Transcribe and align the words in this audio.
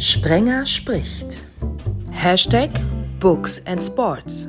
Sprenger 0.00 0.64
spricht. 0.64 1.44
Hashtag 2.12 2.70
Books 3.18 3.60
and 3.66 3.82
Sports. 3.82 4.46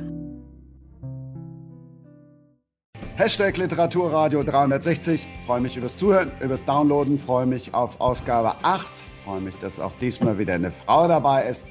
Hashtag 3.16 3.56
Literaturradio 3.56 4.44
360. 4.44 5.26
Freue 5.46 5.60
mich 5.60 5.76
übers 5.76 5.96
Zuhören, 5.96 6.30
übers 6.38 6.64
Downloaden. 6.66 7.18
Freue 7.18 7.46
mich 7.46 7.74
auf 7.74 8.00
Ausgabe 8.00 8.54
8. 8.62 8.86
Freue 9.24 9.40
mich, 9.40 9.56
dass 9.56 9.80
auch 9.80 9.90
diesmal 10.00 10.38
wieder 10.38 10.54
eine 10.54 10.70
Frau 10.70 11.08
dabei 11.08 11.48
ist. 11.48 11.64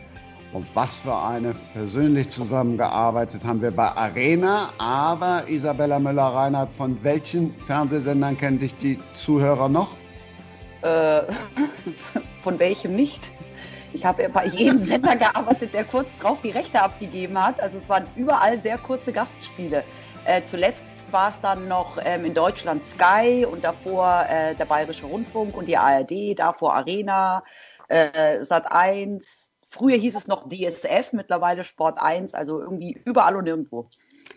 Und 0.51 0.67
was 0.73 0.97
für 0.97 1.15
eine 1.15 1.55
persönlich 1.71 2.27
zusammengearbeitet 2.27 3.45
haben 3.45 3.61
wir 3.61 3.71
bei 3.71 3.87
Arena. 3.87 4.73
Aber 4.77 5.45
Isabella 5.47 5.99
Müller-Reinhardt, 5.99 6.73
von 6.73 7.01
welchen 7.01 7.53
Fernsehsendern 7.65 8.37
kennen 8.37 8.59
dich 8.59 8.75
die 8.75 8.99
Zuhörer 9.13 9.69
noch? 9.69 9.91
Äh, 10.81 11.21
von 12.43 12.59
welchem 12.59 12.97
nicht? 12.97 13.31
Ich 13.93 14.05
habe 14.05 14.29
bei 14.29 14.45
jedem 14.45 14.77
Sender 14.79 15.15
gearbeitet, 15.15 15.73
der 15.73 15.83
kurz 15.83 16.15
drauf 16.17 16.41
die 16.41 16.51
Rechte 16.51 16.81
abgegeben 16.81 17.41
hat. 17.41 17.59
Also 17.59 17.77
es 17.77 17.89
waren 17.89 18.05
überall 18.15 18.59
sehr 18.59 18.77
kurze 18.77 19.11
Gastspiele. 19.11 19.83
Äh, 20.25 20.41
zuletzt 20.45 20.83
war 21.11 21.29
es 21.29 21.41
dann 21.41 21.67
noch 21.67 21.97
ähm, 22.03 22.25
in 22.25 22.33
Deutschland 22.33 22.85
Sky 22.85 23.45
und 23.49 23.63
davor 23.63 24.25
äh, 24.29 24.53
der 24.55 24.65
Bayerische 24.65 25.07
Rundfunk 25.07 25.57
und 25.57 25.65
die 25.65 25.77
ARD, 25.77 26.37
davor 26.37 26.75
Arena, 26.75 27.43
äh, 27.87 28.43
Sat 28.43 28.71
1, 28.71 29.49
Früher 29.69 29.97
hieß 29.97 30.15
es 30.15 30.27
noch 30.27 30.49
DSF, 30.49 31.13
mittlerweile 31.13 31.63
Sport 31.63 32.01
1, 32.01 32.33
also 32.33 32.59
irgendwie 32.59 32.99
überall 33.05 33.35
und 33.35 33.43
nirgendwo. 33.43 33.87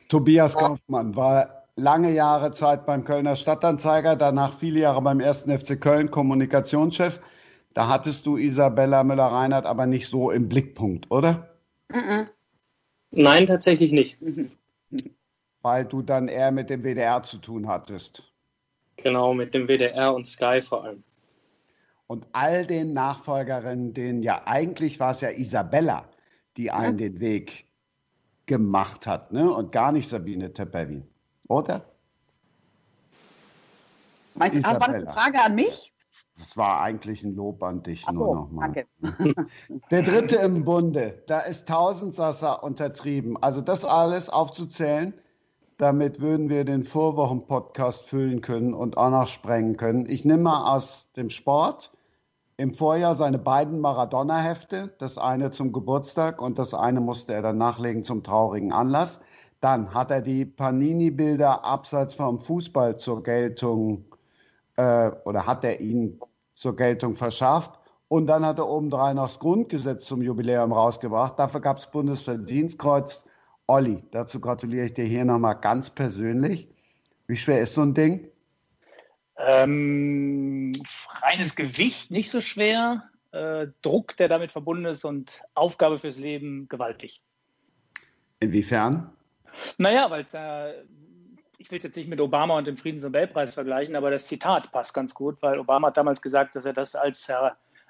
Tobias 0.08 0.54
Kaufmann 0.54 1.16
war 1.16 1.64
lange 1.76 2.10
Jahre 2.10 2.52
Zeit 2.52 2.84
beim 2.84 3.04
Kölner 3.04 3.34
Stadtanzeiger, 3.34 4.14
danach 4.16 4.58
viele 4.58 4.80
Jahre 4.80 5.00
beim 5.00 5.20
ersten 5.20 5.58
FC 5.58 5.80
Köln 5.80 6.10
Kommunikationschef. 6.10 7.18
Da 7.74 7.88
hattest 7.88 8.26
du 8.26 8.36
Isabella 8.36 9.02
Müller-Reinhardt 9.04 9.66
aber 9.66 9.86
nicht 9.86 10.08
so 10.08 10.30
im 10.30 10.48
Blickpunkt, 10.48 11.10
oder? 11.10 11.56
Nein, 13.10 13.46
tatsächlich 13.46 13.92
nicht. 13.92 14.16
Weil 15.62 15.84
du 15.84 16.02
dann 16.02 16.28
eher 16.28 16.50
mit 16.50 16.70
dem 16.70 16.82
WDR 16.82 17.22
zu 17.22 17.38
tun 17.38 17.68
hattest. 17.68 18.32
Genau, 18.96 19.32
mit 19.32 19.54
dem 19.54 19.68
WDR 19.68 20.14
und 20.14 20.26
Sky 20.26 20.60
vor 20.60 20.84
allem 20.84 21.02
und 22.12 22.26
all 22.32 22.66
den 22.66 22.92
Nachfolgerinnen, 22.92 23.94
denen 23.94 24.22
ja 24.22 24.42
eigentlich 24.44 25.00
war 25.00 25.12
es 25.12 25.22
ja 25.22 25.30
Isabella, 25.30 26.04
die 26.58 26.70
einen 26.70 26.98
ja. 26.98 27.08
den 27.08 27.20
Weg 27.20 27.64
gemacht 28.44 29.06
hat, 29.06 29.32
ne? 29.32 29.50
Und 29.50 29.72
gar 29.72 29.92
nicht 29.92 30.10
Sabine 30.10 30.52
Teppelin, 30.52 31.08
oder? 31.48 31.86
Meinst 34.34 34.58
du, 34.58 34.62
war 34.62 34.86
eine 34.86 35.06
Frage 35.06 35.40
an 35.40 35.54
mich? 35.54 35.94
Das 36.38 36.56
war 36.56 36.80
eigentlich 36.80 37.22
ein 37.24 37.34
Lob 37.34 37.62
an 37.62 37.82
dich 37.82 38.04
Ach 38.06 38.12
nur 38.12 38.26
so, 38.26 38.34
nochmal. 38.34 38.72
Danke. 39.00 39.46
Der 39.90 40.02
dritte 40.02 40.36
im 40.36 40.64
Bunde, 40.64 41.22
da 41.26 41.40
ist 41.40 41.68
Tausendsasser 41.68 42.64
untertrieben. 42.64 43.36
Also 43.40 43.60
das 43.60 43.84
alles 43.84 44.28
aufzuzählen, 44.28 45.14
damit 45.76 46.20
würden 46.20 46.48
wir 46.48 46.64
den 46.64 46.84
Vorwochen-Podcast 46.84 48.06
füllen 48.06 48.40
können 48.40 48.72
und 48.72 48.96
auch 48.96 49.10
noch 49.10 49.28
sprengen 49.28 49.76
können. 49.76 50.06
Ich 50.06 50.24
nehme 50.24 50.44
mal 50.44 50.74
aus 50.74 51.12
dem 51.12 51.28
Sport 51.28 51.92
im 52.56 52.74
Vorjahr 52.74 53.16
seine 53.16 53.38
beiden 53.38 53.80
Maradona-Hefte, 53.80 54.94
das 54.98 55.18
eine 55.18 55.50
zum 55.50 55.72
Geburtstag 55.72 56.40
und 56.40 56.58
das 56.58 56.74
eine 56.74 57.00
musste 57.00 57.34
er 57.34 57.42
dann 57.42 57.58
nachlegen 57.58 58.04
zum 58.04 58.22
traurigen 58.22 58.72
Anlass. 58.72 59.20
Dann 59.60 59.94
hat 59.94 60.10
er 60.10 60.22
die 60.22 60.44
Panini-Bilder 60.44 61.64
abseits 61.64 62.14
vom 62.14 62.38
Fußball 62.38 62.96
zur 62.98 63.22
Geltung 63.22 64.04
äh, 64.76 65.10
oder 65.24 65.46
hat 65.46 65.64
er 65.64 65.80
ihn 65.80 66.20
zur 66.54 66.76
Geltung 66.76 67.16
verschafft. 67.16 67.78
Und 68.08 68.26
dann 68.26 68.44
hat 68.44 68.58
er 68.58 68.68
obendrein 68.68 69.16
noch 69.16 69.28
das 69.28 69.38
Grundgesetz 69.38 70.04
zum 70.04 70.20
Jubiläum 70.20 70.72
rausgebracht. 70.72 71.38
Dafür 71.38 71.60
gab 71.60 71.78
es 71.78 71.90
Bundesverdienstkreuz. 71.90 73.24
Olli, 73.66 74.04
dazu 74.10 74.40
gratuliere 74.40 74.84
ich 74.84 74.94
dir 74.94 75.04
hier 75.06 75.24
nochmal 75.24 75.58
ganz 75.58 75.88
persönlich. 75.88 76.68
Wie 77.26 77.36
schwer 77.36 77.62
ist 77.62 77.74
so 77.74 77.80
ein 77.80 77.94
Ding? 77.94 78.28
Ähm, 79.38 80.74
reines 81.22 81.56
Gewicht 81.56 82.10
nicht 82.10 82.30
so 82.30 82.40
schwer, 82.42 83.04
äh, 83.32 83.68
Druck, 83.80 84.16
der 84.18 84.28
damit 84.28 84.52
verbunden 84.52 84.84
ist 84.84 85.04
und 85.04 85.42
Aufgabe 85.54 85.98
fürs 85.98 86.18
Leben 86.18 86.68
gewaltig. 86.68 87.22
Inwiefern? 88.40 89.10
Naja, 89.78 90.10
weil 90.10 90.24
es 90.24 90.34
äh, 90.34 90.84
ich 91.62 91.70
will 91.70 91.78
es 91.78 91.84
jetzt 91.84 91.96
nicht 91.96 92.08
mit 92.08 92.20
Obama 92.20 92.58
und 92.58 92.66
dem 92.66 92.76
Friedensnobelpreis 92.76 93.54
vergleichen, 93.54 93.94
aber 93.94 94.10
das 94.10 94.26
Zitat 94.26 94.72
passt 94.72 94.94
ganz 94.94 95.14
gut, 95.14 95.40
weil 95.42 95.60
Obama 95.60 95.88
hat 95.88 95.96
damals 95.96 96.20
gesagt, 96.20 96.56
dass 96.56 96.64
er 96.64 96.72
das 96.72 96.96
als 96.96 97.28
äh, 97.28 97.34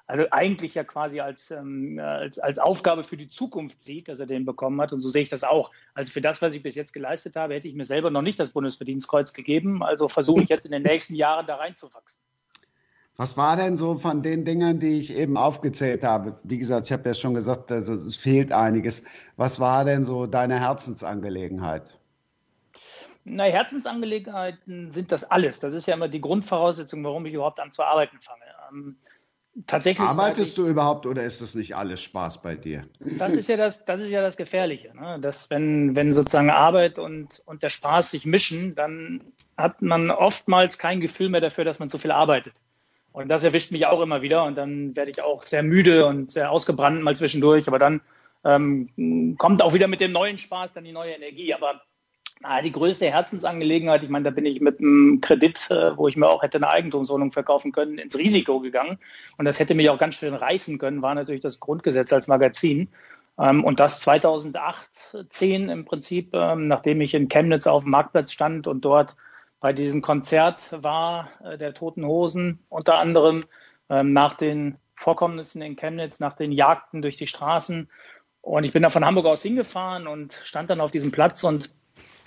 also 0.06 0.24
eigentlich 0.30 0.74
ja 0.74 0.84
quasi 0.84 1.20
als, 1.20 1.50
ähm, 1.52 1.98
als, 2.02 2.38
als 2.38 2.58
Aufgabe 2.58 3.02
für 3.02 3.16
die 3.16 3.30
Zukunft 3.30 3.82
sieht, 3.82 4.08
dass 4.08 4.20
er 4.20 4.26
den 4.26 4.44
bekommen 4.44 4.78
hat. 4.80 4.92
Und 4.92 5.00
so 5.00 5.08
sehe 5.08 5.22
ich 5.22 5.30
das 5.30 5.42
auch. 5.42 5.70
Also 5.94 6.12
für 6.12 6.20
das, 6.20 6.42
was 6.42 6.52
ich 6.52 6.62
bis 6.62 6.74
jetzt 6.74 6.92
geleistet 6.92 7.36
habe, 7.36 7.54
hätte 7.54 7.68
ich 7.68 7.74
mir 7.74 7.86
selber 7.86 8.10
noch 8.10 8.20
nicht 8.20 8.38
das 8.38 8.52
Bundesverdienstkreuz 8.52 9.32
gegeben. 9.32 9.82
Also 9.82 10.08
versuche 10.08 10.42
ich 10.42 10.48
jetzt 10.50 10.66
in 10.66 10.72
den 10.72 10.82
nächsten 10.82 11.14
Jahren 11.14 11.46
da 11.46 11.56
reinzuwachsen. 11.56 12.20
Was 13.16 13.36
war 13.36 13.56
denn 13.56 13.76
so 13.76 13.96
von 13.96 14.22
den 14.22 14.44
Dingen, 14.44 14.80
die 14.80 14.98
ich 14.98 15.14
eben 15.16 15.36
aufgezählt 15.36 16.02
habe? 16.02 16.38
Wie 16.42 16.58
gesagt, 16.58 16.86
ich 16.86 16.92
habe 16.92 17.08
ja 17.08 17.14
schon 17.14 17.34
gesagt, 17.34 17.70
also 17.70 17.94
es 17.94 18.16
fehlt 18.16 18.52
einiges. 18.52 19.04
Was 19.36 19.60
war 19.60 19.84
denn 19.84 20.04
so 20.04 20.26
deine 20.26 20.60
Herzensangelegenheit? 20.60 22.01
Na, 23.24 23.44
Herzensangelegenheiten 23.44 24.90
sind 24.90 25.12
das 25.12 25.24
alles. 25.24 25.60
Das 25.60 25.74
ist 25.74 25.86
ja 25.86 25.94
immer 25.94 26.08
die 26.08 26.20
Grundvoraussetzung, 26.20 27.04
warum 27.04 27.24
ich 27.26 27.34
überhaupt 27.34 27.60
an 27.60 27.70
zu 27.70 27.84
arbeiten 27.84 28.18
fange. 28.20 28.42
Ähm, 28.70 28.96
tatsächlich. 29.66 30.06
Arbeitest 30.06 30.50
ich, 30.50 30.54
du 30.56 30.66
überhaupt 30.66 31.06
oder 31.06 31.22
ist 31.22 31.40
das 31.40 31.54
nicht 31.54 31.76
alles 31.76 32.00
Spaß 32.00 32.42
bei 32.42 32.56
dir? 32.56 32.82
Das 33.18 33.34
ist 33.34 33.48
ja 33.48 33.56
das, 33.56 33.84
das, 33.84 34.00
ist 34.00 34.10
ja 34.10 34.22
das 34.22 34.36
Gefährliche. 34.36 34.94
Ne? 34.96 35.18
Dass 35.20 35.50
wenn, 35.50 35.94
wenn 35.94 36.12
sozusagen 36.12 36.50
Arbeit 36.50 36.98
und, 36.98 37.42
und 37.46 37.62
der 37.62 37.68
Spaß 37.68 38.10
sich 38.10 38.26
mischen, 38.26 38.74
dann 38.74 39.20
hat 39.56 39.82
man 39.82 40.10
oftmals 40.10 40.78
kein 40.78 41.00
Gefühl 41.00 41.28
mehr 41.28 41.40
dafür, 41.40 41.64
dass 41.64 41.78
man 41.78 41.90
zu 41.90 41.98
viel 41.98 42.10
arbeitet. 42.10 42.54
Und 43.12 43.28
das 43.28 43.44
erwischt 43.44 43.70
mich 43.70 43.86
auch 43.86 44.00
immer 44.00 44.22
wieder 44.22 44.44
und 44.44 44.56
dann 44.56 44.96
werde 44.96 45.10
ich 45.10 45.22
auch 45.22 45.42
sehr 45.42 45.62
müde 45.62 46.06
und 46.06 46.32
sehr 46.32 46.50
ausgebrannt 46.50 47.02
mal 47.02 47.14
zwischendurch. 47.14 47.68
Aber 47.68 47.78
dann 47.78 48.00
ähm, 48.44 49.36
kommt 49.38 49.62
auch 49.62 49.74
wieder 49.74 49.86
mit 49.86 50.00
dem 50.00 50.12
neuen 50.12 50.38
Spaß 50.38 50.72
dann 50.72 50.84
die 50.84 50.92
neue 50.92 51.12
Energie. 51.12 51.52
Aber 51.52 51.82
na, 52.42 52.60
die 52.60 52.72
größte 52.72 53.06
Herzensangelegenheit, 53.06 54.02
ich 54.02 54.10
meine, 54.10 54.24
da 54.24 54.30
bin 54.30 54.46
ich 54.46 54.60
mit 54.60 54.80
einem 54.80 55.20
Kredit, 55.20 55.70
äh, 55.70 55.96
wo 55.96 56.08
ich 56.08 56.16
mir 56.16 56.28
auch 56.28 56.42
hätte 56.42 56.58
eine 56.58 56.68
Eigentumswohnung 56.68 57.30
verkaufen 57.30 57.72
können, 57.72 57.98
ins 57.98 58.18
Risiko 58.18 58.60
gegangen. 58.60 58.98
Und 59.38 59.44
das 59.44 59.60
hätte 59.60 59.74
mich 59.74 59.90
auch 59.90 59.98
ganz 59.98 60.16
schön 60.16 60.34
reißen 60.34 60.78
können, 60.78 61.02
war 61.02 61.14
natürlich 61.14 61.40
das 61.40 61.60
Grundgesetz 61.60 62.12
als 62.12 62.28
Magazin. 62.28 62.88
Ähm, 63.38 63.64
und 63.64 63.80
das 63.80 64.00
2008, 64.00 65.26
10 65.28 65.68
im 65.68 65.84
Prinzip, 65.84 66.34
ähm, 66.34 66.68
nachdem 66.68 67.00
ich 67.00 67.14
in 67.14 67.28
Chemnitz 67.28 67.66
auf 67.66 67.84
dem 67.84 67.92
Marktplatz 67.92 68.32
stand 68.32 68.66
und 68.66 68.84
dort 68.84 69.16
bei 69.60 69.72
diesem 69.72 70.02
Konzert 70.02 70.70
war, 70.72 71.28
äh, 71.44 71.56
der 71.56 71.74
Toten 71.74 72.04
Hosen 72.04 72.58
unter 72.68 72.98
anderem, 72.98 73.44
ähm, 73.88 74.10
nach 74.10 74.34
den 74.34 74.76
Vorkommnissen 74.96 75.62
in 75.62 75.76
Chemnitz, 75.76 76.18
nach 76.20 76.34
den 76.34 76.52
Jagden 76.52 77.02
durch 77.02 77.16
die 77.16 77.26
Straßen. 77.26 77.88
Und 78.40 78.64
ich 78.64 78.72
bin 78.72 78.82
da 78.82 78.90
von 78.90 79.04
Hamburg 79.04 79.26
aus 79.26 79.42
hingefahren 79.42 80.08
und 80.08 80.34
stand 80.42 80.68
dann 80.70 80.80
auf 80.80 80.90
diesem 80.90 81.12
Platz 81.12 81.44
und 81.44 81.72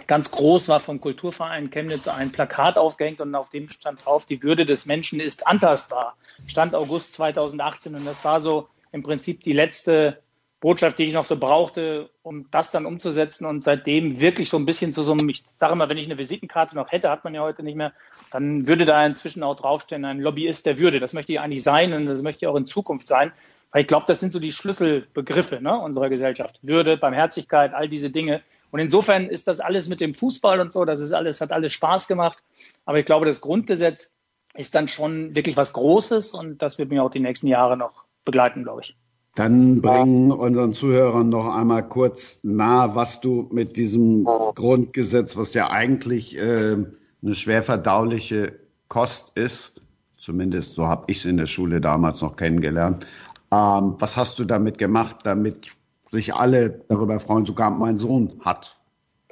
Ganz 0.07 0.29
groß 0.31 0.67
war 0.67 0.79
vom 0.79 1.01
Kulturverein 1.01 1.69
Chemnitz 1.69 2.07
ein 2.07 2.31
Plakat 2.31 2.77
aufgehängt 2.77 3.21
und 3.21 3.33
auf 3.33 3.49
dem 3.49 3.69
stand 3.69 4.05
drauf, 4.05 4.25
die 4.25 4.43
Würde 4.43 4.65
des 4.65 4.85
Menschen 4.85 5.19
ist 5.19 5.47
antastbar. 5.47 6.15
Stand 6.47 6.75
August 6.75 7.13
2018 7.13 7.95
und 7.95 8.05
das 8.05 8.23
war 8.23 8.39
so 8.39 8.67
im 8.91 9.03
Prinzip 9.03 9.41
die 9.41 9.53
letzte 9.53 10.21
Botschaft, 10.59 10.97
die 10.97 11.03
ich 11.03 11.13
noch 11.13 11.25
so 11.25 11.37
brauchte, 11.37 12.09
um 12.23 12.49
das 12.49 12.71
dann 12.71 12.85
umzusetzen 12.85 13.45
und 13.45 13.63
seitdem 13.63 14.19
wirklich 14.19 14.49
so 14.49 14.57
ein 14.57 14.65
bisschen 14.65 14.93
zu 14.93 15.03
so 15.03 15.11
einem, 15.11 15.29
ich 15.29 15.43
sage 15.53 15.75
mal, 15.75 15.89
wenn 15.89 15.97
ich 15.97 16.05
eine 16.05 16.17
Visitenkarte 16.17 16.75
noch 16.75 16.91
hätte, 16.91 17.09
hat 17.09 17.23
man 17.23 17.35
ja 17.35 17.41
heute 17.41 17.61
nicht 17.61 17.75
mehr, 17.75 17.93
dann 18.31 18.65
würde 18.65 18.85
da 18.85 19.05
inzwischen 19.05 19.43
auch 19.43 19.55
draufstehen, 19.55 20.05
ein 20.05 20.19
Lobbyist 20.19 20.65
der 20.65 20.79
Würde. 20.79 20.99
Das 20.99 21.13
möchte 21.13 21.33
ich 21.33 21.39
eigentlich 21.39 21.63
sein 21.63 21.93
und 21.93 22.05
das 22.05 22.21
möchte 22.21 22.45
ich 22.45 22.47
auch 22.47 22.55
in 22.55 22.65
Zukunft 22.65 23.07
sein, 23.07 23.31
weil 23.71 23.81
ich 23.81 23.87
glaube, 23.87 24.05
das 24.07 24.19
sind 24.19 24.33
so 24.33 24.39
die 24.39 24.53
Schlüsselbegriffe 24.53 25.61
ne, 25.61 25.77
unserer 25.77 26.09
Gesellschaft. 26.09 26.59
Würde, 26.63 26.97
Barmherzigkeit, 26.97 27.73
all 27.73 27.87
diese 27.87 28.09
Dinge. 28.09 28.41
Und 28.75 28.81
insofern 28.81 29.29
ist 29.29 29.47
das 29.47 29.61
alles 29.61 29.87
mit 29.87 30.01
dem 30.01 30.13
Fußball 30.13 30.59
und 30.59 30.73
so, 30.73 30.83
das 30.83 30.99
ist 30.99 31.13
alles, 31.13 31.39
hat 31.39 31.53
alles 31.53 31.71
Spaß 31.71 32.09
gemacht. 32.09 32.43
Aber 32.83 32.99
ich 32.99 33.05
glaube, 33.05 33.25
das 33.25 33.39
Grundgesetz 33.39 34.11
ist 34.53 34.75
dann 34.75 34.89
schon 34.89 35.33
wirklich 35.33 35.55
was 35.55 35.71
Großes 35.71 36.33
und 36.33 36.61
das 36.61 36.77
wird 36.77 36.89
mir 36.89 37.01
auch 37.01 37.09
die 37.09 37.21
nächsten 37.21 37.47
Jahre 37.47 37.77
noch 37.77 38.03
begleiten, 38.25 38.63
glaube 38.63 38.81
ich. 38.81 38.97
Dann 39.35 39.81
bringen 39.81 40.29
unseren 40.29 40.73
Zuhörern 40.73 41.29
noch 41.29 41.55
einmal 41.55 41.87
kurz 41.87 42.41
nahe, 42.43 42.93
was 42.95 43.21
du 43.21 43.47
mit 43.49 43.77
diesem 43.77 44.25
Grundgesetz, 44.25 45.37
was 45.37 45.53
ja 45.53 45.69
eigentlich 45.69 46.37
äh, 46.37 46.75
eine 47.23 47.35
schwer 47.35 47.63
verdauliche 47.63 48.59
Kost 48.89 49.37
ist, 49.37 49.81
zumindest 50.17 50.73
so 50.73 50.85
habe 50.85 51.05
ich 51.07 51.19
es 51.19 51.25
in 51.25 51.37
der 51.37 51.47
Schule 51.47 51.79
damals 51.79 52.19
noch 52.19 52.35
kennengelernt. 52.35 53.05
Ähm, 53.53 53.95
was 53.99 54.17
hast 54.17 54.37
du 54.37 54.43
damit 54.43 54.77
gemacht, 54.79 55.19
damit 55.23 55.71
sich 56.09 56.33
alle 56.33 56.81
darüber 56.87 57.19
freuen. 57.19 57.45
Sogar 57.45 57.71
mein 57.71 57.97
Sohn 57.97 58.41
hat 58.41 58.77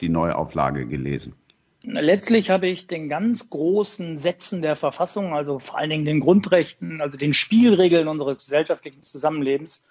die 0.01 0.09
Neuauflage 0.09 0.85
gelesen. 0.85 1.35
Letztlich 1.85 2.49
habe 2.49 2.67
ich 2.67 2.87
den 2.87 3.09
ganz 3.09 3.49
großen 3.49 4.17
Sätzen 4.17 4.61
der 4.61 4.77
Verfassung, 4.77 5.33
also 5.33 5.59
vor 5.59 5.77
allen 5.77 5.89
Dingen 5.89 6.05
den 6.05 6.21
Grundrechten, 6.21 7.01
also 7.01 7.17
den 7.17 7.33
Spielregeln 7.33 8.07
unseres 8.07 8.37
gesellschaftlichen 8.37 9.01
Zusammenlebens, 9.01 9.83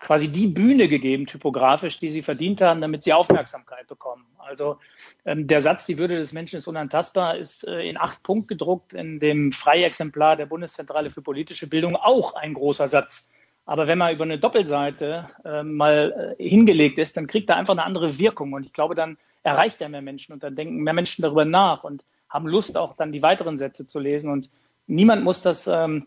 quasi 0.00 0.32
die 0.32 0.48
Bühne 0.48 0.88
gegeben, 0.88 1.26
typografisch, 1.26 1.98
die 1.98 2.10
sie 2.10 2.22
verdient 2.22 2.62
haben, 2.62 2.80
damit 2.80 3.04
sie 3.04 3.12
Aufmerksamkeit 3.12 3.86
bekommen. 3.86 4.24
Also 4.38 4.78
ähm, 5.24 5.46
der 5.46 5.60
Satz, 5.60 5.84
die 5.86 5.98
Würde 5.98 6.16
des 6.16 6.32
Menschen 6.32 6.56
ist 6.58 6.66
unantastbar, 6.66 7.36
ist 7.36 7.66
äh, 7.66 7.88
in 7.88 7.98
acht 7.98 8.22
Punkt 8.22 8.48
gedruckt 8.48 8.94
in 8.94 9.20
dem 9.20 9.52
Freiexemplar 9.52 10.36
der 10.36 10.46
Bundeszentrale 10.46 11.10
für 11.10 11.22
politische 11.22 11.66
Bildung 11.66 11.96
auch 11.96 12.34
ein 12.34 12.54
großer 12.54 12.88
Satz. 12.88 13.28
Aber 13.66 13.86
wenn 13.86 13.98
man 13.98 14.14
über 14.14 14.24
eine 14.24 14.38
Doppelseite 14.38 15.28
äh, 15.44 15.62
mal 15.62 16.36
äh, 16.38 16.48
hingelegt 16.48 16.98
ist, 16.98 17.16
dann 17.16 17.26
kriegt 17.26 17.48
er 17.48 17.56
einfach 17.56 17.72
eine 17.72 17.84
andere 17.84 18.18
Wirkung. 18.18 18.52
Und 18.52 18.66
ich 18.66 18.72
glaube, 18.72 18.94
dann 18.94 19.16
erreicht 19.42 19.80
er 19.80 19.88
mehr 19.88 20.02
Menschen 20.02 20.32
und 20.32 20.42
dann 20.42 20.56
denken 20.56 20.82
mehr 20.82 20.92
Menschen 20.92 21.22
darüber 21.22 21.44
nach 21.44 21.84
und 21.84 22.04
haben 22.28 22.46
Lust, 22.46 22.76
auch 22.76 22.96
dann 22.96 23.12
die 23.12 23.22
weiteren 23.22 23.56
Sätze 23.56 23.86
zu 23.86 23.98
lesen. 24.00 24.30
Und 24.30 24.50
niemand 24.86 25.24
muss 25.24 25.42
das 25.42 25.66
ähm, 25.66 26.06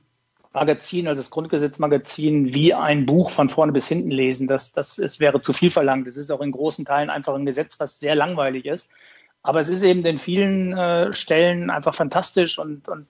Magazin, 0.53 1.07
also 1.07 1.21
das 1.21 1.31
Grundgesetzmagazin, 1.31 2.53
wie 2.53 2.73
ein 2.73 3.05
Buch 3.05 3.31
von 3.31 3.49
vorne 3.49 3.71
bis 3.71 3.87
hinten 3.87 4.11
lesen. 4.11 4.47
Das, 4.47 4.71
das, 4.71 4.97
das 4.97 5.19
wäre 5.19 5.41
zu 5.41 5.53
viel 5.53 5.71
verlangt. 5.71 6.07
Es 6.07 6.17
ist 6.17 6.31
auch 6.31 6.41
in 6.41 6.51
großen 6.51 6.85
Teilen 6.85 7.09
einfach 7.09 7.33
ein 7.33 7.45
Gesetz, 7.45 7.79
was 7.79 7.99
sehr 7.99 8.15
langweilig 8.15 8.65
ist. 8.65 8.89
Aber 9.41 9.59
es 9.59 9.69
ist 9.69 9.83
eben 9.83 10.03
in 10.05 10.17
vielen 10.19 10.73
äh, 10.73 11.13
Stellen 11.13 11.69
einfach 11.69 11.95
fantastisch 11.95 12.59
und, 12.59 12.87
und 12.89 13.07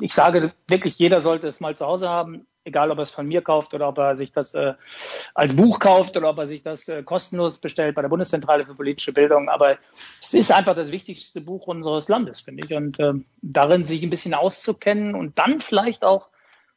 ich 0.00 0.14
sage 0.14 0.52
wirklich, 0.68 0.98
jeder 0.98 1.20
sollte 1.20 1.48
es 1.48 1.60
mal 1.60 1.76
zu 1.76 1.86
Hause 1.86 2.08
haben, 2.08 2.46
egal 2.64 2.90
ob 2.90 2.98
er 2.98 3.02
es 3.02 3.10
von 3.10 3.26
mir 3.26 3.42
kauft 3.42 3.74
oder 3.74 3.88
ob 3.88 3.98
er 3.98 4.16
sich 4.16 4.32
das 4.32 4.54
äh, 4.54 4.74
als 5.34 5.56
Buch 5.56 5.78
kauft 5.78 6.16
oder 6.16 6.30
ob 6.30 6.38
er 6.38 6.46
sich 6.46 6.62
das 6.62 6.88
äh, 6.88 7.02
kostenlos 7.02 7.58
bestellt 7.58 7.94
bei 7.94 8.02
der 8.02 8.08
Bundeszentrale 8.08 8.64
für 8.64 8.74
politische 8.74 9.12
Bildung. 9.12 9.48
Aber 9.48 9.78
es 10.20 10.34
ist 10.34 10.52
einfach 10.52 10.74
das 10.74 10.92
wichtigste 10.92 11.40
Buch 11.40 11.66
unseres 11.66 12.08
Landes, 12.08 12.40
finde 12.40 12.64
ich. 12.64 12.74
Und 12.74 12.98
äh, 13.00 13.14
darin 13.42 13.86
sich 13.86 14.02
ein 14.02 14.10
bisschen 14.10 14.34
auszukennen 14.34 15.14
und 15.14 15.38
dann 15.38 15.60
vielleicht 15.60 16.04
auch 16.04 16.28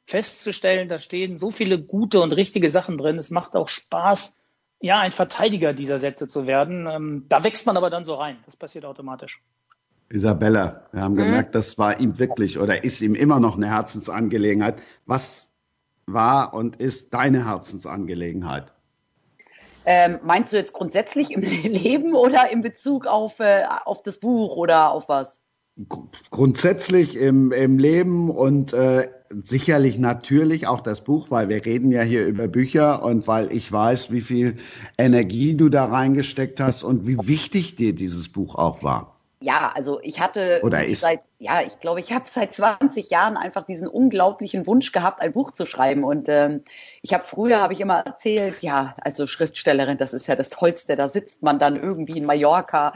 festzustellen, 0.05 0.89
da 0.89 0.99
stehen 0.99 1.37
so 1.37 1.51
viele 1.51 1.81
gute 1.81 2.21
und 2.21 2.33
richtige 2.33 2.69
Sachen 2.69 2.97
drin. 2.97 3.17
Es 3.17 3.31
macht 3.31 3.55
auch 3.55 3.67
Spaß, 3.67 4.35
ja, 4.81 4.99
ein 4.99 5.13
Verteidiger 5.13 5.73
dieser 5.73 5.99
Sätze 5.99 6.27
zu 6.27 6.45
werden. 6.45 6.87
Ähm, 6.87 7.25
da 7.29 7.43
wächst 7.43 7.65
man 7.65 7.77
aber 7.77 7.89
dann 7.89 8.03
so 8.03 8.15
rein. 8.15 8.37
Das 8.45 8.57
passiert 8.57 8.85
automatisch. 8.85 9.41
Isabella, 10.09 10.87
wir 10.91 11.01
haben 11.01 11.15
gemerkt, 11.15 11.55
das 11.55 11.77
war 11.77 11.99
ihm 11.99 12.19
wirklich 12.19 12.59
oder 12.59 12.83
ist 12.83 13.01
ihm 13.01 13.15
immer 13.15 13.39
noch 13.39 13.55
eine 13.55 13.69
Herzensangelegenheit. 13.69 14.81
Was 15.05 15.49
war 16.05 16.53
und 16.53 16.77
ist 16.77 17.13
deine 17.13 17.45
Herzensangelegenheit? 17.45 18.73
Ähm, 19.85 20.19
meinst 20.23 20.53
du 20.53 20.57
jetzt 20.57 20.73
grundsätzlich 20.73 21.31
im 21.31 21.41
Leben 21.63 22.13
oder 22.15 22.51
in 22.51 22.61
Bezug 22.61 23.05
auf, 23.05 23.39
äh, 23.39 23.63
auf 23.85 24.03
das 24.03 24.17
Buch 24.17 24.55
oder 24.55 24.91
auf 24.91 25.09
was? 25.09 25.39
Grundsätzlich 26.29 27.15
im, 27.15 27.51
im 27.51 27.79
Leben 27.79 28.29
und 28.29 28.73
äh, 28.73 29.09
sicherlich 29.41 29.97
natürlich 29.97 30.67
auch 30.67 30.81
das 30.81 31.03
Buch, 31.03 31.31
weil 31.31 31.49
wir 31.49 31.65
reden 31.65 31.91
ja 31.91 32.03
hier 32.03 32.27
über 32.27 32.47
Bücher 32.47 33.03
und 33.03 33.27
weil 33.27 33.51
ich 33.51 33.71
weiß, 33.71 34.11
wie 34.11 34.21
viel 34.21 34.57
Energie 34.99 35.55
du 35.55 35.69
da 35.69 35.85
reingesteckt 35.85 36.59
hast 36.59 36.83
und 36.83 37.07
wie 37.07 37.17
wichtig 37.27 37.75
dir 37.75 37.93
dieses 37.93 38.29
Buch 38.29 38.53
auch 38.53 38.83
war. 38.83 39.12
Ja, 39.43 39.73
also 39.75 39.99
ich 40.01 40.21
hatte 40.21 40.61
Oder 40.63 40.85
ist. 40.85 41.01
seit, 41.01 41.19
ja, 41.37 41.61
ich 41.61 41.77
glaube, 41.81 41.99
ich 41.99 42.13
habe 42.13 42.23
seit 42.31 42.55
20 42.55 43.11
Jahren 43.11 43.35
einfach 43.35 43.65
diesen 43.65 43.89
unglaublichen 43.89 44.65
Wunsch 44.65 44.93
gehabt, 44.93 45.21
ein 45.21 45.33
Buch 45.33 45.51
zu 45.51 45.65
schreiben. 45.65 46.05
Und 46.05 46.29
ähm, 46.29 46.63
ich 47.01 47.13
habe 47.13 47.25
früher, 47.25 47.59
habe 47.59 47.73
ich 47.73 47.81
immer 47.81 48.05
erzählt, 48.05 48.61
ja, 48.61 48.95
also 49.01 49.27
Schriftstellerin, 49.27 49.97
das 49.97 50.13
ist 50.13 50.27
ja 50.27 50.35
das 50.35 50.49
Tollste, 50.49 50.95
da 50.95 51.09
sitzt 51.09 51.43
man 51.43 51.59
dann 51.59 51.75
irgendwie 51.75 52.17
in 52.17 52.25
Mallorca 52.25 52.93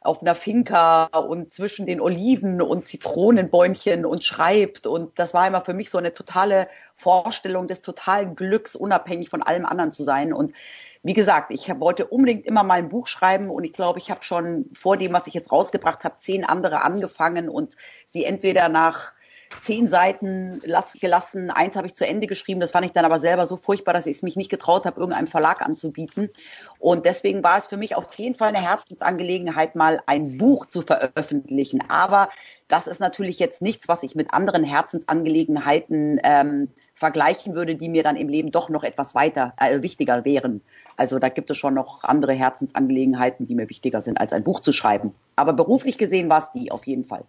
auf 0.00 0.22
einer 0.22 0.36
Finca 0.36 1.06
und 1.06 1.52
zwischen 1.52 1.86
den 1.86 2.00
Oliven 2.00 2.62
und 2.62 2.86
Zitronenbäumchen 2.86 4.06
und 4.06 4.24
schreibt. 4.24 4.86
Und 4.86 5.18
das 5.18 5.34
war 5.34 5.48
immer 5.48 5.62
für 5.62 5.74
mich 5.74 5.90
so 5.90 5.98
eine 5.98 6.14
totale 6.14 6.68
Vorstellung 6.94 7.66
des 7.66 7.82
totalen 7.82 8.36
Glücks, 8.36 8.76
unabhängig 8.76 9.30
von 9.30 9.42
allem 9.42 9.66
anderen 9.66 9.90
zu 9.90 10.04
sein. 10.04 10.32
Und 10.32 10.54
wie 11.02 11.14
gesagt, 11.14 11.52
ich 11.52 11.68
wollte 11.80 12.06
unbedingt 12.06 12.46
immer 12.46 12.62
mal 12.62 12.78
ein 12.78 12.88
Buch 12.88 13.06
schreiben 13.06 13.50
und 13.50 13.64
ich 13.64 13.72
glaube, 13.72 13.98
ich 13.98 14.10
habe 14.10 14.22
schon 14.22 14.66
vor 14.72 14.96
dem, 14.96 15.12
was 15.12 15.26
ich 15.26 15.34
jetzt 15.34 15.52
rausgebracht 15.52 16.04
habe, 16.04 16.18
zehn 16.18 16.44
andere 16.44 16.82
angefangen 16.82 17.48
und 17.48 17.76
sie 18.06 18.24
entweder 18.24 18.68
nach 18.68 19.12
zehn 19.60 19.88
Seiten 19.88 20.60
gelassen. 21.00 21.50
Eins 21.50 21.76
habe 21.76 21.86
ich 21.86 21.94
zu 21.94 22.06
Ende 22.06 22.26
geschrieben. 22.26 22.60
Das 22.60 22.70
fand 22.70 22.86
ich 22.86 22.92
dann 22.92 23.04
aber 23.04 23.20
selber 23.20 23.46
so 23.46 23.56
furchtbar, 23.56 23.94
dass 23.94 24.06
ich 24.06 24.16
es 24.16 24.22
mich 24.22 24.36
nicht 24.36 24.50
getraut 24.50 24.84
habe, 24.86 25.00
irgendeinem 25.00 25.26
Verlag 25.26 25.62
anzubieten. 25.62 26.30
Und 26.78 27.06
deswegen 27.06 27.42
war 27.42 27.58
es 27.58 27.66
für 27.66 27.76
mich 27.76 27.96
auf 27.96 28.12
jeden 28.14 28.34
Fall 28.34 28.48
eine 28.48 28.60
Herzensangelegenheit, 28.60 29.74
mal 29.74 30.02
ein 30.06 30.38
Buch 30.38 30.66
zu 30.66 30.82
veröffentlichen. 30.82 31.82
Aber 31.88 32.28
das 32.68 32.86
ist 32.86 33.00
natürlich 33.00 33.38
jetzt 33.38 33.62
nichts, 33.62 33.88
was 33.88 34.02
ich 34.02 34.14
mit 34.14 34.32
anderen 34.32 34.64
Herzensangelegenheiten 34.64 36.20
ähm, 36.22 36.68
vergleichen 36.98 37.54
würde, 37.54 37.76
die 37.76 37.88
mir 37.88 38.02
dann 38.02 38.16
im 38.16 38.28
Leben 38.28 38.50
doch 38.50 38.70
noch 38.70 38.82
etwas 38.82 39.14
weiter 39.14 39.54
äh, 39.56 39.82
wichtiger 39.82 40.24
wären. 40.24 40.60
Also 40.96 41.20
da 41.20 41.28
gibt 41.28 41.48
es 41.48 41.56
schon 41.56 41.74
noch 41.74 42.02
andere 42.02 42.32
Herzensangelegenheiten, 42.32 43.46
die 43.46 43.54
mir 43.54 43.70
wichtiger 43.70 44.00
sind, 44.00 44.20
als 44.20 44.32
ein 44.32 44.42
Buch 44.42 44.58
zu 44.58 44.72
schreiben. 44.72 45.12
Aber 45.36 45.52
beruflich 45.52 45.96
gesehen 45.96 46.28
war 46.28 46.40
es 46.40 46.50
die 46.52 46.72
auf 46.72 46.88
jeden 46.88 47.04
Fall. 47.04 47.24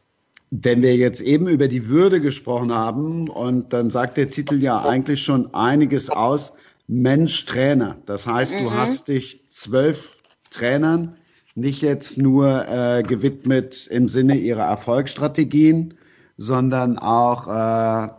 Wenn 0.49 0.81
wir 0.81 0.95
jetzt 0.95 1.21
eben 1.21 1.47
über 1.47 1.67
die 1.67 1.87
Würde 1.87 2.19
gesprochen 2.19 2.73
haben, 2.73 3.29
und 3.29 3.71
dann 3.71 3.91
sagt 3.91 4.17
der 4.17 4.31
Titel 4.31 4.59
ja 4.59 4.81
eigentlich 4.81 5.21
schon 5.21 5.53
einiges 5.53 6.09
aus, 6.09 6.53
Mensch 6.87 7.45
Trainer. 7.45 7.97
Das 8.07 8.25
heißt, 8.25 8.53
mhm. 8.53 8.63
du 8.63 8.71
hast 8.71 9.07
dich 9.07 9.45
zwölf 9.49 10.17
Trainern 10.49 11.15
nicht 11.53 11.83
jetzt 11.83 12.17
nur 12.17 12.67
äh, 12.67 13.03
gewidmet 13.03 13.85
im 13.85 14.09
Sinne 14.09 14.35
ihrer 14.35 14.63
Erfolgsstrategien, 14.63 15.93
sondern 16.37 16.97
auch 16.97 17.47
äh, 17.47 18.09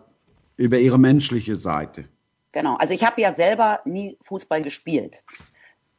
über 0.61 0.79
ihre 0.79 0.99
menschliche 0.99 1.57
Seite. 1.57 2.05
Genau, 2.53 2.77
also 2.77 2.93
ich 2.93 3.05
habe 3.05 3.21
ja 3.21 3.33
selber 3.33 3.81
nie 3.85 4.19
Fußball 4.23 4.62
gespielt. 4.62 5.25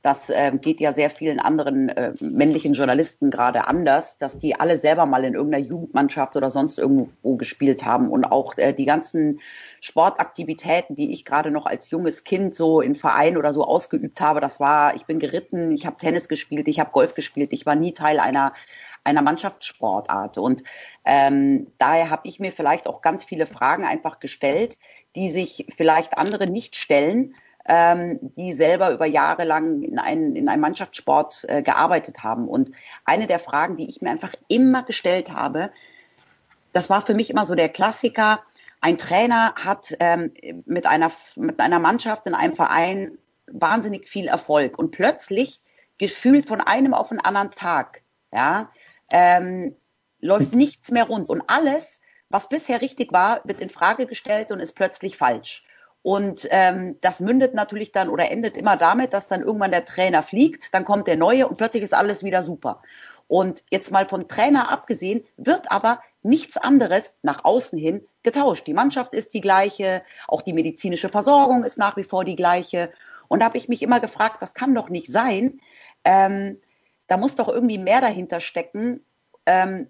Das 0.04 0.30
äh, 0.31 0.52
geht 0.60 0.80
ja 0.80 0.94
sehr 0.94 1.12
vielen 1.12 1.40
anderen 1.40 1.90
äh, 1.90 2.13
männlichen 2.19 2.74
Journalisten 2.74 3.30
gerade 3.30 3.68
anders, 3.68 4.18
dass 4.18 4.40
die 4.40 4.60
alle 4.60 4.80
selber 4.80 5.06
mal 5.06 5.24
in 5.24 5.36
irgendeiner 5.36 5.63
Jugendmannschaft 5.63 6.36
oder 6.36 6.50
sonst 6.50 6.80
irgendwo 6.80 7.36
gespielt 7.36 7.86
haben 7.86 8.10
und 8.10 8.25
auch 8.25 8.58
äh, 8.58 8.74
die 8.74 8.86
ganzen 8.86 9.40
Sportaktivitäten, 9.80 10.96
die 10.96 11.12
ich 11.12 11.24
gerade 11.24 11.52
noch 11.52 11.68
als 11.68 11.92
junges 11.92 12.24
Kind 12.24 12.56
so 12.56 12.81
in 12.81 12.96
Verein 12.96 13.38
oder 13.38 13.54
so 13.54 13.64
ausgeübt 13.64 14.22
habe, 14.22 14.42
das 14.42 14.60
war, 14.60 14.96
ich 14.96 15.06
bin 15.06 15.19
geritten, 15.19 15.72
ich 15.72 15.86
habe 15.86 15.98
Tennis 15.98 16.28
gespielt, 16.28 16.68
ich 16.68 16.80
habe 16.80 16.92
Golf 16.92 17.14
gespielt, 17.14 17.54
ich 17.54 17.68
war 17.68 17.75
nie 17.75 17.94
Teil 17.94 18.19
einer 18.19 18.54
einer 19.03 19.21
Mannschaftssportart. 19.21 20.38
Und 20.38 20.63
ähm, 21.06 21.71
daher 21.77 22.09
habe 22.09 22.27
ich 22.27 22.39
mir 22.39 22.51
vielleicht 22.51 22.88
auch 22.88 23.01
ganz 23.01 23.24
viele 23.24 23.48
Fragen 23.48 23.86
einfach 23.86 24.19
gestellt, 24.19 24.77
die 25.15 25.31
sich 25.31 25.68
vielleicht 25.75 26.18
andere 26.18 26.48
nicht 26.48 26.75
stellen, 26.75 27.36
ähm, 27.65 28.19
die 28.21 28.53
selber 28.53 28.92
über 28.92 29.06
Jahre 29.06 29.44
lang 29.44 29.81
in, 29.81 29.99
ein, 29.99 30.35
in 30.35 30.49
einem 30.49 30.61
Mannschaftssport 30.61 31.45
äh, 31.47 31.61
gearbeitet 31.61 32.23
haben. 32.23 32.47
Und 32.47 32.71
eine 33.06 33.28
der 33.28 33.40
Fragen, 33.40 33.78
die 33.78 33.90
ich 33.90 34.02
mir 34.02 34.11
einfach 34.11 34.33
immer 34.47 34.83
gestellt 34.83 35.31
habe, 35.31 35.71
das 36.73 36.90
war 36.90 37.02
für 37.02 37.14
mich 37.14 37.30
immer 37.30 37.45
so 37.45 37.56
der 37.56 37.69
Klassiker. 37.69 38.42
Ein 38.80 38.97
Trainer 38.97 39.54
hat 39.56 39.95
ähm, 39.99 40.33
mit, 40.66 40.85
einer, 40.85 41.11
mit 41.35 41.59
einer 41.59 41.80
Mannschaft 41.80 42.26
in 42.26 42.33
einem 42.33 42.56
Verein 42.56 43.18
wahnsinnig 43.47 44.07
viel 44.07 44.28
Erfolg 44.28 44.80
und 44.80 44.92
plötzlich 44.92 45.61
gefühlt 45.97 46.47
von 46.47 46.61
einem 46.61 46.94
auf 46.94 47.09
den 47.09 47.19
anderen 47.19 47.52
Tag, 47.52 48.02
ja, 48.33 48.69
ähm, 49.11 49.75
läuft 50.19 50.53
nichts 50.53 50.91
mehr 50.91 51.06
rund 51.06 51.30
und 51.30 51.44
alles, 51.47 52.01
was 52.30 52.49
bisher 52.49 52.81
richtig 52.81 53.11
war, 53.11 53.41
wird 53.44 53.61
in 53.61 53.69
Frage 53.69 54.06
gestellt 54.06 54.51
und 54.51 54.59
ist 54.59 54.73
plötzlich 54.73 55.18
falsch. 55.18 55.63
Und 56.03 56.47
ähm, 56.49 56.97
das 57.01 57.19
mündet 57.19 57.53
natürlich 57.53 57.91
dann 57.91 58.09
oder 58.09 58.31
endet 58.31 58.57
immer 58.57 58.75
damit, 58.75 59.13
dass 59.13 59.27
dann 59.27 59.41
irgendwann 59.41 59.71
der 59.71 59.85
Trainer 59.85 60.23
fliegt, 60.23 60.73
dann 60.73 60.85
kommt 60.85 61.07
der 61.07 61.18
neue 61.18 61.47
und 61.47 61.57
plötzlich 61.57 61.83
ist 61.83 61.94
alles 61.94 62.23
wieder 62.23 62.41
super. 62.41 62.81
Und 63.27 63.63
jetzt 63.69 63.91
mal 63.91 64.09
vom 64.09 64.27
Trainer 64.27 64.71
abgesehen, 64.71 65.23
wird 65.37 65.71
aber 65.71 66.01
nichts 66.23 66.57
anderes 66.57 67.13
nach 67.21 67.45
außen 67.45 67.77
hin 67.77 68.06
getauscht. 68.23 68.68
Die 68.68 68.73
Mannschaft 68.73 69.13
ist 69.13 69.33
die 69.33 69.41
gleiche, 69.41 70.03
auch 70.27 70.41
die 70.41 70.53
medizinische 70.53 71.09
Versorgung 71.09 71.63
ist 71.63 71.77
nach 71.77 71.97
wie 71.97 72.03
vor 72.03 72.25
die 72.25 72.35
gleiche. 72.35 72.91
Und 73.27 73.39
da 73.39 73.45
habe 73.45 73.57
ich 73.57 73.69
mich 73.69 73.83
immer 73.83 73.99
gefragt, 73.99 74.41
das 74.41 74.53
kann 74.53 74.75
doch 74.75 74.89
nicht 74.89 75.11
sein. 75.11 75.61
Ähm, 76.03 76.59
da 77.11 77.18
muss 77.18 77.35
doch 77.35 77.49
irgendwie 77.49 77.77
mehr 77.77 77.99
dahinter 77.99 78.39
stecken. 78.39 79.06
Ähm, 79.45 79.89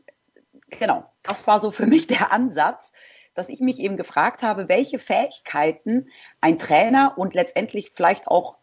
genau, 0.70 1.06
das 1.24 1.46
war 1.46 1.60
so 1.60 1.72
für 1.72 1.86
mich 1.86 2.08
der 2.08 2.34
Ansatz 2.34 2.92
dass 3.34 3.50
ich 3.50 3.62
mich 3.62 3.80
eben 3.80 3.98
gefragt 3.98 4.42
habe, 4.42 4.68
welche 4.68 5.00
Fähigkeiten 5.00 6.10
ein 6.42 6.60
Trainer 6.60 7.14
und 7.18 7.34
letztendlich 7.34 7.92
vielleicht 7.96 8.28
auch 8.28 8.58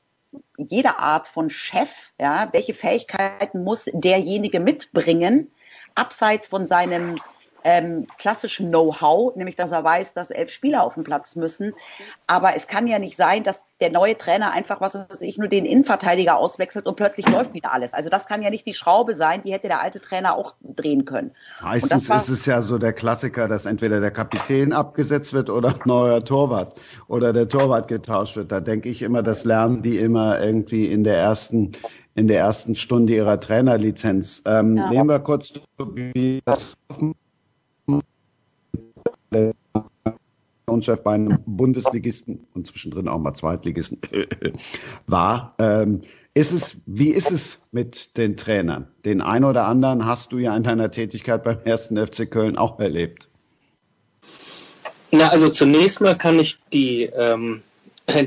jede 0.59 0.99
Art 0.99 1.27
von 1.27 1.49
Chef, 1.49 2.11
ja, 2.21 2.49
welche 2.53 2.75
Fähigkeiten 2.75 3.65
muss 3.65 3.89
derjenige 3.93 4.61
mitbringen, 4.61 5.51
abseits 5.95 6.49
von 6.49 6.67
seinem 6.67 7.19
ähm, 7.69 8.07
klassischen 8.17 8.71
Know-how, 8.71 9.37
nämlich 9.37 9.55
dass 9.55 9.73
er 9.73 9.85
weiß, 9.85 10.15
dass 10.15 10.31
elf 10.31 10.51
Spieler 10.51 10.85
auf 10.85 10.95
dem 10.95 11.05
Platz 11.05 11.37
müssen. 11.37 11.75
Aber 12.27 12.57
es 12.57 12.67
kann 12.67 12.87
ja 12.87 12.99
nicht 12.99 13.19
sein, 13.19 13.45
dass 13.45 13.61
der 13.83 13.93
neue 13.93 14.17
Trainer 14.17 14.53
einfach, 14.53 14.81
was 14.81 14.95
weiß 14.95 15.21
ich, 15.21 15.37
nur 15.37 15.49
den 15.49 15.67
Innenverteidiger 15.67 16.39
auswechselt 16.39 16.87
und 16.87 16.97
plötzlich 16.97 17.29
läuft 17.29 17.53
wieder 17.53 17.73
alles. 17.73 17.93
Also 17.93 18.09
das 18.09 18.27
kann 18.27 18.43
ja 18.43 18.49
nicht 18.49 18.67
die 18.67 18.73
Schraube 18.73 19.15
sein, 19.15 19.43
die 19.45 19.53
hätte 19.53 19.69
der 19.69 19.83
alte 19.83 20.01
Trainer 20.01 20.35
auch 20.35 20.55
drehen 20.63 21.05
können. 21.05 21.33
Meistens 21.61 22.09
ist 22.09 22.31
es 22.31 22.47
ja 22.47 22.63
so 22.63 22.79
der 22.79 22.95
Klassiker, 22.95 23.49
dass 23.49 23.67
entweder 23.67 24.01
der 24.01 24.11
Kapitän 24.13 24.73
abgesetzt 24.73 25.35
wird 25.35 25.51
oder 25.51 25.69
ein 25.69 25.81
neuer 25.85 26.25
Torwart 26.25 26.75
oder 27.07 27.35
der 27.35 27.49
Torwart 27.49 27.87
getauscht 27.87 28.37
wird. 28.37 28.51
Da 28.51 28.61
denke 28.61 28.89
ich 28.89 29.03
immer, 29.03 29.23
das 29.23 29.45
lernen 29.45 29.83
die 29.83 29.99
immer 29.99 30.41
irgendwie 30.41 30.87
in 30.87 31.05
der 31.05 31.19
ersten 31.19 31.73
in 32.15 32.27
der 32.27 32.41
ersten 32.41 32.75
Stunde 32.75 33.15
ihrer 33.15 33.39
Trainerlizenz. 33.39 34.43
Ähm, 34.45 34.77
ja. 34.77 34.91
Nehmen 34.91 35.09
wir 35.09 35.21
kurz 35.21 35.53
Tobias 35.79 36.75
Chef 40.83 41.03
bei 41.03 41.13
einem 41.13 41.39
Bundesligisten 41.47 42.47
und 42.55 42.67
zwischendrin 42.67 43.09
auch 43.09 43.19
mal 43.19 43.35
Zweitligisten 43.35 43.99
war. 45.07 45.55
Ähm, 45.59 46.03
ist 46.35 46.53
es, 46.53 46.77
wie 46.87 47.11
ist 47.11 47.33
es 47.33 47.59
mit 47.73 48.17
den 48.17 48.37
Trainern? 48.37 48.87
Den 49.05 49.21
einen 49.21 49.45
oder 49.45 49.67
anderen 49.67 50.07
hast 50.07 50.33
du 50.33 50.39
ja 50.39 50.57
in 50.57 50.63
deiner 50.63 50.91
Tätigkeit 50.91 51.43
beim 51.43 51.59
ersten 51.65 51.97
FC 51.97 52.31
Köln 52.31 52.57
auch 52.57 52.79
erlebt. 52.79 53.29
Na, 55.11 55.29
also 55.29 55.49
zunächst 55.49 56.01
mal 56.01 56.17
kann 56.17 56.39
ich 56.39 56.59
die, 56.73 57.05
ähm, 57.05 57.63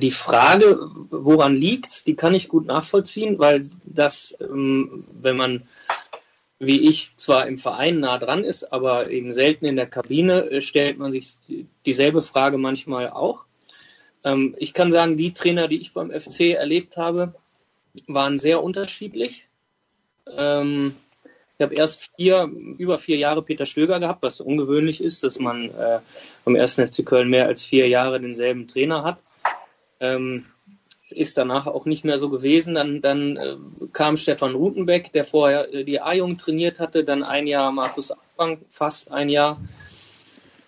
die 0.01 0.12
Frage, 0.12 0.79
woran 1.10 1.55
liegt 1.55 2.08
die 2.08 2.15
kann 2.15 2.34
ich 2.34 2.50
gut 2.50 2.65
nachvollziehen, 2.65 3.39
weil 3.39 3.67
das, 3.86 4.36
ähm, 4.41 5.05
wenn 5.22 5.38
man 5.38 5.63
wie 6.63 6.88
ich 6.88 7.18
zwar 7.18 7.48
im 7.48 7.58
Verein 7.58 8.00
nah 8.00 8.20
dran 8.20 8.44
ist, 8.44 8.72
aber 8.72 9.10
eben 9.10 9.34
selten 9.34 9.65
in 9.65 9.75
der 9.75 9.88
Kabine, 9.88 10.44
äh, 10.51 10.62
stellt 10.62 11.00
man 11.00 11.12
sich 11.12 11.34
dieselbe 11.88 12.22
Frage 12.22 12.60
manchmal 12.60 13.10
auch. 13.10 13.46
Ähm, 14.24 14.53
ich 14.60 14.74
kann 14.74 14.91
sagen, 14.91 15.18
die 15.18 15.34
Trainer, 15.34 15.68
die 15.68 15.82
ich 15.82 15.94
beim 15.94 16.12
FC 16.12 16.53
erlebt 16.53 16.98
habe, 16.98 17.34
waren 18.06 18.38
sehr 18.38 18.62
unterschiedlich. 18.62 19.48
Ähm, 20.27 20.96
ich 21.58 21.63
habe 21.63 21.74
erst 21.74 22.12
vier, 22.15 22.48
über 22.77 23.00
vier 23.00 23.18
Jahre 23.18 23.41
Peter 23.41 23.65
Stöger 23.65 24.00
gehabt, 24.00 24.22
was 24.22 24.39
ungewöhnlich 24.39 25.03
ist, 25.03 25.24
dass 25.24 25.39
man 25.39 25.65
äh, 25.72 26.00
beim 26.46 26.56
ersten 26.56 26.88
FC 26.88 27.03
Köln 27.03 27.30
mehr 27.30 27.48
als 27.48 27.65
vier 27.65 27.88
Jahre 27.88 28.22
denselben 28.22 28.68
Trainer 28.68 29.03
hat. 29.03 29.18
Ist 31.12 31.38
danach 31.38 31.68
auch 31.68 31.86
nicht 31.86 32.06
mehr 32.06 32.20
so 32.20 32.30
gewesen. 32.30 32.75
Dann, 32.75 33.01
dann 33.01 33.38
äh, 33.38 33.56
kam 33.94 34.18
Stefan 34.18 34.56
Rutenbeck, 34.56 35.12
der 35.13 35.25
vorher 35.25 35.74
äh, 35.74 35.84
die 35.84 36.01
A-Jung 36.01 36.38
trainiert 36.38 36.80
hatte, 36.80 37.03
dann 37.03 37.24
ein 37.24 37.48
Jahr 37.48 37.72
Markus 37.72 38.12
Abfang, 38.12 38.60
fast 38.70 39.12
ein 39.12 39.30
Jahr 39.30 39.60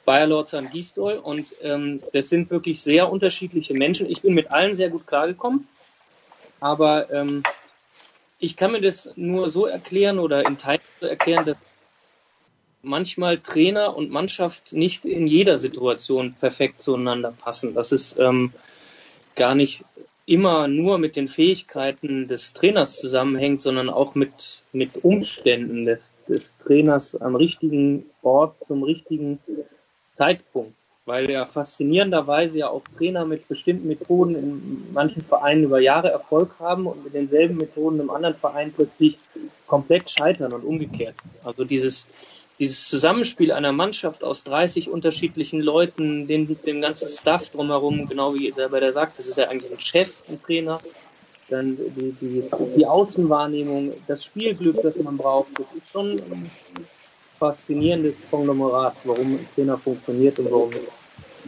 Bayer 0.06 0.28
Lorzan 0.28 0.70
Gisdol. 0.70 1.14
Und 1.14 1.48
ähm, 1.62 2.02
das 2.14 2.30
sind 2.30 2.50
wirklich 2.52 2.82
sehr 2.82 3.12
unterschiedliche 3.12 3.74
Menschen. 3.74 4.10
Ich 4.10 4.22
bin 4.22 4.34
mit 4.34 4.52
allen 4.52 4.76
sehr 4.76 4.90
gut 4.90 5.08
klargekommen, 5.08 5.68
aber 6.60 7.12
ähm, 7.12 7.44
ich 8.40 8.58
kann 8.58 8.74
mir 8.74 8.82
das 8.82 9.14
nur 9.16 9.50
so 9.50 9.66
erklären 9.66 10.20
oder 10.20 10.46
in 10.46 10.58
Teilen 10.58 10.82
so 11.00 11.08
erklären, 11.08 11.46
dass 11.46 11.58
manchmal 12.82 13.38
Trainer 13.38 13.96
und 13.96 14.12
Mannschaft 14.12 14.74
nicht 14.74 15.06
in 15.06 15.26
jeder 15.26 15.58
Situation 15.58 16.36
perfekt 16.40 16.82
zueinander 16.82 17.32
passen. 17.32 17.74
Das 17.74 17.92
ist 17.92 18.20
ähm, 18.20 18.54
gar 19.36 19.56
nicht 19.56 19.84
immer 20.26 20.68
nur 20.68 20.98
mit 20.98 21.16
den 21.16 21.28
Fähigkeiten 21.28 22.28
des 22.28 22.54
Trainers 22.54 23.00
zusammenhängt, 23.00 23.62
sondern 23.62 23.90
auch 23.90 24.16
mit, 24.16 24.64
mit 24.72 25.04
Umständen 25.04 25.86
des, 25.86 26.04
des 26.28 26.54
Trainers 26.64 27.20
am 27.20 27.36
richtigen 27.36 28.06
Ort 28.22 28.64
zum 28.64 28.84
richtigen 28.84 29.40
Zeitpunkt. 30.16 30.74
Weil 31.06 31.30
ja 31.30 31.46
faszinierenderweise 31.46 32.60
ja 32.60 32.70
auch 32.70 32.84
Trainer 32.98 33.26
mit 33.26 33.50
bestimmten 33.50 33.90
Methoden 33.90 34.36
in 34.36 34.84
manchen 34.94 35.22
Vereinen 35.22 35.66
über 35.66 35.82
Jahre 35.82 36.10
Erfolg 36.10 36.52
haben 36.60 36.88
und 36.88 37.04
mit 37.04 37.14
denselben 37.14 37.58
Methoden 37.58 38.00
im 38.00 38.10
anderen 38.10 38.36
Verein 38.36 38.72
plötzlich 38.74 39.18
komplett 39.68 40.10
scheitern 40.10 40.54
und 40.54 40.64
umgekehrt. 40.64 41.16
Also 41.44 41.66
dieses 41.66 42.08
dieses 42.60 42.88
Zusammenspiel 42.88 43.52
einer 43.52 43.72
Mannschaft 43.72 44.24
aus 44.24 44.44
30 44.44 44.90
unterschiedlichen 44.90 45.62
Leuten, 45.62 46.28
dem, 46.28 46.62
dem 46.64 46.82
ganzen 46.82 47.10
Stuff 47.10 47.50
drumherum, 47.50 48.08
genau 48.08 48.34
wie 48.36 48.48
Isabella 48.48 48.92
sagt, 48.92 49.18
das 49.18 49.28
ist 49.28 49.38
ja 49.38 49.48
eigentlich 49.50 49.72
ein 49.72 49.80
Chef, 49.80 50.22
ein 50.30 50.42
Trainer, 50.42 50.80
dann 51.50 51.76
die, 51.76 52.12
die, 52.22 52.44
die 52.76 52.86
Außenwahrnehmung, 52.86 53.94
das 54.08 54.26
Spielglück, 54.26 54.82
das 54.82 54.96
man 54.98 55.18
braucht, 55.18 55.50
das 55.58 55.66
ist 55.76 55.92
schon 55.92 56.12
ein 56.12 56.52
faszinierendes 57.40 58.20
Konglomerat, 58.30 58.96
warum 59.04 59.36
ein 59.36 59.48
Trainer 59.56 59.78
funktioniert 59.78 60.38
und 60.40 60.52
warum 60.52 60.70
nicht. 60.70 61.03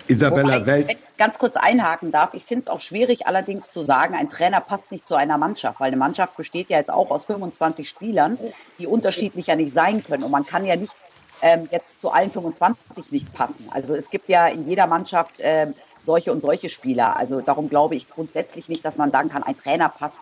Isabella 0.08 0.56
Wobei, 0.56 0.66
Welt. 0.66 0.88
Wenn 0.88 0.98
ich 0.98 1.18
ganz 1.18 1.40
kurz 1.40 1.56
einhaken 1.56 2.12
darf, 2.12 2.34
ich 2.34 2.46
finde 2.46 2.62
es 2.62 2.68
auch 2.68 2.80
schwierig 2.80 3.28
allerdings 3.28 3.72
zu 3.72 3.82
sagen, 3.82 4.16
ein 4.16 4.30
Trainer 4.30 4.62
passt 4.62 4.92
nicht 4.92 5.08
zu 5.08 5.16
einer 5.16 5.38
Mannschaft, 5.38 5.80
weil 5.80 5.88
eine 5.88 5.98
Mannschaft 5.98 6.38
besteht 6.38 6.70
ja 6.70 6.78
jetzt 6.78 6.92
auch 6.92 7.12
aus 7.12 7.26
25 7.26 7.90
Spielern, 7.90 8.38
die 8.80 8.88
unterschiedlicher 8.88 9.56
nicht 9.56 9.74
sein 9.74 10.04
können. 10.04 10.24
Und 10.24 10.32
man 10.32 10.46
kann 10.46 10.66
ja 10.66 10.76
nicht 10.76 10.96
ähm, 11.42 11.68
jetzt 11.72 12.00
zu 12.02 12.12
allen 12.12 12.32
25 12.32 13.12
nicht 13.12 13.34
passen. 13.34 13.68
Also 13.72 13.96
es 13.96 14.10
gibt 14.10 14.30
ja 14.30 14.48
in 14.48 14.68
jeder 14.68 14.88
Mannschaft 14.88 15.36
ähm, 15.40 15.74
solche 16.04 16.32
und 16.32 16.42
solche 16.42 16.70
Spieler. 16.70 17.18
Also 17.18 17.42
darum 17.42 17.70
glaube 17.70 17.96
ich 17.96 18.10
grundsätzlich 18.10 18.70
nicht, 18.70 18.86
dass 18.86 18.98
man 18.98 19.12
sagen 19.12 19.30
kann, 19.30 19.44
ein 19.44 19.58
Trainer 19.58 19.90
passt 19.90 20.20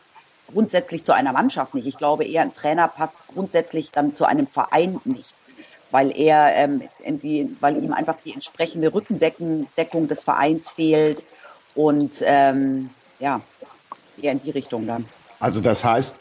grundsätzlich 0.52 1.06
zu 1.06 1.14
einer 1.14 1.34
Mannschaft 1.34 1.74
nicht. 1.74 1.88
Ich 1.88 1.98
glaube 1.98 2.26
eher, 2.26 2.42
ein 2.42 2.54
Trainer 2.54 2.88
passt 2.88 3.18
grundsätzlich 3.34 3.92
dann 3.92 4.16
zu 4.16 4.26
einem 4.26 4.48
Verein 4.48 5.00
nicht 5.06 5.43
weil 5.94 6.12
er 6.20 6.56
ähm, 6.56 6.82
irgendwie, 7.06 7.56
weil 7.60 7.78
ihm 7.78 7.94
einfach 7.94 8.16
die 8.26 8.34
entsprechende 8.34 8.92
Rückendeckung 8.92 10.08
des 10.08 10.24
Vereins 10.24 10.72
fehlt 10.72 11.24
und 11.76 12.14
ähm, 12.26 12.90
ja, 13.20 13.42
eher 14.20 14.32
in 14.32 14.42
die 14.42 14.50
Richtung 14.50 14.88
dann. 14.88 15.06
Also 15.40 15.62
das 15.62 15.84
heißt, 15.84 16.16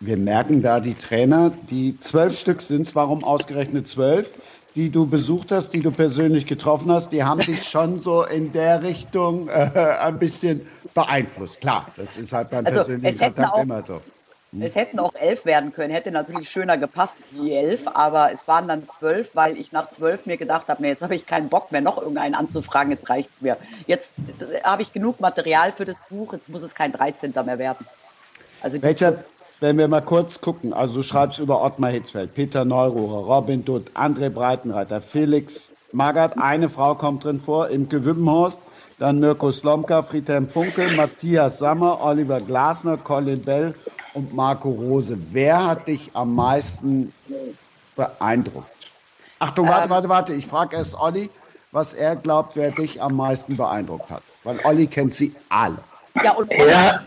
wir 0.00 0.18
merken 0.18 0.60
da 0.60 0.78
die 0.78 0.92
Trainer, 0.92 1.50
die 1.70 1.98
zwölf 2.00 2.38
Stück 2.38 2.60
sind, 2.60 2.94
warum 2.94 3.24
ausgerechnet 3.24 3.88
zwölf, 3.88 4.30
die 4.74 4.90
du 4.90 5.06
besucht 5.06 5.52
hast, 5.52 5.70
die 5.70 5.80
du 5.80 5.90
persönlich 5.90 6.46
getroffen 6.46 6.92
hast, 6.92 7.10
die 7.10 7.24
haben 7.24 7.40
dich 7.40 7.66
schon 7.66 8.00
so 8.00 8.24
in 8.24 8.52
der 8.52 8.82
Richtung 8.82 9.48
äh, 9.48 9.70
ein 10.00 10.18
bisschen 10.18 10.68
beeinflusst. 10.92 11.62
Klar, 11.62 11.86
das 11.96 12.18
ist 12.18 12.34
halt 12.34 12.50
beim 12.50 12.66
also 12.66 12.80
persönlichen 12.80 13.18
Kontakt 13.18 13.58
immer 13.62 13.82
so. 13.82 14.02
Es 14.60 14.74
hätten 14.74 14.98
auch 14.98 15.14
elf 15.14 15.44
werden 15.44 15.72
können, 15.72 15.92
hätte 15.92 16.10
natürlich 16.10 16.50
schöner 16.50 16.76
gepasst, 16.76 17.16
die 17.32 17.54
elf, 17.54 17.88
aber 17.88 18.32
es 18.32 18.46
waren 18.46 18.68
dann 18.68 18.86
zwölf, 18.88 19.30
weil 19.34 19.56
ich 19.56 19.72
nach 19.72 19.90
zwölf 19.90 20.26
mir 20.26 20.36
gedacht 20.36 20.68
habe, 20.68 20.82
nee, 20.82 20.88
jetzt 20.88 21.02
habe 21.02 21.14
ich 21.14 21.26
keinen 21.26 21.48
Bock 21.48 21.72
mehr, 21.72 21.80
noch 21.80 21.98
irgendeinen 21.98 22.34
anzufragen, 22.34 22.92
jetzt 22.92 23.08
reicht 23.08 23.32
es 23.32 23.40
mir. 23.40 23.56
Jetzt 23.86 24.12
habe 24.62 24.82
ich 24.82 24.92
genug 24.92 25.20
Material 25.20 25.72
für 25.72 25.84
das 25.84 25.96
Buch, 26.08 26.32
jetzt 26.32 26.48
muss 26.48 26.62
es 26.62 26.74
kein 26.74 26.92
13. 26.92 27.32
mehr 27.44 27.58
werden. 27.58 27.86
Also 28.60 28.80
Welcher, 28.80 29.24
wenn 29.60 29.76
wir 29.76 29.88
mal 29.88 30.02
kurz 30.02 30.40
gucken, 30.40 30.72
also 30.72 30.94
du 30.94 31.02
schreibst 31.02 31.38
über 31.38 31.62
Ottmar 31.62 31.90
Hitzfeld, 31.90 32.34
Peter 32.34 32.64
Neururer, 32.64 33.26
Robin 33.26 33.64
Dutt, 33.64 33.90
André 33.94 34.30
Breitenreiter, 34.30 35.00
Felix 35.00 35.70
Magath, 35.92 36.38
eine 36.38 36.70
Frau 36.70 36.94
kommt 36.94 37.24
drin 37.24 37.40
vor, 37.40 37.68
Imke 37.68 38.04
Wimmenhorst, 38.04 38.58
dann 38.98 39.18
Mirko 39.20 39.52
Slomka, 39.52 40.02
Friedhelm 40.02 40.48
Funkel, 40.48 40.94
Matthias 40.96 41.58
Sammer, 41.58 42.02
Oliver 42.02 42.40
Glasner, 42.40 42.96
Colin 42.96 43.42
Bell 43.42 43.74
und 44.14 44.32
Marco 44.32 44.70
Rose. 44.70 45.16
Wer 45.32 45.66
hat 45.66 45.86
dich 45.86 46.10
am 46.14 46.34
meisten 46.34 47.12
beeindruckt? 47.96 48.70
Achtung, 49.38 49.68
warte, 49.68 49.84
ähm, 49.84 49.90
warte, 49.90 50.08
warte. 50.08 50.34
Ich 50.34 50.46
frage 50.46 50.76
erst 50.76 50.98
Olli, 50.98 51.28
was 51.72 51.92
er 51.92 52.16
glaubt, 52.16 52.56
wer 52.56 52.70
dich 52.70 53.02
am 53.02 53.16
meisten 53.16 53.56
beeindruckt 53.56 54.10
hat. 54.10 54.22
Weil 54.44 54.58
Olli 54.64 54.86
kennt 54.86 55.14
sie 55.14 55.34
alle. 55.48 55.78
Ja, 56.22 56.32
und 56.32 56.52
ja, 56.52 57.04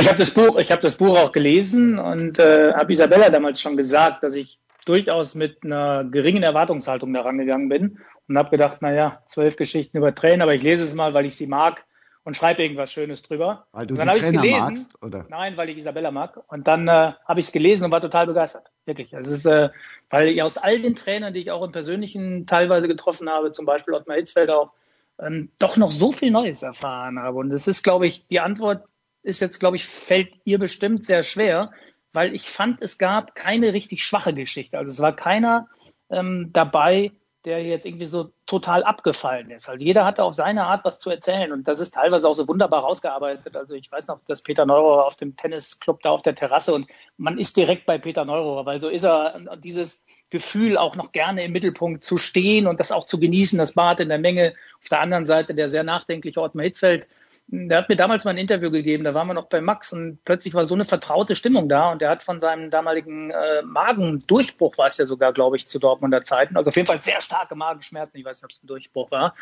ich 0.00 0.08
habe 0.08 0.16
das 0.16 0.30
Buch, 0.30 0.58
ich 0.58 0.72
habe 0.72 0.80
das 0.80 0.96
Buch 0.96 1.18
auch 1.18 1.32
gelesen 1.32 1.98
und 1.98 2.38
äh, 2.38 2.72
habe 2.72 2.92
Isabella 2.92 3.28
damals 3.28 3.60
schon 3.60 3.76
gesagt, 3.76 4.22
dass 4.22 4.34
ich 4.34 4.58
durchaus 4.86 5.34
mit 5.34 5.62
einer 5.62 6.04
geringen 6.04 6.42
Erwartungshaltung 6.42 7.12
daran 7.12 7.38
gegangen 7.38 7.68
bin 7.68 7.98
und 8.28 8.38
habe 8.38 8.50
gedacht, 8.50 8.80
naja, 8.80 9.20
zwölf 9.26 9.56
Geschichten 9.56 9.98
über 9.98 10.14
Tränen, 10.14 10.42
aber 10.42 10.54
ich 10.54 10.62
lese 10.62 10.84
es 10.84 10.94
mal, 10.94 11.12
weil 11.12 11.26
ich 11.26 11.36
sie 11.36 11.46
mag 11.46 11.84
und 12.26 12.34
schreibe 12.34 12.60
irgendwas 12.60 12.90
Schönes 12.90 13.22
drüber. 13.22 13.68
Weil 13.70 13.86
du 13.86 13.94
und 13.94 14.00
dann 14.00 14.12
die 14.12 14.20
Trainer 14.20 14.42
gelesen, 14.42 14.58
magst, 14.58 15.00
oder? 15.00 15.26
Nein, 15.28 15.56
weil 15.56 15.68
ich 15.68 15.78
Isabella 15.78 16.10
mag. 16.10 16.42
Und 16.48 16.66
dann 16.66 16.88
äh, 16.88 17.12
habe 17.24 17.38
ich 17.38 17.46
es 17.46 17.52
gelesen 17.52 17.84
und 17.84 17.92
war 17.92 18.00
total 18.00 18.26
begeistert. 18.26 18.68
Wirklich. 18.84 19.14
Also 19.14 19.32
es 19.32 19.38
ist, 19.38 19.46
äh, 19.46 19.68
weil 20.10 20.26
ich 20.26 20.42
aus 20.42 20.58
all 20.58 20.80
den 20.82 20.96
Trainern, 20.96 21.34
die 21.34 21.42
ich 21.42 21.52
auch 21.52 21.62
im 21.62 21.70
Persönlichen 21.70 22.44
teilweise 22.48 22.88
getroffen 22.88 23.30
habe, 23.30 23.52
zum 23.52 23.64
Beispiel 23.64 23.94
Ottmar 23.94 24.16
Hitzfeld 24.16 24.50
auch, 24.50 24.72
ähm, 25.20 25.52
doch 25.60 25.76
noch 25.76 25.92
so 25.92 26.10
viel 26.10 26.32
Neues 26.32 26.64
erfahren 26.64 27.20
habe. 27.20 27.38
Und 27.38 27.52
es 27.52 27.68
ist, 27.68 27.84
glaube 27.84 28.08
ich, 28.08 28.26
die 28.26 28.40
Antwort 28.40 28.82
ist 29.22 29.38
jetzt, 29.38 29.60
glaube 29.60 29.76
ich, 29.76 29.86
fällt 29.86 30.34
ihr 30.42 30.58
bestimmt 30.58 31.06
sehr 31.06 31.22
schwer, 31.22 31.70
weil 32.12 32.34
ich 32.34 32.50
fand, 32.50 32.82
es 32.82 32.98
gab 32.98 33.36
keine 33.36 33.72
richtig 33.72 34.02
schwache 34.02 34.34
Geschichte. 34.34 34.78
Also 34.78 34.90
es 34.90 34.98
war 34.98 35.14
keiner 35.14 35.68
ähm, 36.10 36.50
dabei, 36.52 37.12
der 37.46 37.62
jetzt 37.62 37.86
irgendwie 37.86 38.06
so 38.06 38.32
total 38.44 38.82
abgefallen 38.82 39.50
ist. 39.50 39.68
Also 39.68 39.84
jeder 39.84 40.04
hatte 40.04 40.24
auf 40.24 40.34
seine 40.34 40.64
Art 40.64 40.84
was 40.84 40.98
zu 40.98 41.10
erzählen 41.10 41.52
und 41.52 41.68
das 41.68 41.80
ist 41.80 41.94
teilweise 41.94 42.28
auch 42.28 42.34
so 42.34 42.48
wunderbar 42.48 42.80
rausgearbeitet. 42.80 43.56
Also 43.56 43.74
ich 43.74 43.90
weiß 43.90 44.08
noch, 44.08 44.18
dass 44.26 44.42
Peter 44.42 44.66
Neurohrer 44.66 45.06
auf 45.06 45.14
dem 45.14 45.36
Tennisclub 45.36 46.02
da 46.02 46.10
auf 46.10 46.22
der 46.22 46.34
Terrasse 46.34 46.74
und 46.74 46.88
man 47.16 47.38
ist 47.38 47.56
direkt 47.56 47.86
bei 47.86 47.98
Peter 47.98 48.24
Neurohrer, 48.24 48.66
weil 48.66 48.80
so 48.80 48.88
ist 48.88 49.04
er 49.04 49.40
dieses 49.62 50.02
Gefühl 50.28 50.76
auch 50.76 50.96
noch 50.96 51.12
gerne 51.12 51.44
im 51.44 51.52
Mittelpunkt 51.52 52.02
zu 52.02 52.18
stehen 52.18 52.66
und 52.66 52.80
das 52.80 52.90
auch 52.90 53.06
zu 53.06 53.20
genießen, 53.20 53.58
das 53.58 53.74
Bad 53.74 54.00
in 54.00 54.08
der 54.08 54.18
Menge. 54.18 54.54
Auf 54.80 54.88
der 54.88 55.00
anderen 55.00 55.24
Seite 55.24 55.54
der 55.54 55.70
sehr 55.70 55.84
nachdenkliche 55.84 56.40
Ottmar 56.40 56.64
Hitzfeld, 56.64 57.06
der 57.48 57.78
hat 57.78 57.88
mir 57.88 57.96
damals 57.96 58.24
mal 58.24 58.32
ein 58.32 58.38
Interview 58.38 58.70
gegeben, 58.70 59.04
da 59.04 59.14
waren 59.14 59.28
wir 59.28 59.34
noch 59.34 59.46
bei 59.46 59.60
Max 59.60 59.92
und 59.92 60.18
plötzlich 60.24 60.54
war 60.54 60.64
so 60.64 60.74
eine 60.74 60.84
vertraute 60.84 61.36
Stimmung 61.36 61.68
da 61.68 61.92
und 61.92 62.02
der 62.02 62.10
hat 62.10 62.24
von 62.24 62.40
seinem 62.40 62.70
damaligen 62.70 63.30
äh, 63.30 63.62
Magendurchbruch, 63.62 64.76
war 64.78 64.88
es 64.88 64.98
ja 64.98 65.06
sogar, 65.06 65.32
glaube 65.32 65.56
ich, 65.56 65.68
zu 65.68 65.78
Dortmunder 65.78 66.24
Zeiten, 66.24 66.56
also 66.56 66.70
auf 66.70 66.76
jeden 66.76 66.88
Fall 66.88 67.00
sehr 67.02 67.20
starke 67.20 67.54
Magenschmerzen, 67.54 68.18
ich 68.18 68.24
weiß 68.24 68.38
nicht, 68.38 68.44
ob 68.44 68.50
es 68.50 68.62
ein 68.62 68.66
Durchbruch 68.66 69.10
war. 69.12 69.36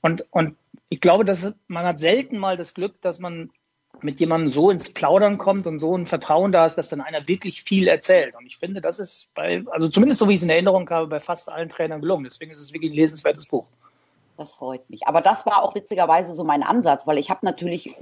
Und, 0.00 0.24
und 0.30 0.56
ich 0.88 1.00
glaube, 1.00 1.24
dass 1.24 1.52
man 1.66 1.84
hat 1.84 1.98
selten 1.98 2.38
mal 2.38 2.56
das 2.56 2.74
Glück, 2.74 3.00
dass 3.02 3.18
man 3.18 3.50
mit 4.02 4.20
jemandem 4.20 4.48
so 4.48 4.70
ins 4.70 4.92
Plaudern 4.92 5.38
kommt 5.38 5.66
und 5.66 5.80
so 5.80 5.96
ein 5.96 6.06
Vertrauen 6.06 6.52
da 6.52 6.64
ist, 6.66 6.76
dass 6.76 6.88
dann 6.88 7.00
einer 7.00 7.26
wirklich 7.26 7.64
viel 7.64 7.88
erzählt. 7.88 8.36
Und 8.36 8.46
ich 8.46 8.56
finde, 8.56 8.80
das 8.80 9.00
ist 9.00 9.34
bei, 9.34 9.64
also 9.70 9.88
zumindest 9.88 10.20
so 10.20 10.28
wie 10.28 10.34
ich 10.34 10.38
es 10.38 10.44
in 10.44 10.50
Erinnerung 10.50 10.88
habe, 10.90 11.08
bei 11.08 11.18
fast 11.18 11.50
allen 11.50 11.68
Trainern 11.68 12.00
gelungen. 12.00 12.24
Deswegen 12.24 12.52
ist 12.52 12.60
es 12.60 12.72
wirklich 12.72 12.92
ein 12.92 12.96
lesenswertes 12.96 13.46
Buch. 13.46 13.68
Das 14.38 14.54
freut 14.54 14.88
mich. 14.88 15.08
Aber 15.08 15.20
das 15.20 15.44
war 15.46 15.64
auch 15.64 15.74
witzigerweise 15.74 16.32
so 16.32 16.44
mein 16.44 16.62
Ansatz, 16.62 17.08
weil 17.08 17.18
ich 17.18 17.28
habe 17.28 17.44
natürlich 17.44 17.96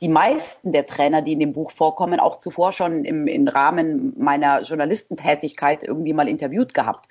die 0.00 0.08
meisten 0.08 0.72
der 0.72 0.86
Trainer, 0.86 1.22
die 1.22 1.34
in 1.34 1.38
dem 1.38 1.52
Buch 1.52 1.70
vorkommen, 1.70 2.18
auch 2.18 2.40
zuvor 2.40 2.72
schon 2.72 3.04
im, 3.04 3.28
im 3.28 3.46
Rahmen 3.46 4.14
meiner 4.18 4.62
Journalistentätigkeit 4.62 5.84
irgendwie 5.84 6.12
mal 6.12 6.28
interviewt 6.28 6.74
gehabt. 6.74 7.08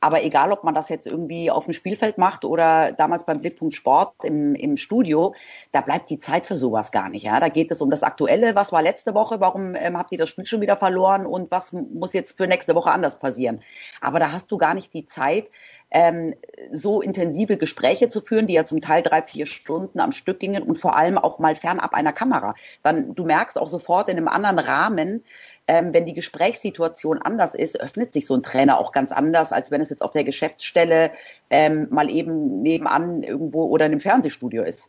Aber 0.00 0.22
egal, 0.24 0.50
ob 0.50 0.64
man 0.64 0.74
das 0.74 0.88
jetzt 0.88 1.06
irgendwie 1.06 1.50
auf 1.50 1.64
dem 1.64 1.74
Spielfeld 1.74 2.16
macht 2.16 2.46
oder 2.46 2.92
damals 2.92 3.26
beim 3.26 3.40
Blickpunkt 3.40 3.74
Sport 3.74 4.24
im, 4.24 4.54
im 4.54 4.78
Studio, 4.78 5.34
da 5.72 5.82
bleibt 5.82 6.08
die 6.08 6.18
Zeit 6.18 6.46
für 6.46 6.56
sowas 6.56 6.92
gar 6.92 7.10
nicht. 7.10 7.24
Ja, 7.24 7.40
da 7.40 7.50
geht 7.50 7.70
es 7.70 7.82
um 7.82 7.90
das 7.90 8.02
Aktuelle. 8.02 8.54
Was 8.54 8.72
war 8.72 8.80
letzte 8.80 9.12
Woche? 9.12 9.40
Warum 9.40 9.74
ähm, 9.74 9.98
habt 9.98 10.12
ihr 10.12 10.18
das 10.18 10.30
Spiel 10.30 10.46
schon 10.46 10.62
wieder 10.62 10.76
verloren? 10.76 11.26
Und 11.26 11.50
was 11.50 11.72
muss 11.72 12.14
jetzt 12.14 12.38
für 12.38 12.46
nächste 12.46 12.74
Woche 12.74 12.90
anders 12.92 13.18
passieren? 13.18 13.60
Aber 14.00 14.18
da 14.18 14.32
hast 14.32 14.50
du 14.50 14.56
gar 14.56 14.72
nicht 14.72 14.94
die 14.94 15.04
Zeit, 15.04 15.50
ähm, 15.90 16.34
so 16.72 17.00
intensive 17.00 17.56
Gespräche 17.56 18.08
zu 18.08 18.20
führen, 18.20 18.46
die 18.46 18.54
ja 18.54 18.64
zum 18.64 18.80
Teil 18.80 19.02
drei, 19.02 19.22
vier 19.22 19.46
Stunden 19.46 20.00
am 20.00 20.12
Stück 20.12 20.40
gingen 20.40 20.62
und 20.62 20.78
vor 20.78 20.96
allem 20.96 21.18
auch 21.18 21.38
mal 21.38 21.56
fernab 21.56 21.94
einer 21.94 22.12
Kamera. 22.12 22.54
Dann, 22.82 23.14
du 23.14 23.24
merkst 23.24 23.58
auch 23.58 23.68
sofort 23.68 24.08
in 24.08 24.16
einem 24.16 24.28
anderen 24.28 24.58
Rahmen, 24.58 25.24
ähm, 25.66 25.92
wenn 25.92 26.06
die 26.06 26.14
Gesprächssituation 26.14 27.18
anders 27.18 27.54
ist, 27.54 27.80
öffnet 27.80 28.12
sich 28.12 28.26
so 28.26 28.34
ein 28.34 28.42
Trainer 28.42 28.78
auch 28.78 28.92
ganz 28.92 29.12
anders, 29.12 29.52
als 29.52 29.70
wenn 29.70 29.80
es 29.80 29.90
jetzt 29.90 30.02
auf 30.02 30.10
der 30.10 30.24
Geschäftsstelle 30.24 31.12
ähm, 31.50 31.88
mal 31.90 32.10
eben 32.10 32.62
nebenan 32.62 33.22
irgendwo 33.22 33.64
oder 33.66 33.86
in 33.86 33.92
einem 33.92 34.00
Fernsehstudio 34.00 34.62
ist. 34.62 34.88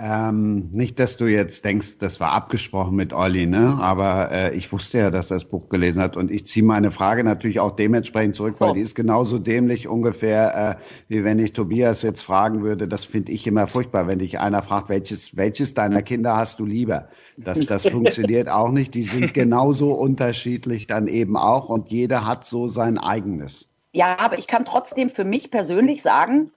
Ähm, 0.00 0.70
nicht, 0.70 1.00
dass 1.00 1.16
du 1.16 1.26
jetzt 1.26 1.64
denkst, 1.64 1.98
das 1.98 2.20
war 2.20 2.30
abgesprochen 2.30 2.94
mit 2.94 3.12
Olli, 3.12 3.46
ne? 3.46 3.78
Aber 3.80 4.30
äh, 4.30 4.56
ich 4.56 4.70
wusste 4.70 4.98
ja, 4.98 5.10
dass 5.10 5.32
er 5.32 5.34
das 5.34 5.44
Buch 5.44 5.68
gelesen 5.68 6.00
hat 6.00 6.16
und 6.16 6.30
ich 6.30 6.46
ziehe 6.46 6.64
meine 6.64 6.92
Frage 6.92 7.24
natürlich 7.24 7.58
auch 7.58 7.74
dementsprechend 7.74 8.36
zurück, 8.36 8.56
so. 8.56 8.66
weil 8.66 8.74
die 8.74 8.80
ist 8.80 8.94
genauso 8.94 9.40
dämlich 9.40 9.88
ungefähr, 9.88 10.78
äh, 10.78 10.82
wie 11.08 11.24
wenn 11.24 11.40
ich 11.40 11.52
Tobias 11.52 12.02
jetzt 12.02 12.22
fragen 12.22 12.62
würde. 12.62 12.86
Das 12.86 13.04
finde 13.04 13.32
ich 13.32 13.44
immer 13.48 13.66
furchtbar, 13.66 14.06
wenn 14.06 14.20
dich 14.20 14.38
einer 14.38 14.62
fragt, 14.62 14.88
welches 14.88 15.36
welches 15.36 15.74
deiner 15.74 16.02
Kinder 16.02 16.36
hast 16.36 16.60
du 16.60 16.64
lieber? 16.64 17.08
Das 17.36 17.66
das 17.66 17.82
funktioniert 17.88 18.48
auch 18.48 18.70
nicht. 18.70 18.94
Die 18.94 19.02
sind 19.02 19.34
genauso 19.34 19.94
unterschiedlich 19.94 20.86
dann 20.86 21.08
eben 21.08 21.36
auch 21.36 21.68
und 21.68 21.88
jeder 21.90 22.24
hat 22.24 22.44
so 22.44 22.68
sein 22.68 22.98
eigenes. 22.98 23.67
Ja, 23.92 24.18
aber 24.18 24.38
ich 24.38 24.46
kann 24.46 24.66
trotzdem 24.66 25.08
für 25.08 25.24
mich 25.24 25.50
persönlich 25.50 26.02
sagen, 26.02 26.52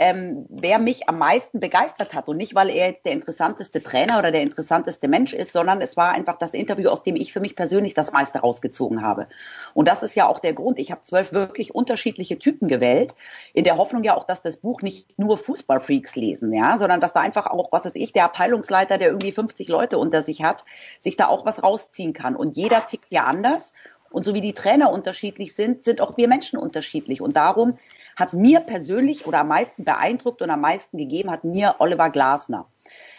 ähm, 0.00 0.44
wer 0.50 0.78
mich 0.78 1.08
am 1.08 1.16
meisten 1.16 1.58
begeistert 1.58 2.12
hat. 2.12 2.28
Und 2.28 2.36
nicht, 2.36 2.54
weil 2.54 2.68
er 2.68 2.88
jetzt 2.88 3.06
der 3.06 3.12
interessanteste 3.12 3.82
Trainer 3.82 4.18
oder 4.18 4.30
der 4.30 4.42
interessanteste 4.42 5.08
Mensch 5.08 5.32
ist, 5.32 5.54
sondern 5.54 5.80
es 5.80 5.96
war 5.96 6.12
einfach 6.12 6.36
das 6.36 6.52
Interview, 6.52 6.90
aus 6.90 7.02
dem 7.02 7.16
ich 7.16 7.32
für 7.32 7.40
mich 7.40 7.56
persönlich 7.56 7.94
das 7.94 8.12
meiste 8.12 8.40
rausgezogen 8.40 9.00
habe. 9.00 9.28
Und 9.72 9.88
das 9.88 10.02
ist 10.02 10.14
ja 10.14 10.26
auch 10.26 10.38
der 10.38 10.52
Grund. 10.52 10.78
Ich 10.78 10.90
habe 10.90 11.02
zwölf 11.02 11.32
wirklich 11.32 11.74
unterschiedliche 11.74 12.38
Typen 12.38 12.68
gewählt, 12.68 13.14
in 13.54 13.64
der 13.64 13.78
Hoffnung 13.78 14.04
ja 14.04 14.14
auch, 14.14 14.24
dass 14.24 14.42
das 14.42 14.58
Buch 14.58 14.82
nicht 14.82 15.18
nur 15.18 15.38
Fußballfreaks 15.38 16.16
lesen, 16.16 16.52
ja, 16.52 16.78
sondern 16.78 17.00
dass 17.00 17.14
da 17.14 17.20
einfach 17.20 17.46
auch, 17.46 17.72
was 17.72 17.86
weiß 17.86 17.94
ich, 17.94 18.12
der 18.12 18.24
Abteilungsleiter, 18.24 18.98
der 18.98 19.08
irgendwie 19.08 19.32
50 19.32 19.68
Leute 19.68 19.96
unter 19.96 20.22
sich 20.22 20.42
hat, 20.42 20.64
sich 21.00 21.16
da 21.16 21.28
auch 21.28 21.46
was 21.46 21.62
rausziehen 21.62 22.12
kann. 22.12 22.36
Und 22.36 22.58
jeder 22.58 22.84
tickt 22.84 23.10
ja 23.10 23.24
anders. 23.24 23.72
Und 24.14 24.24
so 24.24 24.32
wie 24.32 24.40
die 24.40 24.52
Trainer 24.52 24.92
unterschiedlich 24.92 25.56
sind, 25.56 25.82
sind 25.82 26.00
auch 26.00 26.16
wir 26.16 26.28
Menschen 26.28 26.56
unterschiedlich. 26.56 27.20
Und 27.20 27.34
darum 27.34 27.78
hat 28.14 28.32
mir 28.32 28.60
persönlich 28.60 29.26
oder 29.26 29.40
am 29.40 29.48
meisten 29.48 29.82
beeindruckt 29.82 30.40
und 30.40 30.50
am 30.50 30.60
meisten 30.60 30.98
gegeben 30.98 31.32
hat 31.32 31.42
mir 31.42 31.74
Oliver 31.80 32.10
Glasner. 32.10 32.66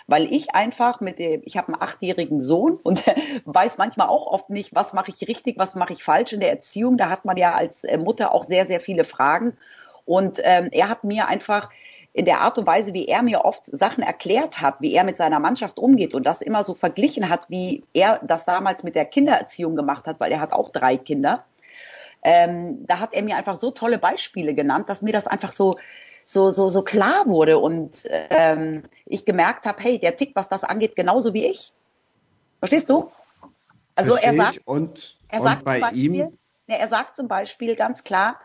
Weil 0.07 0.31
ich 0.33 0.55
einfach 0.55 1.01
mit 1.01 1.19
dem, 1.19 1.41
ich 1.43 1.57
habe 1.57 1.73
einen 1.73 1.81
achtjährigen 1.81 2.41
Sohn 2.41 2.79
und 2.81 3.03
weiß 3.43 3.77
manchmal 3.77 4.07
auch 4.07 4.25
oft 4.27 4.49
nicht, 4.49 4.73
was 4.73 4.93
mache 4.93 5.11
ich 5.11 5.27
richtig, 5.27 5.57
was 5.57 5.75
mache 5.75 5.91
ich 5.91 6.01
falsch 6.01 6.31
in 6.31 6.39
der 6.39 6.51
Erziehung. 6.51 6.95
Da 6.95 7.09
hat 7.09 7.25
man 7.25 7.35
ja 7.35 7.53
als 7.55 7.83
äh, 7.83 7.97
Mutter 7.97 8.33
auch 8.33 8.45
sehr, 8.45 8.65
sehr 8.65 8.79
viele 8.79 9.03
Fragen. 9.03 9.57
Und 10.05 10.39
ähm, 10.43 10.69
er 10.71 10.87
hat 10.87 11.03
mir 11.03 11.27
einfach 11.27 11.71
in 12.15 12.23
der 12.23 12.39
Art 12.39 12.57
und 12.57 12.65
Weise, 12.65 12.93
wie 12.93 13.09
er 13.09 13.21
mir 13.23 13.43
oft 13.43 13.65
Sachen 13.65 14.01
erklärt 14.01 14.61
hat, 14.61 14.79
wie 14.79 14.93
er 14.93 15.03
mit 15.03 15.17
seiner 15.17 15.39
Mannschaft 15.41 15.77
umgeht 15.77 16.15
und 16.15 16.25
das 16.25 16.41
immer 16.41 16.63
so 16.63 16.73
verglichen 16.73 17.27
hat, 17.27 17.49
wie 17.49 17.83
er 17.93 18.21
das 18.23 18.45
damals 18.45 18.83
mit 18.83 18.95
der 18.95 19.03
Kindererziehung 19.03 19.75
gemacht 19.75 20.07
hat, 20.07 20.21
weil 20.21 20.31
er 20.31 20.39
hat 20.39 20.53
auch 20.53 20.69
drei 20.69 20.95
Kinder. 20.95 21.43
Ähm, 22.23 22.85
da 22.87 23.01
hat 23.01 23.13
er 23.13 23.21
mir 23.21 23.35
einfach 23.35 23.57
so 23.57 23.69
tolle 23.69 23.97
Beispiele 23.97 24.53
genannt, 24.53 24.89
dass 24.89 25.01
mir 25.01 25.11
das 25.11 25.27
einfach 25.27 25.51
so 25.51 25.77
so 26.23 26.51
so 26.51 26.69
so 26.69 26.83
klar 26.83 27.25
wurde 27.25 27.59
und 27.59 28.07
ähm, 28.09 28.83
ich 29.05 29.25
gemerkt 29.25 29.65
habe, 29.65 29.83
hey, 29.83 29.99
der 29.99 30.15
tickt, 30.15 30.37
was 30.37 30.47
das 30.47 30.63
angeht, 30.63 30.95
genauso 30.95 31.33
wie 31.33 31.45
ich. 31.45 31.73
Verstehst 32.59 32.89
du? 32.89 33.11
Also 33.95 34.13
Versteh 34.13 34.27
er 34.29 34.35
sagt, 34.35 34.61
und, 34.63 35.17
er 35.27 35.41
sagt 35.41 35.57
und 35.57 35.65
bei 35.65 35.79
Beispiel, 35.81 36.15
ihm, 36.15 36.37
er 36.67 36.87
sagt 36.87 37.17
zum 37.17 37.27
Beispiel 37.27 37.75
ganz 37.75 38.05
klar, 38.05 38.39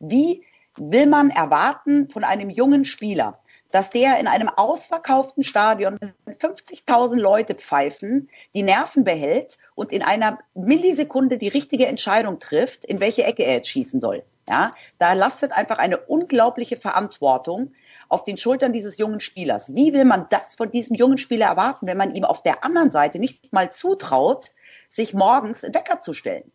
wie 0.00 0.42
will 0.76 1.06
man 1.06 1.30
erwarten 1.30 2.08
von 2.08 2.24
einem 2.24 2.50
jungen 2.50 2.84
Spieler, 2.84 3.38
dass 3.70 3.90
der 3.90 4.18
in 4.20 4.28
einem 4.28 4.48
ausverkauften 4.48 5.42
Stadion 5.42 5.98
mit 6.26 6.40
50.000 6.40 7.16
Leute 7.16 7.54
pfeifen, 7.54 8.28
die 8.54 8.62
Nerven 8.62 9.02
behält 9.04 9.58
und 9.74 9.92
in 9.92 10.02
einer 10.02 10.38
Millisekunde 10.54 11.38
die 11.38 11.48
richtige 11.48 11.86
Entscheidung 11.86 12.38
trifft, 12.38 12.84
in 12.84 13.00
welche 13.00 13.24
Ecke 13.24 13.44
er 13.44 13.54
jetzt 13.54 13.68
schießen 13.68 14.00
soll. 14.00 14.24
Ja, 14.48 14.74
da 14.98 15.12
lastet 15.12 15.52
einfach 15.52 15.78
eine 15.78 15.98
unglaubliche 15.98 16.76
Verantwortung 16.76 17.72
auf 18.08 18.24
den 18.24 18.36
Schultern 18.36 18.72
dieses 18.72 18.98
jungen 18.98 19.20
Spielers. 19.20 19.74
Wie 19.74 19.92
will 19.92 20.04
man 20.04 20.26
das 20.30 20.56
von 20.56 20.70
diesem 20.70 20.96
jungen 20.96 21.16
Spieler 21.16 21.46
erwarten, 21.46 21.86
wenn 21.86 21.96
man 21.96 22.14
ihm 22.14 22.24
auf 22.24 22.42
der 22.42 22.64
anderen 22.64 22.90
Seite 22.90 23.20
nicht 23.20 23.52
mal 23.52 23.70
zutraut, 23.70 24.50
sich 24.88 25.14
morgens 25.14 25.62
in 25.62 25.74
Wecker 25.74 26.00
zu 26.00 26.12
stellen? 26.12 26.50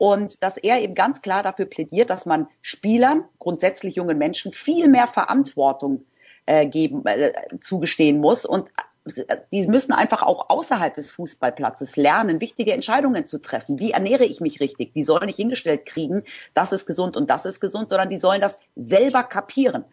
Und 0.00 0.42
dass 0.42 0.56
er 0.56 0.80
eben 0.80 0.94
ganz 0.94 1.20
klar 1.20 1.42
dafür 1.42 1.66
plädiert, 1.66 2.08
dass 2.08 2.24
man 2.24 2.48
Spielern, 2.62 3.24
grundsätzlich 3.38 3.96
jungen 3.96 4.16
Menschen, 4.16 4.50
viel 4.50 4.88
mehr 4.88 5.06
Verantwortung 5.06 6.06
äh, 6.46 6.64
geben, 6.64 7.04
äh, 7.04 7.34
zugestehen 7.60 8.18
muss. 8.18 8.46
Und 8.46 8.70
äh, 9.04 9.36
die 9.52 9.66
müssen 9.68 9.92
einfach 9.92 10.22
auch 10.22 10.48
außerhalb 10.48 10.94
des 10.94 11.10
Fußballplatzes 11.10 11.96
lernen, 11.96 12.40
wichtige 12.40 12.72
Entscheidungen 12.72 13.26
zu 13.26 13.42
treffen. 13.42 13.78
Wie 13.78 13.90
ernähre 13.90 14.24
ich 14.24 14.40
mich 14.40 14.58
richtig? 14.60 14.94
Die 14.94 15.04
sollen 15.04 15.26
nicht 15.26 15.36
hingestellt 15.36 15.84
kriegen, 15.84 16.22
das 16.54 16.72
ist 16.72 16.86
gesund 16.86 17.14
und 17.14 17.28
das 17.28 17.44
ist 17.44 17.60
gesund, 17.60 17.90
sondern 17.90 18.08
die 18.08 18.18
sollen 18.18 18.40
das 18.40 18.58
selber 18.76 19.22
kapieren. 19.22 19.84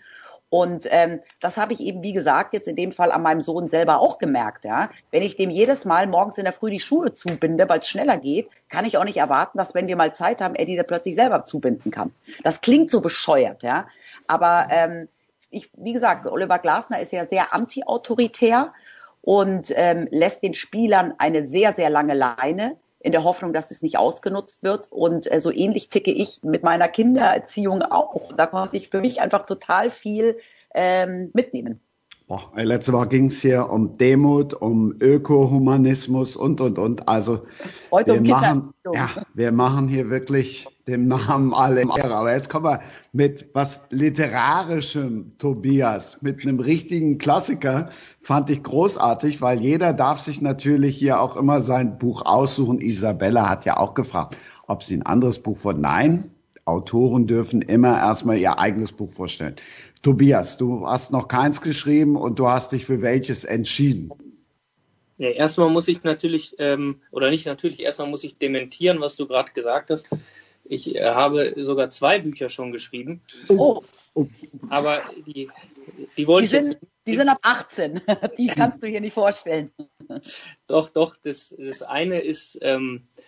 Und 0.50 0.88
ähm, 0.92 1.20
das 1.42 1.58
habe 1.58 1.74
ich 1.74 1.82
eben, 1.82 2.02
wie 2.04 2.14
gesagt, 2.14 2.54
jetzt 2.54 2.68
in 2.68 2.78
dem 2.78 2.94
Fall 2.94 3.12
an 3.12 3.22
meinem 3.22 3.42
Sohn 3.42 3.68
selber 3.68 4.00
auch 4.00 4.18
gemerkt. 4.18 4.64
Ja? 4.64 4.90
Wenn 5.12 5.24
ich 5.24 5.36
dem 5.36 5.50
jedes 5.50 5.84
Mal 5.84 6.08
morgens 6.08 6.38
in 6.38 6.46
der 6.46 6.54
Früh 6.54 6.72
die 6.72 6.80
Schuhe 6.80 7.14
zubinde, 7.14 7.68
weil 7.68 7.80
es 7.80 7.88
schneller 7.90 8.18
geht, 8.18 8.50
kann 8.70 8.86
ich 8.86 8.98
auch 8.98 9.04
nicht 9.04 9.18
erwarten, 9.18 9.58
dass 9.58 9.76
wenn 9.76 9.88
wir 9.88 9.98
mal 9.98 10.14
Zeit 10.14 10.40
haben, 10.40 10.56
er 10.56 10.66
die 10.66 10.78
da 10.78 10.84
plötzlich 10.84 11.16
selber 11.16 11.44
zubinden 11.44 11.92
kann. 11.92 12.14
Das 12.44 12.62
klingt 12.62 12.92
so 12.92 13.02
bescheuert, 13.02 13.64
ja. 13.64 13.88
Aber 14.28 14.68
ähm, 14.70 15.10
ich, 15.50 15.70
wie 15.76 15.94
gesagt, 15.94 16.26
Oliver 16.26 16.60
Glasner 16.60 17.00
ist 17.02 17.12
ja 17.12 17.26
sehr 17.26 17.54
anti-autoritär 17.54 18.74
und 19.22 19.74
ähm, 19.76 20.08
lässt 20.12 20.44
den 20.44 20.54
Spielern 20.54 21.14
eine 21.18 21.46
sehr, 21.46 21.74
sehr 21.74 21.90
lange 21.90 22.14
Leine 22.14 22.78
in 23.08 23.14
der 23.14 23.24
Hoffnung, 23.24 23.54
dass 23.54 23.72
es 23.72 23.82
nicht 23.82 23.98
ausgenutzt 23.98 24.62
wird. 24.64 24.92
Und 24.92 25.32
äh, 25.32 25.40
so 25.40 25.50
ähnlich 25.52 25.90
ticke 25.90 26.12
ich 26.12 26.44
mit 26.44 26.62
meiner 26.64 26.90
Kindererziehung 26.90 27.82
auch. 27.82 28.34
Da 28.36 28.46
konnte 28.46 28.76
ich 28.76 28.90
für 28.90 29.00
mich 29.00 29.22
einfach 29.22 29.46
total 29.46 29.90
viel 29.90 30.38
ähm, 30.76 31.32
mitnehmen. 31.34 31.80
Boah, 32.28 32.52
letzte 32.58 32.92
Woche 32.92 33.08
ging 33.08 33.28
es 33.28 33.42
hier 33.42 33.70
um 33.70 33.98
Demut, 33.98 34.54
um 34.54 34.94
Ökohumanismus 35.00 36.36
und, 36.36 36.60
und, 36.60 36.78
und. 36.78 37.08
Also 37.08 37.46
Heute 37.90 38.16
wir, 38.16 38.20
um 38.20 38.28
machen, 38.28 38.74
ja, 38.94 39.10
wir 39.34 39.54
machen 39.54 39.88
hier 39.88 40.10
wirklich 40.10 40.68
dem 40.88 41.08
Namen 41.08 41.54
alle 41.54 41.84
Ehre. 41.84 42.14
Aber 42.14 42.34
jetzt 42.34 42.50
kommen 42.50 42.66
wir 42.66 42.82
mit 43.14 43.50
was 43.54 43.80
Literarischem, 43.92 45.38
Tobias, 45.38 46.22
mit 46.22 46.42
einem 46.42 46.60
richtigen 46.60 47.18
Klassiker. 47.18 47.92
Fand 48.22 48.50
ich 48.50 48.62
großartig, 48.62 49.42
weil 49.42 49.62
jeder 49.62 49.94
darf 49.94 50.20
sich 50.20 50.42
natürlich 50.42 50.98
hier 50.98 51.22
auch 51.22 51.38
immer 51.38 51.62
sein 51.62 51.98
Buch 51.98 52.26
aussuchen. 52.26 52.82
Isabella 52.82 53.48
hat 53.48 53.64
ja 53.64 53.78
auch 53.78 53.94
gefragt, 53.94 54.36
ob 54.68 54.84
sie 54.84 54.98
ein 54.98 55.06
anderes 55.06 55.40
Buch 55.40 55.58
vor. 55.58 55.74
Nein, 55.74 56.30
Autoren 56.66 57.28
dürfen 57.28 57.62
immer 57.62 57.98
erstmal 57.98 58.38
ihr 58.38 58.60
eigenes 58.60 58.92
Buch 58.92 59.10
vorstellen. 59.14 59.56
Tobias, 60.02 60.58
du 60.58 60.88
hast 60.88 61.12
noch 61.12 61.28
keins 61.28 61.62
geschrieben 61.62 62.16
und 62.16 62.40
du 62.40 62.48
hast 62.48 62.72
dich 62.72 62.86
für 62.86 63.02
welches 63.02 63.44
entschieden? 63.44 64.12
Ja, 65.18 65.30
erstmal 65.30 65.70
muss 65.70 65.88
ich 65.88 66.04
natürlich, 66.04 66.56
ähm, 66.60 67.02
oder 67.12 67.30
nicht 67.30 67.46
natürlich, 67.46 67.82
erstmal 67.82 68.08
muss 68.08 68.24
ich 68.24 68.38
dementieren, 68.38 69.02
was 69.02 69.16
du 69.16 69.28
gerade 69.28 69.52
gesagt 69.52 69.90
hast. 69.90 70.08
Ich 70.64 70.96
äh, 70.96 71.04
habe 71.04 71.54
sogar 71.58 71.90
zwei 71.90 72.20
Bücher 72.20 72.50
schon 72.50 72.72
geschrieben. 72.72 73.22
Oh. 73.48 73.84
Aber 74.70 75.02
die, 75.26 75.50
die 76.18 76.28
wollte 76.28 76.50
Die 76.50 76.56
ich 76.56 76.62
sind, 76.62 76.74
jetzt. 76.74 76.88
die 77.06 77.16
sind 77.16 77.30
ab 77.30 77.40
18. 77.42 78.02
Die 78.38 78.48
kannst 78.48 78.82
du 78.82 78.88
hier 78.88 79.02
nicht 79.02 79.14
vorstellen. 79.14 79.72
Doch, 80.68 80.90
doch, 80.90 81.16
das, 81.24 81.56
das 81.58 81.82
eine 81.84 82.20
ist, 82.20 82.58
ähm, 82.62 83.08
äh, 83.16 83.22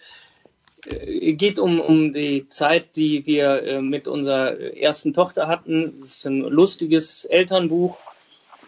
geht 0.81 1.59
um, 1.59 1.79
um 1.79 2.13
die 2.13 2.47
Zeit, 2.49 2.95
die 2.95 3.25
wir 3.25 3.63
äh, 3.63 3.81
mit 3.81 4.07
unserer 4.07 4.57
ersten 4.75 5.13
Tochter 5.13 5.47
hatten. 5.47 5.99
Das 5.99 6.09
ist 6.09 6.25
ein 6.25 6.41
lustiges 6.41 7.25
Elternbuch. 7.25 7.97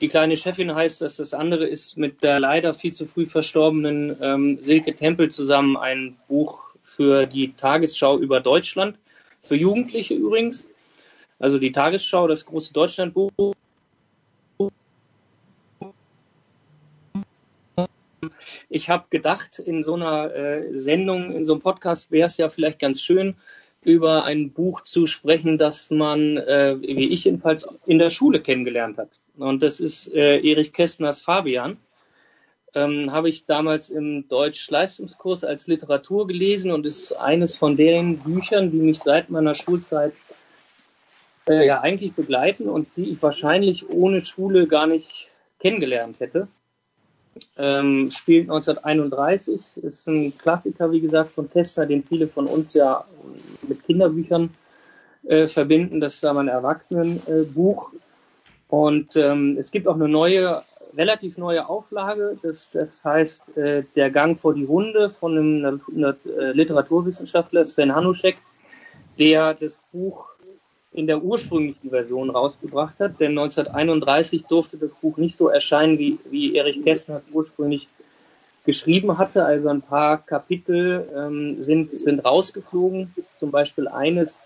Die 0.01 0.07
kleine 0.07 0.35
Chefin 0.35 0.73
heißt 0.73 1.01
das. 1.01 1.17
Das 1.17 1.33
andere 1.33 1.67
ist 1.67 1.97
mit 1.97 2.23
der 2.23 2.39
leider 2.39 2.73
viel 2.73 2.93
zu 2.93 3.05
früh 3.05 3.25
verstorbenen 3.25 4.17
ähm, 4.21 4.57
Silke 4.61 4.95
Tempel 4.95 5.29
zusammen 5.29 5.77
ein 5.77 6.17
Buch 6.27 6.63
für 6.83 7.27
die 7.27 7.53
Tagesschau 7.53 8.17
über 8.17 8.39
Deutschland. 8.39 8.97
Für 9.41 9.55
Jugendliche 9.55 10.15
übrigens. 10.15 10.67
Also 11.39 11.59
die 11.59 11.71
Tagesschau, 11.71 12.27
das 12.27 12.45
große 12.45 12.73
Deutschlandbuch. 12.73 13.55
Ich 18.69 18.89
habe 18.89 19.05
gedacht, 19.09 19.59
in 19.59 19.83
so 19.83 19.95
einer 19.95 20.33
äh, 20.33 20.77
Sendung, 20.77 21.31
in 21.31 21.45
so 21.45 21.53
einem 21.53 21.61
Podcast 21.61 22.11
wäre 22.11 22.27
es 22.27 22.37
ja 22.37 22.49
vielleicht 22.49 22.79
ganz 22.79 23.01
schön, 23.01 23.35
über 23.83 24.25
ein 24.25 24.51
Buch 24.51 24.81
zu 24.81 25.07
sprechen, 25.07 25.57
das 25.57 25.89
man, 25.89 26.37
äh, 26.37 26.77
wie 26.81 27.09
ich 27.09 27.23
jedenfalls, 27.23 27.67
in 27.85 27.99
der 27.99 28.11
Schule 28.11 28.39
kennengelernt 28.39 28.97
hat. 28.97 29.09
Und 29.37 29.63
das 29.63 29.79
ist 29.79 30.13
äh, 30.13 30.39
Erich 30.39 30.73
Kästners 30.73 31.21
Fabian. 31.21 31.77
Ähm, 32.73 33.11
habe 33.11 33.27
ich 33.27 33.45
damals 33.45 33.89
im 33.89 34.27
Deutsch-Leistungskurs 34.29 35.43
als 35.43 35.67
Literatur 35.67 36.27
gelesen 36.27 36.71
und 36.71 36.85
ist 36.85 37.11
eines 37.11 37.57
von 37.57 37.75
den 37.75 38.19
Büchern, 38.19 38.71
die 38.71 38.77
mich 38.77 38.99
seit 38.99 39.29
meiner 39.29 39.55
Schulzeit 39.55 40.13
äh, 41.47 41.65
ja 41.65 41.81
eigentlich 41.81 42.13
begleiten 42.13 42.69
und 42.69 42.87
die 42.95 43.11
ich 43.11 43.21
wahrscheinlich 43.21 43.89
ohne 43.89 44.23
Schule 44.23 44.67
gar 44.67 44.87
nicht 44.87 45.27
kennengelernt 45.59 46.19
hätte. 46.19 46.47
Ähm, 47.57 48.11
spielt 48.11 48.49
1931, 48.49 49.61
ist 49.77 50.07
ein 50.07 50.37
Klassiker, 50.37 50.91
wie 50.91 50.99
gesagt, 50.99 51.31
von 51.33 51.49
Kästner, 51.49 51.85
den 51.85 52.03
viele 52.03 52.27
von 52.27 52.45
uns 52.45 52.73
ja 52.73 53.05
mit 53.67 53.83
Kinderbüchern 53.85 54.49
äh, 55.23 55.47
verbinden. 55.47 56.01
Das 56.01 56.15
ist 56.15 56.25
aber 56.25 56.41
ein 56.41 56.49
Erwachsenenbuch. 56.49 57.91
Und 58.67 59.15
ähm, 59.15 59.57
es 59.59 59.71
gibt 59.71 59.87
auch 59.87 59.95
eine 59.95 60.07
neue, 60.07 60.61
relativ 60.97 61.37
neue 61.37 61.67
Auflage. 61.67 62.37
Das, 62.41 62.69
das 62.71 63.03
heißt 63.03 63.57
äh, 63.57 63.83
Der 63.95 64.09
Gang 64.11 64.37
vor 64.37 64.53
die 64.53 64.67
Hunde 64.67 65.09
von 65.09 65.37
einem 65.37 65.81
äh, 65.95 66.51
Literaturwissenschaftler 66.51 67.65
Sven 67.65 67.95
Hanuschek, 67.95 68.37
der 69.19 69.53
das 69.53 69.79
Buch 69.91 70.30
in 70.93 71.07
der 71.07 71.23
ursprünglichen 71.23 71.89
Version 71.89 72.29
rausgebracht 72.29 72.95
hat. 72.99 73.19
Denn 73.19 73.31
1931 73.31 74.43
durfte 74.45 74.77
das 74.77 74.93
Buch 74.93 75.17
nicht 75.17 75.37
so 75.37 75.47
erscheinen, 75.47 75.97
wie, 75.97 76.19
wie 76.29 76.55
Erich 76.55 76.83
Kästner 76.83 77.17
es 77.17 77.33
ursprünglich 77.33 77.87
geschrieben 78.65 79.17
hatte. 79.17 79.45
Also 79.45 79.69
ein 79.69 79.81
paar 79.81 80.17
Kapitel 80.17 81.07
ähm, 81.15 81.63
sind, 81.63 81.93
sind 81.93 82.25
rausgeflogen. 82.25 83.13
Zum 83.39 83.51
Beispiel 83.51 83.87
eines, 83.87 84.39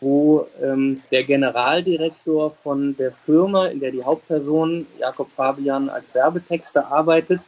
wo 0.00 0.46
ähm, 0.62 1.02
der 1.10 1.24
Generaldirektor 1.24 2.50
von 2.50 2.96
der 2.96 3.12
Firma, 3.12 3.66
in 3.66 3.80
der 3.80 3.90
die 3.90 4.04
Hauptperson 4.04 4.86
Jakob 4.98 5.30
Fabian 5.30 5.88
als 5.88 6.14
Werbetexter 6.14 6.90
arbeitet, 6.90 7.40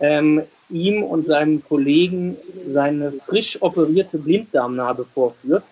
ähm, 0.00 0.42
ihm 0.70 1.02
und 1.02 1.26
seinem 1.26 1.64
Kollegen 1.64 2.36
seine 2.72 3.12
frisch 3.12 3.60
operierte 3.62 4.18
Blinddarmnarbe 4.18 5.04
vorführt. 5.04 5.64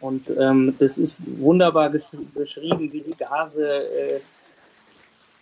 Und 0.00 0.28
ähm, 0.38 0.74
das 0.78 0.98
ist 0.98 1.18
wunderbar 1.38 1.90
beschrieben, 1.90 2.92
wie 2.92 3.00
die 3.00 3.16
Gase 3.18 3.66
äh, 3.66 4.20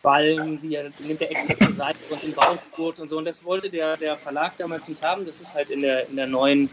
ballen, 0.03 0.59
wie 0.63 0.75
er 0.75 0.91
nimmt 1.01 1.21
der 1.21 1.31
extra 1.31 1.57
zur 1.57 1.75
Seite 1.75 1.99
und 2.11 2.23
den 2.23 2.33
Bauchgurt 2.33 3.01
und 3.01 3.09
so. 3.09 3.19
Und 3.19 3.25
das 3.25 3.45
wollte 3.45 3.69
der, 3.69 3.97
der 3.97 4.17
Verlag 4.17 4.57
damals 4.59 4.89
nicht 4.89 5.03
haben. 5.03 5.27
Das 5.27 5.41
ist 5.41 5.55
halt 5.55 5.71
in 5.71 5.83
der, 5.83 6.09
in 6.09 6.17
der 6.17 6.27
neuen, 6.27 6.71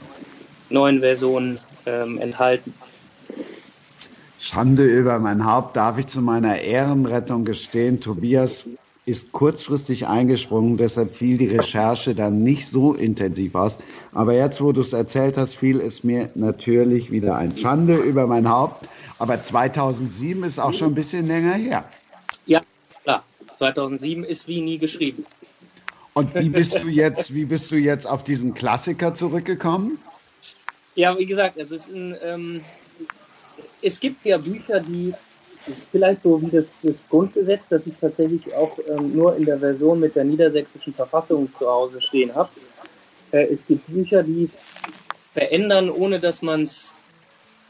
neuen 0.70 1.00
Version 1.00 1.60
ähm, 1.86 2.20
enthalten. 2.20 2.74
Schande 4.40 4.84
über 4.84 5.20
mein 5.20 5.46
Haupt, 5.46 5.76
darf 5.76 5.98
ich 5.98 6.08
zu 6.08 6.22
meiner 6.22 6.60
Ehrenrettung 6.60 7.44
gestehen, 7.44 8.00
Tobias 8.00 8.66
ist 9.08 9.32
kurzfristig 9.32 10.06
eingesprungen, 10.08 10.76
deshalb 10.76 11.15
fiel 11.15 11.38
die 11.38 11.48
Recherche 11.48 12.13
dann 12.13 12.43
nicht 12.43 12.67
so 12.67 12.93
intensiv 12.93 13.56
aus. 13.56 13.78
Aber 14.12 14.34
jetzt, 14.34 14.60
wo 14.60 14.74
du 14.74 14.82
es 14.82 14.91
erzählt 14.91 15.38
hast, 15.38 15.56
fiel 15.56 15.80
es 15.80 16.04
mir 16.04 16.30
natürlich 16.36 17.10
wieder 17.10 17.38
ein 17.38 17.56
Schande 17.56 17.96
über 17.96 18.28
mein 18.28 18.50
Haupt. 18.50 18.89
Aber 19.17 19.41
2007 19.41 20.43
ist 20.43 20.60
auch 20.60 20.74
schon 20.74 20.89
ein 20.89 20.96
bisschen 20.96 21.26
länger 21.26 21.54
her. 21.54 21.86
Ja, 22.48 22.62
klar. 23.04 23.24
2007 23.58 24.26
ist 24.26 24.46
wie 24.50 24.60
nie 24.60 24.78
geschrieben. 24.78 25.26
Und 26.13 26.36
wie 26.36 26.50
bist 26.50 26.76
du 26.76 26.89
jetzt, 26.89 27.34
wie 27.34 27.46
bist 27.46 27.72
du 27.72 27.78
jetzt 27.78 28.06
auf 28.06 28.26
diesen 28.26 28.56
Klassiker 28.56 29.15
zurückgekommen? 29.15 30.00
Ja, 30.96 31.17
wie 31.17 31.26
gesagt, 31.26 31.56
es 31.56 31.72
ist 31.72 31.88
ein, 31.88 32.13
ähm, 32.26 32.62
es 33.82 34.02
gibt 34.02 34.26
ja 34.26 34.38
Bücher, 34.38 34.82
die 34.82 35.13
ist 35.67 35.89
vielleicht 35.89 36.21
so 36.21 36.41
wie 36.41 36.49
das, 36.49 36.67
das 36.84 36.95
Grundgesetz, 37.10 37.67
das 37.69 37.88
ich 37.88 37.93
tatsächlich 37.99 38.53
auch 38.56 38.77
ähm, 38.88 39.15
nur 39.15 39.36
in 39.36 39.45
der 39.45 39.60
Version 39.60 39.99
mit 39.99 40.15
der 40.15 40.23
niedersächsischen 40.23 40.93
Verfassung 40.93 41.49
zu 41.58 41.67
Hause 41.67 42.01
stehen 42.01 42.34
habe. 42.34 42.49
Äh, 43.32 43.47
es 43.53 43.65
gibt 43.65 43.88
Bücher, 43.88 44.23
die 44.23 44.49
verändern, 45.34 45.89
ohne 45.89 46.19
dass 46.19 46.41
man 46.41 46.63
es 46.63 46.93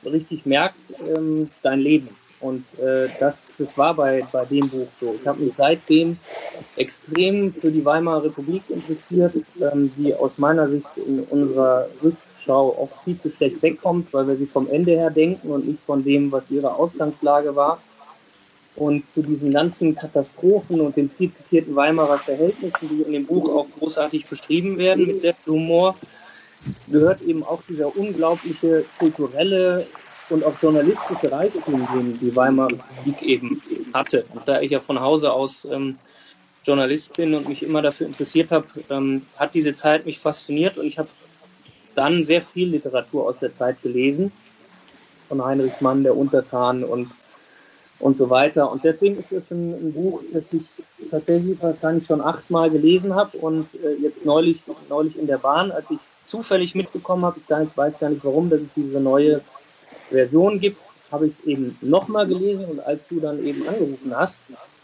richtig 0.06 0.46
merkt, 0.46 0.78
ähm, 1.02 1.50
dein 1.64 1.80
Leben. 1.80 2.10
Und 2.40 2.64
äh, 2.80 3.08
das, 3.20 3.36
das 3.58 3.78
war 3.78 3.96
bei, 3.96 4.26
bei 4.32 4.46
dem 4.46 4.70
Buch 4.70 4.88
so. 5.02 5.16
Ich 5.20 5.28
habe 5.28 5.44
mich 5.44 5.56
seitdem 5.56 6.18
extrem 6.76 7.52
für 7.52 7.72
die 7.72 7.84
Weimarer 7.84 8.26
Republik 8.26 8.64
interessiert, 8.70 9.34
ähm, 9.60 9.92
die 9.98 10.14
aus 10.14 10.38
meiner 10.38 10.70
Sicht 10.70 10.86
in 10.98 11.22
unserer 11.22 11.88
Rückschau 12.48 12.76
oft 12.80 13.04
viel 13.04 13.20
zu 13.20 13.30
schlecht 13.30 13.62
wegkommt, 13.62 14.14
weil 14.14 14.28
wir 14.28 14.38
sie 14.38 14.46
vom 14.46 14.70
Ende 14.70 14.92
her 14.92 15.10
denken 15.10 15.50
und 15.50 15.68
nicht 15.68 15.80
von 15.86 16.04
dem, 16.04 16.32
was 16.32 16.44
ihre 16.50 16.74
Ausgangslage 16.74 17.56
war. 17.56 17.82
Und 18.76 19.04
zu 19.14 19.24
diesen 19.24 19.52
ganzen 19.52 19.96
Katastrophen 19.96 20.82
und 20.82 20.96
den 20.96 21.10
viel 21.10 21.32
zitierten 21.32 21.76
Weimarer 21.76 22.20
Verhältnissen, 22.20 22.90
die 22.90 23.02
in 23.02 23.12
dem 23.12 23.26
Buch 23.26 23.50
auch 23.50 23.68
großartig 23.80 24.28
beschrieben 24.28 24.78
werden, 24.78 25.08
mit 25.08 25.20
sehr 25.20 25.34
viel 25.34 25.54
Humor, 25.54 25.96
gehört 26.88 27.22
eben 27.24 27.44
auch 27.44 27.62
dieser 27.68 27.96
unglaubliche 27.96 28.86
kulturelle 29.00 29.88
und 30.30 30.44
auch 30.44 30.54
journalistische 30.62 31.32
Reichtum, 31.32 31.88
den 31.96 32.20
die 32.20 32.36
Weimarer 32.36 32.72
Republik 32.72 33.22
eben 33.24 33.62
hatte. 33.94 34.26
Und 34.36 34.48
da 34.48 34.62
ich 34.62 34.72
ja 34.72 34.80
von 34.80 35.00
Hause 35.00 35.34
aus 35.34 35.66
ähm, 35.66 35.98
Journalist 36.64 37.16
bin 37.18 37.34
und 37.34 37.50
mich 37.50 37.64
immer 37.64 37.82
dafür 37.82 38.08
interessiert 38.08 38.52
habe, 38.52 38.68
ähm, 38.92 39.24
hat 39.38 39.56
diese 39.56 39.74
Zeit 39.74 40.06
mich 40.06 40.20
fasziniert 40.20 40.78
und 40.78 40.86
ich 40.86 41.00
habe 41.00 41.10
dann 41.98 42.24
sehr 42.24 42.42
viel 42.42 42.70
Literatur 42.70 43.28
aus 43.28 43.40
der 43.40 43.56
Zeit 43.56 43.82
gelesen, 43.82 44.32
von 45.30 45.44
Heinrich 45.44 45.82
Mann, 45.82 46.04
der 46.04 46.16
Untertan 46.16 46.84
und 46.84 47.10
und 48.00 48.18
so 48.18 48.30
weiter. 48.30 48.72
Und 48.72 48.84
deswegen 48.84 49.18
ist 49.18 49.32
es 49.32 49.50
ein, 49.52 49.74
ein, 49.74 49.94
Buch, 49.94 50.22
das 50.32 50.46
ich 50.54 50.62
tatsächlich 51.10 51.62
wahrscheinlich 51.62 52.06
schon 52.06 52.22
achtmal 52.22 52.70
gelesen 52.70 53.16
habe 53.16 53.38
und 53.40 53.68
äh, 53.84 53.94
jetzt 54.02 54.26
neulich, 54.26 54.58
neulich 54.90 55.18
in 55.18 55.28
der 55.28 55.40
Bahn, 55.40 55.72
als 55.72 55.86
ich 55.90 56.00
zufällig 56.26 56.76
mitbekommen 56.76 57.26
habe, 57.26 57.40
ich 57.40 57.48
gar 57.48 57.66
weiß 57.76 58.00
gar 58.00 58.10
nicht 58.10 58.24
warum, 58.24 58.50
dass 58.50 58.62
es 58.62 58.68
diese 58.76 59.00
neue 59.00 59.42
Version 60.10 60.60
gibt, 60.60 60.80
habe 61.12 61.28
ich 61.28 61.34
es 61.34 61.46
eben 61.46 61.78
nochmal 61.82 62.28
gelesen 62.28 62.66
und 62.66 62.80
als 62.82 63.02
du 63.10 63.20
dann 63.20 63.44
eben 63.44 63.68
angerufen 63.68 64.16
hast, 64.16 64.36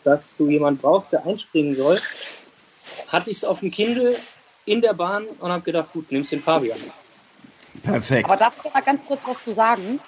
dass 0.04 0.36
du 0.38 0.49
jemand 0.49 0.82
brauchst, 0.82 1.12
der 1.12 1.26
einspringen 1.26 1.76
soll, 1.76 1.99
hatte 3.08 3.30
ich 3.30 3.38
es 3.38 3.43
auf 3.43 3.60
dem 3.60 3.71
Kindle 3.71 4.15
in 4.65 4.82
der 4.82 4.93
Bahn 4.93 5.26
und 5.39 5.52
habe 5.52 5.63
gedacht, 5.63 5.91
gut, 5.91 6.12
nimmst 6.12 6.32
den 6.32 6.41
Fabian. 6.41 6.80
Perfekt. 7.84 8.26
Aber 8.26 8.38
darf 8.38 8.54
ich 8.63 8.74
mal 8.74 8.82
ganz 8.82 9.06
kurz 9.06 9.26
was 9.28 9.41
zu 9.43 9.52
sagen? 9.52 10.00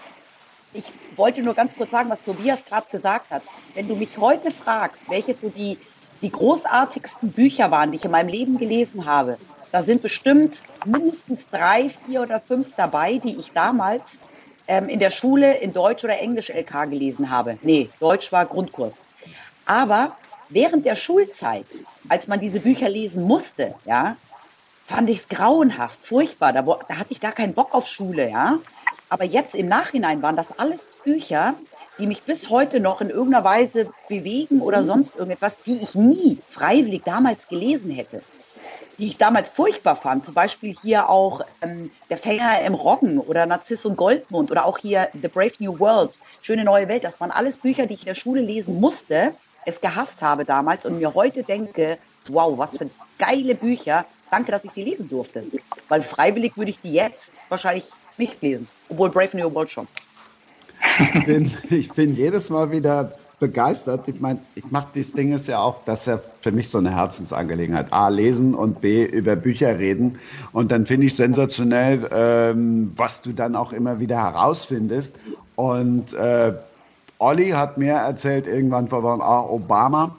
Ich 0.74 0.94
wollte 1.16 1.44
nur 1.44 1.54
ganz 1.54 1.76
kurz 1.76 1.92
sagen, 1.92 2.10
was 2.10 2.22
Tobias 2.22 2.66
gerade 2.66 2.88
gesagt 2.90 3.30
hat. 3.30 3.44
Wenn 3.74 3.88
du 3.88 3.96
mich 3.96 4.18
heute 4.18 4.52
fragst, 4.52 5.10
welche 5.10 5.34
so 5.34 5.50
die, 5.50 5.80
die 6.22 6.32
großartigsten 6.32 7.32
Bücher 7.34 7.72
waren, 7.72 7.92
die 7.92 7.98
ich 7.98 8.06
in 8.06 8.12
meinem 8.12 8.30
Leben 8.30 8.58
gelesen 8.58 9.06
habe, 9.06 9.38
da 9.72 9.84
sind 9.84 10.02
bestimmt 10.02 10.64
mindestens 10.86 11.50
drei, 11.50 11.90
vier 11.90 12.22
oder 12.22 12.42
fünf 12.42 12.74
dabei, 12.76 13.18
die 13.18 13.38
ich 13.40 13.54
damals 13.54 14.22
ähm, 14.68 14.90
in 14.90 15.00
der 15.00 15.12
Schule 15.12 15.58
in 15.58 15.74
Deutsch 15.74 16.04
oder 16.04 16.20
Englisch 16.20 16.50
LK 16.50 16.86
gelesen 16.90 17.30
habe. 17.30 17.60
Nee, 17.62 17.92
Deutsch 18.00 18.32
war 18.32 18.46
Grundkurs. 18.46 19.04
Aber 19.66 20.18
während 20.50 20.86
der 20.86 20.96
Schulzeit, 20.96 21.68
als 22.08 22.28
man 22.28 22.40
diese 22.40 22.60
Bücher 22.60 22.90
lesen 22.90 23.24
musste, 23.24 23.76
ja, 23.86 24.18
fand 24.86 25.10
ich 25.10 25.20
es 25.20 25.28
grauenhaft, 25.30 26.00
furchtbar. 26.02 26.54
Da, 26.54 26.62
da, 26.62 26.98
hatte 26.98 27.12
ich 27.12 27.20
gar 27.20 27.32
keinen 27.32 27.54
Bock 27.54 27.74
auf 27.74 27.88
Schule, 27.88 28.30
ja. 28.30 28.60
Aber 29.10 29.24
jetzt 29.24 29.56
im 29.56 29.68
Nachhinein 29.68 30.22
waren 30.22 30.36
das 30.36 30.58
alles 30.58 30.98
Bücher, 31.04 31.56
die 32.00 32.08
mich 32.08 32.24
bis 32.24 32.50
heute 32.50 32.80
noch 32.80 33.02
in 33.02 33.10
irgendeiner 33.10 33.44
Weise 33.44 33.90
bewegen 34.10 34.62
oder 34.62 34.84
sonst 34.84 35.16
irgendetwas, 35.16 35.54
die 35.66 35.82
ich 35.82 35.96
nie 35.96 36.40
freiwillig 36.50 37.04
damals 37.06 37.48
gelesen 37.48 37.92
hätte. 37.92 38.22
Die 38.98 39.08
ich 39.08 39.18
damals 39.18 39.50
furchtbar 39.50 39.96
fand. 39.96 40.26
Zum 40.26 40.34
Beispiel 40.34 40.76
hier 40.82 41.10
auch 41.10 41.42
ähm, 41.62 41.92
Der 42.10 42.18
Fänger 42.18 42.62
im 42.62 42.74
Roggen 42.74 43.20
oder 43.20 43.46
Narziss 43.46 43.86
und 43.86 43.96
Goldmund 43.96 44.52
oder 44.52 44.66
auch 44.66 44.78
hier 44.78 45.10
The 45.14 45.28
Brave 45.28 45.54
New 45.60 45.80
World, 45.80 46.12
Schöne 46.42 46.64
neue 46.64 46.88
Welt. 46.88 47.04
Das 47.04 47.20
waren 47.20 47.32
alles 47.32 47.58
Bücher, 47.58 47.86
die 47.86 47.94
ich 47.94 48.02
in 48.02 48.08
der 48.08 48.16
Schule 48.16 48.42
lesen 48.42 48.80
musste, 48.80 49.34
es 49.66 49.82
gehasst 49.82 50.22
habe 50.22 50.46
damals 50.46 50.86
und 50.86 51.00
mir 51.00 51.14
heute 51.14 51.44
denke, 51.44 51.98
wow, 52.28 52.58
was 52.58 52.78
für 52.78 52.90
geile 53.18 53.56
Bücher. 53.56 54.06
Danke, 54.36 54.52
dass 54.52 54.66
ich 54.66 54.72
sie 54.72 54.84
lesen 54.84 55.08
durfte. 55.08 55.46
Weil 55.88 56.02
freiwillig 56.02 56.58
würde 56.58 56.70
ich 56.70 56.82
die 56.82 56.92
jetzt 56.92 57.32
wahrscheinlich 57.48 57.86
nicht 58.18 58.42
lesen. 58.42 58.68
Obwohl 58.90 59.10
Brave 59.10 59.38
New 59.38 59.54
World 59.54 59.72
schon. 59.72 59.88
Ich 61.14 61.26
bin, 61.26 61.52
ich 61.70 61.90
bin 61.94 62.18
jedes 62.18 62.50
Mal 62.50 62.70
wieder 62.70 63.14
begeistert. 63.40 64.10
Ich 64.10 64.20
meine, 64.20 64.40
ich 64.56 64.70
mache 64.72 64.88
dieses 64.94 65.14
Ding 65.14 65.32
ist 65.32 65.48
ja 65.48 65.60
auch, 65.60 65.86
das 65.86 66.02
ist 66.02 66.08
ja 66.08 66.20
für 66.42 66.52
mich 66.52 66.68
so 66.68 66.80
eine 66.80 66.94
Herzensangelegenheit. 66.94 67.94
A, 67.94 68.10
lesen 68.10 68.56
und 68.56 68.82
B, 68.82 69.06
über 69.06 69.38
Bücher 69.38 69.80
reden. 69.80 70.20
Und 70.52 70.70
dann 70.70 70.86
finde 70.86 71.08
ich 71.08 71.16
sensationell, 71.16 72.06
ähm, 72.12 72.92
was 72.98 73.22
du 73.22 73.32
dann 73.32 73.56
auch 73.56 73.72
immer 73.72 74.02
wieder 74.02 74.18
herausfindest. 74.18 75.16
Und 75.56 76.12
äh, 76.12 76.52
Olli 77.20 77.52
hat 77.52 77.78
mir 77.78 77.94
erzählt, 77.94 78.48
irgendwann 78.48 78.90
vor 78.90 79.02
Wochen, 79.02 79.22
ah, 79.22 79.46
Obama 79.46 80.14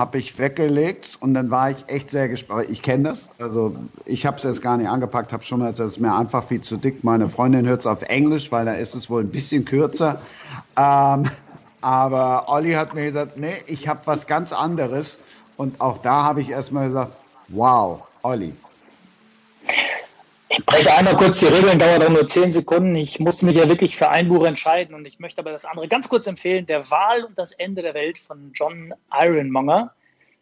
habe 0.00 0.16
ich 0.18 0.38
weggelegt 0.38 1.18
und 1.20 1.34
dann 1.34 1.50
war 1.50 1.70
ich 1.70 1.76
echt 1.86 2.10
sehr 2.10 2.28
gespannt. 2.28 2.68
Ich 2.70 2.80
kenne 2.80 3.10
das, 3.10 3.28
also 3.38 3.76
ich 4.06 4.24
habe 4.24 4.38
es 4.38 4.44
jetzt 4.44 4.62
gar 4.62 4.78
nicht 4.78 4.88
angepackt, 4.88 5.30
habe 5.30 5.44
schon 5.44 5.60
mal 5.60 5.70
gesagt, 5.70 5.88
es 5.88 5.96
ist 5.96 6.00
mir 6.00 6.14
einfach 6.14 6.42
viel 6.42 6.62
zu 6.62 6.78
dick. 6.78 7.04
Meine 7.04 7.28
Freundin 7.28 7.66
hört 7.66 7.80
es 7.80 7.86
auf 7.86 8.00
Englisch, 8.02 8.50
weil 8.50 8.64
da 8.64 8.72
ist 8.72 8.94
es 8.94 9.10
wohl 9.10 9.22
ein 9.22 9.30
bisschen 9.30 9.66
kürzer. 9.66 10.22
Ähm, 10.76 11.30
aber 11.82 12.48
Olli 12.48 12.72
hat 12.72 12.94
mir 12.94 13.04
gesagt, 13.04 13.36
nee, 13.36 13.52
ich 13.66 13.88
habe 13.88 14.00
was 14.06 14.26
ganz 14.26 14.52
anderes. 14.52 15.18
Und 15.58 15.82
auch 15.82 15.98
da 15.98 16.24
habe 16.24 16.40
ich 16.40 16.48
erstmal 16.48 16.88
gesagt, 16.88 17.12
wow, 17.48 18.00
Olli, 18.22 18.54
ich 20.60 20.66
breche 20.66 20.92
einmal 20.92 21.16
kurz 21.16 21.40
die 21.40 21.46
Regeln, 21.46 21.78
dauert 21.78 22.04
auch 22.04 22.10
nur 22.10 22.28
zehn 22.28 22.52
Sekunden. 22.52 22.94
Ich 22.94 23.18
musste 23.18 23.46
mich 23.46 23.56
ja 23.56 23.66
wirklich 23.66 23.96
für 23.96 24.10
ein 24.10 24.28
Buch 24.28 24.44
entscheiden 24.44 24.94
und 24.94 25.06
ich 25.06 25.18
möchte 25.18 25.40
aber 25.40 25.52
das 25.52 25.64
andere 25.64 25.88
ganz 25.88 26.10
kurz 26.10 26.26
empfehlen. 26.26 26.66
Der 26.66 26.90
Wahl 26.90 27.24
und 27.24 27.38
das 27.38 27.52
Ende 27.52 27.80
der 27.80 27.94
Welt 27.94 28.18
von 28.18 28.52
John 28.52 28.92
Ironmonger. 29.10 29.94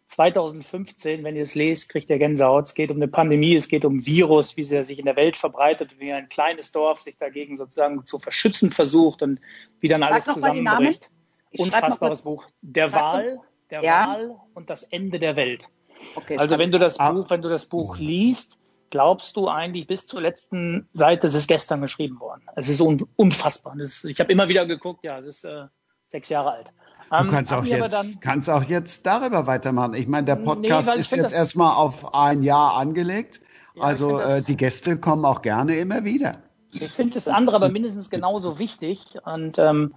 2015, 0.07 1.23
wenn 1.23 1.37
ihr 1.37 1.43
es 1.43 1.55
lest, 1.55 1.87
kriegt 1.87 2.09
ihr 2.09 2.17
Gänsehaut. 2.17 2.67
Es 2.67 2.73
geht 2.73 2.91
um 2.91 2.97
eine 2.97 3.07
Pandemie, 3.07 3.55
es 3.55 3.69
geht 3.69 3.85
um 3.85 4.05
Virus, 4.05 4.57
wie 4.57 4.67
er 4.73 4.83
sich 4.83 4.99
in 4.99 5.05
der 5.05 5.15
Welt 5.15 5.37
verbreitet, 5.37 5.95
wie 5.99 6.11
ein 6.11 6.27
kleines 6.27 6.73
Dorf 6.73 6.99
sich 6.99 7.17
dagegen 7.17 7.55
sozusagen 7.55 8.05
zu 8.05 8.19
verschützen 8.19 8.71
versucht 8.71 9.21
und 9.21 9.39
wie 9.79 9.87
dann 9.87 10.03
alles 10.03 10.25
zusammenbricht. 10.25 11.09
Unfassbares 11.57 12.23
Buch. 12.23 12.45
Der 12.61 12.91
Wahl, 12.91 13.39
der 13.69 13.83
ja. 13.83 14.07
Wahl 14.07 14.35
und 14.53 14.69
das 14.69 14.83
Ende 14.83 15.17
der 15.17 15.37
Welt. 15.37 15.69
Okay, 16.15 16.37
also 16.37 16.57
wenn 16.57 16.71
du 16.71 16.77
das 16.77 16.97
Buch, 16.97 17.29
wenn 17.29 17.41
du 17.41 17.47
das 17.47 17.67
Buch 17.67 17.97
liest, 17.97 18.58
glaubst 18.89 19.35
du 19.35 19.47
eigentlich 19.47 19.87
bis 19.87 20.07
zur 20.07 20.21
letzten 20.21 20.87
Seite, 20.93 21.27
es 21.27 21.35
ist 21.35 21.47
gestern 21.47 21.81
geschrieben 21.81 22.19
worden. 22.19 22.41
Es 22.55 22.69
ist 22.69 22.81
un 22.81 23.05
unfassbar. 23.15 23.77
Ist, 23.79 24.05
ich 24.05 24.19
habe 24.19 24.31
immer 24.31 24.49
wieder 24.49 24.65
geguckt, 24.65 25.03
ja, 25.03 25.19
es 25.19 25.25
ist 25.25 25.45
äh, 25.45 25.65
sechs 26.07 26.29
Jahre 26.29 26.51
alt. 26.51 26.73
Du 27.09 27.15
ähm, 27.15 27.27
kannst, 27.27 27.53
auch 27.53 27.63
jetzt, 27.63 27.93
dann, 27.93 28.19
kannst 28.19 28.49
auch 28.49 28.63
jetzt 28.63 29.05
darüber 29.05 29.47
weitermachen. 29.47 29.95
Ich 29.95 30.07
meine, 30.07 30.25
der 30.25 30.35
Podcast 30.35 30.89
nee, 30.93 30.99
ist 30.99 31.11
jetzt 31.11 31.33
erstmal 31.33 31.75
auf 31.75 32.13
ein 32.13 32.43
Jahr 32.43 32.75
angelegt. 32.75 33.41
Ja, 33.75 33.83
also 33.83 34.19
äh, 34.19 34.43
die 34.43 34.55
Gäste 34.55 34.99
kommen 34.99 35.25
auch 35.25 35.41
gerne 35.41 35.75
immer 35.77 36.03
wieder. 36.03 36.37
Ich 36.71 36.91
finde 36.91 37.15
das 37.15 37.27
andere 37.27 37.55
aber 37.55 37.69
mindestens 37.69 38.09
genauso 38.09 38.59
wichtig. 38.59 39.17
Und 39.25 39.57
ähm, 39.57 39.95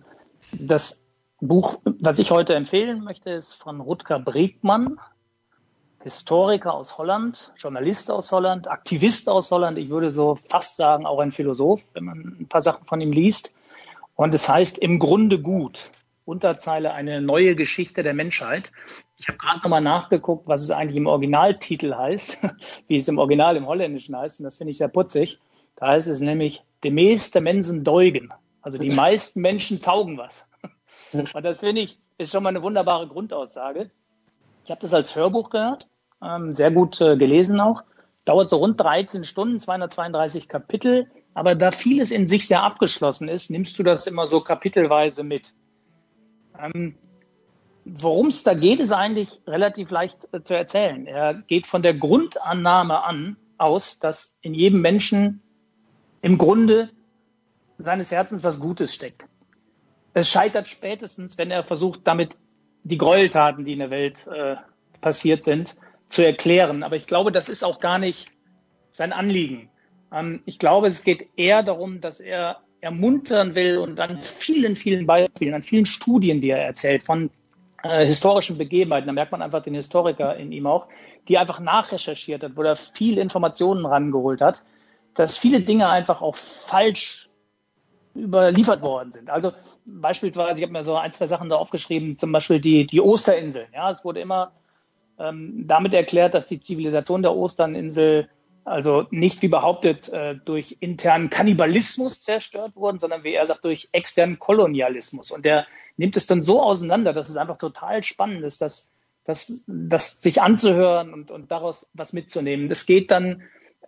das 0.52 1.00
Buch, 1.40 1.80
was 1.84 2.18
ich 2.18 2.30
heute 2.30 2.54
empfehlen 2.54 3.04
möchte, 3.04 3.30
ist 3.30 3.54
von 3.54 3.80
Rutger 3.80 4.18
Bregmann, 4.18 4.98
Historiker 6.02 6.74
aus 6.74 6.98
Holland, 6.98 7.52
Journalist 7.56 8.10
aus 8.10 8.32
Holland, 8.32 8.68
Aktivist 8.68 9.28
aus 9.28 9.50
Holland, 9.52 9.78
ich 9.78 9.88
würde 9.88 10.10
so 10.10 10.36
fast 10.50 10.76
sagen 10.76 11.06
auch 11.06 11.20
ein 11.20 11.30
Philosoph, 11.30 11.86
wenn 11.94 12.04
man 12.04 12.36
ein 12.40 12.48
paar 12.48 12.62
Sachen 12.62 12.84
von 12.86 13.00
ihm 13.00 13.12
liest. 13.12 13.54
Und 14.16 14.34
es 14.34 14.48
heißt 14.48 14.78
im 14.78 14.98
Grunde 14.98 15.40
gut. 15.40 15.90
Unterzeile 16.24 16.92
eine 16.92 17.20
neue 17.20 17.56
Geschichte 17.56 18.02
der 18.02 18.14
Menschheit. 18.14 18.70
Ich 19.18 19.28
habe 19.28 19.38
gerade 19.38 19.58
nochmal 19.58 19.80
nachgeguckt, 19.80 20.46
was 20.46 20.62
es 20.62 20.70
eigentlich 20.70 20.96
im 20.96 21.06
Originaltitel 21.06 21.94
heißt, 21.94 22.38
wie 22.88 22.96
es 22.96 23.08
im 23.08 23.18
Original 23.18 23.56
im 23.56 23.66
Holländischen 23.66 24.16
heißt, 24.16 24.40
und 24.40 24.44
das 24.44 24.58
finde 24.58 24.72
ich 24.72 24.78
sehr 24.78 24.88
putzig. 24.88 25.38
Da 25.76 25.88
heißt 25.88 26.06
es 26.08 26.20
nämlich, 26.20 26.62
de 26.84 26.90
meeste 26.90 27.40
Mensen 27.40 27.84
deugen. 27.84 28.32
Also 28.60 28.78
die 28.78 28.90
meisten 28.94 29.40
Menschen 29.40 29.80
taugen 29.80 30.18
was. 30.18 30.48
Und 31.12 31.44
das 31.44 31.60
finde 31.60 31.82
ich, 31.82 31.98
ist 32.16 32.32
schon 32.32 32.42
mal 32.42 32.50
eine 32.50 32.62
wunderbare 32.62 33.06
Grundaussage. 33.06 33.90
Ich 34.64 34.70
habe 34.70 34.80
das 34.80 34.94
als 34.94 35.14
Hörbuch 35.14 35.50
gehört 35.50 35.88
ähm, 36.22 36.54
sehr 36.54 36.70
gut 36.70 37.00
äh, 37.00 37.16
gelesen 37.16 37.60
auch. 37.60 37.82
Dauert 38.24 38.50
so 38.50 38.56
rund 38.56 38.80
13 38.80 39.24
Stunden, 39.24 39.58
232 39.58 40.48
Kapitel. 40.48 41.06
Aber 41.34 41.54
da 41.54 41.70
vieles 41.70 42.10
in 42.10 42.28
sich 42.28 42.46
sehr 42.46 42.62
abgeschlossen 42.62 43.28
ist, 43.28 43.50
nimmst 43.50 43.78
du 43.78 43.82
das 43.82 44.06
immer 44.06 44.26
so 44.26 44.40
kapitelweise 44.40 45.24
mit. 45.24 45.54
Ähm, 46.58 46.94
Worum 47.84 48.28
es 48.28 48.44
da 48.44 48.54
geht, 48.54 48.78
ist 48.78 48.92
eigentlich 48.92 49.40
relativ 49.46 49.90
leicht 49.90 50.28
äh, 50.32 50.42
zu 50.42 50.54
erzählen. 50.54 51.06
Er 51.06 51.34
geht 51.34 51.66
von 51.66 51.82
der 51.82 51.94
Grundannahme 51.94 53.02
an 53.02 53.36
aus, 53.58 53.98
dass 53.98 54.32
in 54.40 54.54
jedem 54.54 54.80
Menschen 54.80 55.42
im 56.20 56.38
Grunde 56.38 56.90
seines 57.78 58.12
Herzens 58.12 58.44
was 58.44 58.60
Gutes 58.60 58.94
steckt. 58.94 59.24
Es 60.14 60.30
scheitert 60.30 60.68
spätestens, 60.68 61.38
wenn 61.38 61.50
er 61.50 61.64
versucht, 61.64 62.00
damit 62.04 62.36
die 62.84 62.98
Gräueltaten, 62.98 63.64
die 63.64 63.72
in 63.72 63.78
der 63.80 63.90
Welt 63.90 64.28
äh, 64.28 64.56
passiert 65.00 65.42
sind, 65.42 65.76
zu 66.12 66.24
erklären. 66.24 66.82
Aber 66.82 66.96
ich 66.96 67.06
glaube, 67.06 67.32
das 67.32 67.48
ist 67.48 67.64
auch 67.64 67.80
gar 67.80 67.98
nicht 67.98 68.28
sein 68.90 69.12
Anliegen. 69.12 69.70
Ähm, 70.12 70.42
ich 70.44 70.58
glaube, 70.58 70.86
es 70.86 71.04
geht 71.04 71.28
eher 71.36 71.62
darum, 71.62 72.00
dass 72.00 72.20
er 72.20 72.60
ermuntern 72.80 73.54
will 73.54 73.78
und 73.78 73.98
an 74.00 74.20
vielen, 74.20 74.76
vielen 74.76 75.06
Beispielen, 75.06 75.54
an 75.54 75.62
vielen 75.62 75.86
Studien, 75.86 76.40
die 76.40 76.50
er 76.50 76.64
erzählt, 76.64 77.02
von 77.02 77.30
äh, 77.82 78.04
historischen 78.04 78.58
Begebenheiten, 78.58 79.06
da 79.06 79.12
merkt 79.12 79.32
man 79.32 79.40
einfach 79.40 79.62
den 79.62 79.74
Historiker 79.74 80.36
in 80.36 80.52
ihm 80.52 80.66
auch, 80.66 80.88
die 81.28 81.38
einfach 81.38 81.60
nachrecherchiert 81.60 82.42
hat, 82.42 82.56
wo 82.56 82.62
er 82.62 82.76
viel 82.76 83.18
Informationen 83.18 83.86
rangeholt 83.86 84.40
hat, 84.40 84.62
dass 85.14 85.38
viele 85.38 85.60
Dinge 85.60 85.88
einfach 85.88 86.22
auch 86.22 86.36
falsch 86.36 87.28
überliefert 88.14 88.82
worden 88.82 89.12
sind. 89.12 89.30
Also 89.30 89.52
beispielsweise, 89.86 90.58
ich 90.58 90.62
habe 90.64 90.72
mir 90.72 90.84
so 90.84 90.96
ein, 90.96 91.12
zwei 91.12 91.26
Sachen 91.26 91.48
da 91.48 91.56
aufgeschrieben, 91.56 92.18
zum 92.18 92.32
Beispiel 92.32 92.60
die, 92.60 92.84
die 92.84 93.00
Osterinseln. 93.00 93.68
Ja, 93.72 93.90
es 93.90 94.04
wurde 94.04 94.20
immer 94.20 94.52
ähm, 95.18 95.64
damit 95.66 95.94
erklärt, 95.94 96.34
dass 96.34 96.48
die 96.48 96.60
Zivilisation 96.60 97.22
der 97.22 97.34
Osterninsel 97.34 98.28
also 98.64 99.06
nicht 99.10 99.42
wie 99.42 99.48
behauptet 99.48 100.08
äh, 100.10 100.36
durch 100.36 100.76
internen 100.80 101.30
Kannibalismus 101.30 102.20
zerstört 102.20 102.76
wurden, 102.76 103.00
sondern 103.00 103.24
wie 103.24 103.34
er 103.34 103.46
sagt, 103.46 103.64
durch 103.64 103.88
externen 103.92 104.38
Kolonialismus. 104.38 105.32
Und 105.32 105.44
der 105.44 105.66
nimmt 105.96 106.16
es 106.16 106.26
dann 106.26 106.42
so 106.42 106.62
auseinander, 106.62 107.12
dass 107.12 107.28
es 107.28 107.36
einfach 107.36 107.58
total 107.58 108.02
spannend 108.02 108.44
ist, 108.44 108.62
dass 108.62 108.92
das, 109.24 109.64
das 109.66 110.20
sich 110.20 110.40
anzuhören 110.40 111.12
und, 111.12 111.30
und 111.30 111.50
daraus 111.50 111.88
was 111.92 112.12
mitzunehmen. 112.12 112.68
Das 112.68 112.86
geht 112.86 113.10
dann, 113.10 113.42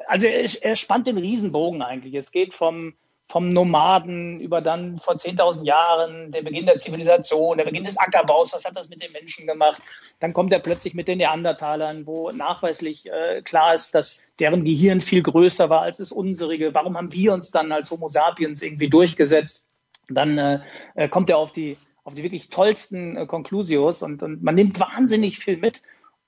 also 0.06 0.26
er, 0.26 0.48
er 0.62 0.76
spannt 0.76 1.06
den 1.06 1.18
Riesenbogen 1.18 1.82
eigentlich. 1.82 2.14
Es 2.14 2.32
geht 2.32 2.54
vom 2.54 2.94
vom 3.28 3.48
Nomaden 3.48 4.38
über 4.40 4.60
dann 4.60 4.98
vor 4.98 5.14
10.000 5.14 5.64
Jahren, 5.64 6.30
der 6.30 6.42
Beginn 6.42 6.66
der 6.66 6.78
Zivilisation, 6.78 7.56
der 7.56 7.64
Beginn 7.64 7.84
des 7.84 7.96
Ackerbaus, 7.96 8.52
was 8.52 8.64
hat 8.64 8.76
das 8.76 8.88
mit 8.88 9.02
den 9.02 9.12
Menschen 9.12 9.46
gemacht? 9.46 9.80
Dann 10.20 10.32
kommt 10.32 10.52
er 10.52 10.58
plötzlich 10.58 10.94
mit 10.94 11.08
den 11.08 11.18
Neandertalern, 11.18 12.06
wo 12.06 12.30
nachweislich 12.32 13.10
äh, 13.10 13.42
klar 13.42 13.74
ist, 13.74 13.94
dass 13.94 14.20
deren 14.38 14.64
Gehirn 14.64 15.00
viel 15.00 15.22
größer 15.22 15.70
war 15.70 15.82
als 15.82 15.96
das 15.96 16.12
unsere. 16.12 16.74
Warum 16.74 16.96
haben 16.96 17.12
wir 17.12 17.32
uns 17.32 17.50
dann 17.50 17.72
als 17.72 17.90
Homo 17.90 18.08
sapiens 18.08 18.62
irgendwie 18.62 18.90
durchgesetzt? 18.90 19.66
Dann 20.08 20.38
äh, 20.38 20.60
äh 20.94 21.08
kommt 21.08 21.30
er 21.30 21.38
auf 21.38 21.52
die, 21.52 21.78
auf 22.04 22.14
die 22.14 22.22
wirklich 22.22 22.50
tollsten 22.50 23.16
äh, 23.16 23.26
Conclusios 23.26 24.02
und, 24.02 24.22
und 24.22 24.42
man 24.42 24.54
nimmt 24.54 24.78
wahnsinnig 24.78 25.38
viel 25.38 25.56
mit. 25.56 25.82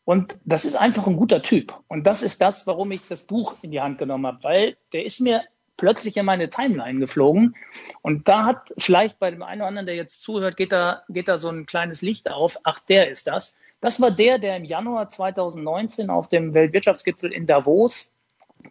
Und 0.05 0.39
das 0.45 0.65
ist 0.65 0.77
einfach 0.77 1.07
ein 1.09 1.17
guter 1.17 1.43
Typ. 1.43 1.75
Und 1.89 2.07
das 2.07 2.23
ist 2.23 2.41
das, 2.41 2.67
warum 2.67 2.93
ich 2.93 3.03
das 3.09 3.25
Buch 3.25 3.57
in 3.63 3.73
die 3.73 3.81
Hand 3.81 3.99
genommen 3.99 4.27
habe, 4.27 4.45
weil 4.45 4.77
der 4.93 5.05
ist 5.05 5.21
mir 5.21 5.43
plötzlich 5.77 6.17
in 6.17 6.27
meine 6.27 6.51
Timeline 6.51 7.01
geflogen. 7.01 7.55
Und 8.03 8.29
da 8.29 8.45
hat 8.45 8.73
vielleicht 8.79 9.19
bei 9.19 9.31
dem 9.31 9.43
einen 9.43 9.61
oder 9.61 9.69
anderen, 9.69 9.87
der 9.87 9.97
jetzt 9.97 10.23
zuhört, 10.23 10.57
geht 10.57 10.73
da, 10.73 11.03
geht 11.09 11.29
da 11.29 11.39
so 11.39 11.49
ein 11.49 11.67
kleines 11.67 12.03
Licht 12.03 12.31
auf. 12.31 12.59
Ach, 12.65 12.79
der 12.81 13.11
ist 13.11 13.27
das. 13.27 13.57
Das 13.81 14.01
war 14.01 14.11
der, 14.11 14.39
der 14.39 14.57
im 14.57 14.65
Januar 14.65 15.09
2019 15.09 16.11
auf 16.11 16.29
dem 16.29 16.55
Weltwirtschaftsgipfel 16.55 17.33
in 17.33 17.47
Davos 17.47 18.11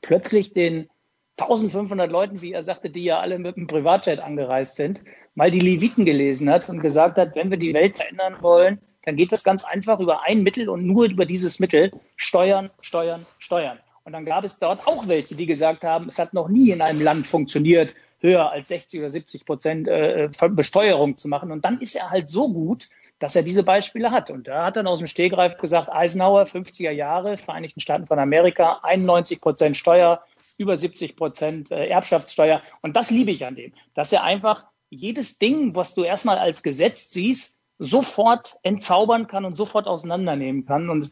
plötzlich 0.01 0.53
den 0.53 0.89
1500 1.37 2.09
Leuten, 2.09 2.41
wie 2.41 2.53
er 2.53 2.63
sagte, 2.63 2.89
die 2.89 3.03
ja 3.03 3.19
alle 3.19 3.39
mit 3.39 3.55
dem 3.55 3.67
Privatjet 3.67 4.19
angereist 4.19 4.77
sind, 4.77 5.03
mal 5.35 5.51
die 5.51 5.59
Leviten 5.59 6.05
gelesen 6.05 6.49
hat 6.49 6.69
und 6.69 6.79
gesagt 6.79 7.17
hat, 7.17 7.35
wenn 7.35 7.51
wir 7.51 7.57
die 7.57 7.73
Welt 7.73 7.97
verändern 7.97 8.37
wollen, 8.41 8.79
dann 9.03 9.15
geht 9.15 9.31
das 9.31 9.43
ganz 9.43 9.63
einfach 9.63 9.99
über 9.99 10.23
ein 10.23 10.43
Mittel 10.43 10.69
und 10.69 10.85
nur 10.85 11.05
über 11.05 11.25
dieses 11.25 11.59
Mittel 11.59 11.91
steuern, 12.15 12.71
steuern, 12.81 13.25
steuern. 13.37 13.79
Und 14.05 14.13
dann 14.13 14.23
gab 14.23 14.43
es 14.43 14.59
dort 14.59 14.85
auch 14.87 15.07
welche, 15.07 15.35
die 15.35 15.47
gesagt 15.47 15.83
haben, 15.83 16.07
es 16.07 16.19
hat 16.19 16.33
noch 16.33 16.47
nie 16.47 16.69
in 16.69 16.81
einem 16.81 17.01
Land 17.01 17.25
funktioniert, 17.25 17.95
höher 18.19 18.51
als 18.51 18.67
60 18.69 18.99
oder 18.99 19.09
70 19.09 19.45
Prozent 19.45 19.87
äh, 19.87 20.29
Besteuerung 20.49 21.17
zu 21.17 21.27
machen. 21.27 21.51
Und 21.51 21.65
dann 21.65 21.81
ist 21.81 21.95
er 21.95 22.11
halt 22.11 22.29
so 22.29 22.47
gut, 22.47 22.87
dass 23.17 23.35
er 23.35 23.41
diese 23.41 23.63
Beispiele 23.63 24.11
hat. 24.11 24.29
Und 24.29 24.47
da 24.47 24.65
hat 24.65 24.75
dann 24.75 24.85
aus 24.85 24.99
dem 24.99 25.07
Stegreif 25.07 25.57
gesagt, 25.57 25.89
Eisenhower, 25.91 26.43
50er 26.43 26.91
Jahre, 26.91 27.37
Vereinigten 27.37 27.79
Staaten 27.79 28.05
von 28.05 28.19
Amerika, 28.19 28.79
91 28.83 29.41
Prozent 29.41 29.75
Steuer, 29.75 30.23
über 30.57 30.77
70 30.77 31.15
Prozent 31.15 31.71
äh, 31.71 31.87
Erbschaftssteuer. 31.87 32.61
Und 32.81 32.95
das 32.95 33.09
liebe 33.09 33.31
ich 33.31 33.43
an 33.43 33.55
dem, 33.55 33.73
dass 33.95 34.13
er 34.13 34.23
einfach 34.23 34.67
jedes 34.91 35.39
Ding, 35.39 35.75
was 35.75 35.95
du 35.95 36.03
erstmal 36.03 36.37
als 36.37 36.61
Gesetz 36.61 37.09
siehst, 37.11 37.55
sofort 37.79 38.57
entzaubern 38.61 39.25
kann 39.25 39.45
und 39.45 39.57
sofort 39.57 39.87
auseinandernehmen 39.87 40.65
kann. 40.65 40.89
Und 40.91 41.11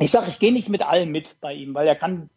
ich 0.00 0.10
sage, 0.10 0.28
ich 0.28 0.38
gehe 0.38 0.52
nicht 0.52 0.68
mit 0.68 0.82
allen 0.82 1.10
mit 1.10 1.36
bei 1.40 1.52
ihm, 1.52 1.74
weil 1.74 1.86
er 1.86 1.96
kann, 1.96 2.30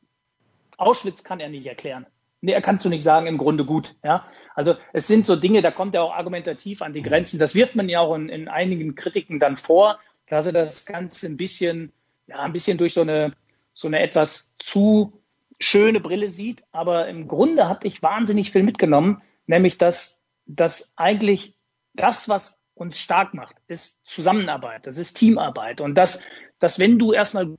Auschwitz 0.78 1.24
kann 1.24 1.40
er 1.40 1.50
nicht 1.50 1.66
erklären. 1.66 2.06
Nee, 2.42 2.52
er 2.52 2.62
kannst 2.62 2.84
du 2.84 2.90
nicht 2.90 3.04
sagen, 3.04 3.26
im 3.26 3.38
Grunde 3.38 3.64
gut. 3.64 3.96
Ja? 4.04 4.26
Also 4.54 4.76
es 4.92 5.08
sind 5.08 5.26
so 5.26 5.38
Dinge, 5.38 5.62
da 5.62 5.72
kommt 5.72 5.96
er 5.96 6.04
auch 6.04 6.14
argumentativ 6.14 6.82
an 6.82 6.92
die 6.92 7.02
Grenzen. 7.02 7.40
Das 7.40 7.56
wirft 7.56 7.76
man 7.76 7.88
ja 7.88 8.02
auch 8.02 8.14
in, 8.16 8.28
in 8.28 8.50
einigen 8.50 8.96
Kritiken 8.96 9.40
dann 9.40 9.56
vor, 9.56 10.00
dass 10.28 10.46
er 10.46 10.52
das 10.52 10.86
Ganze 10.86 11.28
ein 11.28 11.38
bisschen, 11.38 11.94
ja, 12.28 12.40
ein 12.40 12.52
bisschen 12.52 12.78
durch 12.78 12.94
so 12.94 13.02
eine, 13.02 13.34
so 13.74 13.88
eine 13.88 14.02
etwas 14.02 14.46
zu 14.60 15.14
schöne 15.60 16.02
Brille 16.02 16.28
sieht. 16.28 16.64
Aber 16.74 17.08
im 17.08 17.30
Grunde 17.30 17.70
habe 17.70 17.88
ich 17.88 18.02
wahnsinnig 18.02 18.52
viel 18.52 18.64
mitgenommen, 18.64 19.22
nämlich 19.48 19.78
dass, 19.78 20.20
dass 20.46 20.92
eigentlich 20.98 21.56
das, 21.94 22.28
was 22.28 22.60
uns 22.76 22.98
stark 22.98 23.34
macht, 23.34 23.56
ist 23.68 24.00
Zusammenarbeit, 24.06 24.88
das 24.88 24.98
ist 24.98 25.16
Teamarbeit. 25.16 25.82
Und 25.82 25.96
dass, 25.96 26.22
dass 26.60 26.80
wenn 26.80 26.98
du 26.98 27.14
erstmal 27.14 27.56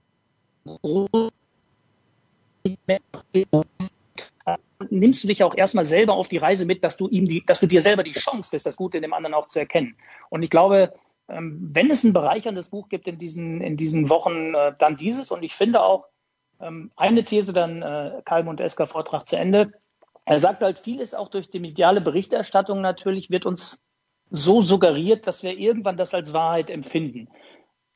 nimmst 4.90 5.24
du 5.24 5.28
dich 5.28 5.42
auch 5.42 5.54
erstmal 5.54 5.84
selber 5.84 6.14
auf 6.14 6.28
die 6.28 6.38
Reise 6.38 6.66
mit, 6.66 6.84
dass 6.84 6.96
du 6.96 7.08
ihm 7.08 7.26
die, 7.26 7.44
dass 7.44 7.60
du 7.60 7.66
dir 7.66 7.82
selber 7.82 8.02
die 8.02 8.12
Chance 8.12 8.50
bist, 8.50 8.66
das 8.66 8.76
Gute 8.76 8.98
in 8.98 9.02
dem 9.02 9.12
anderen 9.12 9.34
auch 9.34 9.46
zu 9.46 9.58
erkennen. 9.58 9.96
Und 10.30 10.42
ich 10.42 10.50
glaube, 10.50 10.92
ähm, 11.28 11.70
wenn 11.72 11.90
es 11.90 12.04
ein 12.04 12.12
bereicherndes 12.12 12.68
Buch 12.68 12.88
gibt 12.88 13.08
in 13.08 13.18
diesen, 13.18 13.60
in 13.60 13.76
diesen 13.76 14.10
Wochen, 14.10 14.54
äh, 14.54 14.72
dann 14.78 14.96
dieses. 14.96 15.30
Und 15.30 15.42
ich 15.42 15.54
finde 15.54 15.82
auch, 15.82 16.08
ähm, 16.60 16.90
eine 16.96 17.24
These 17.24 17.52
dann, 17.52 17.82
äh, 17.82 18.22
Kalm 18.24 18.48
Esker 18.58 18.86
Vortrag 18.86 19.28
zu 19.28 19.36
Ende. 19.36 19.72
Er 20.26 20.38
sagt 20.38 20.62
halt, 20.62 20.78
vieles 20.78 21.14
auch 21.14 21.28
durch 21.28 21.50
die 21.50 21.60
mediale 21.60 22.00
Berichterstattung 22.00 22.80
natürlich 22.80 23.30
wird 23.30 23.46
uns 23.46 23.80
so 24.34 24.60
suggeriert, 24.60 25.26
dass 25.26 25.42
wir 25.42 25.56
irgendwann 25.56 25.96
das 25.96 26.12
als 26.12 26.32
Wahrheit 26.32 26.68
empfinden. 26.68 27.28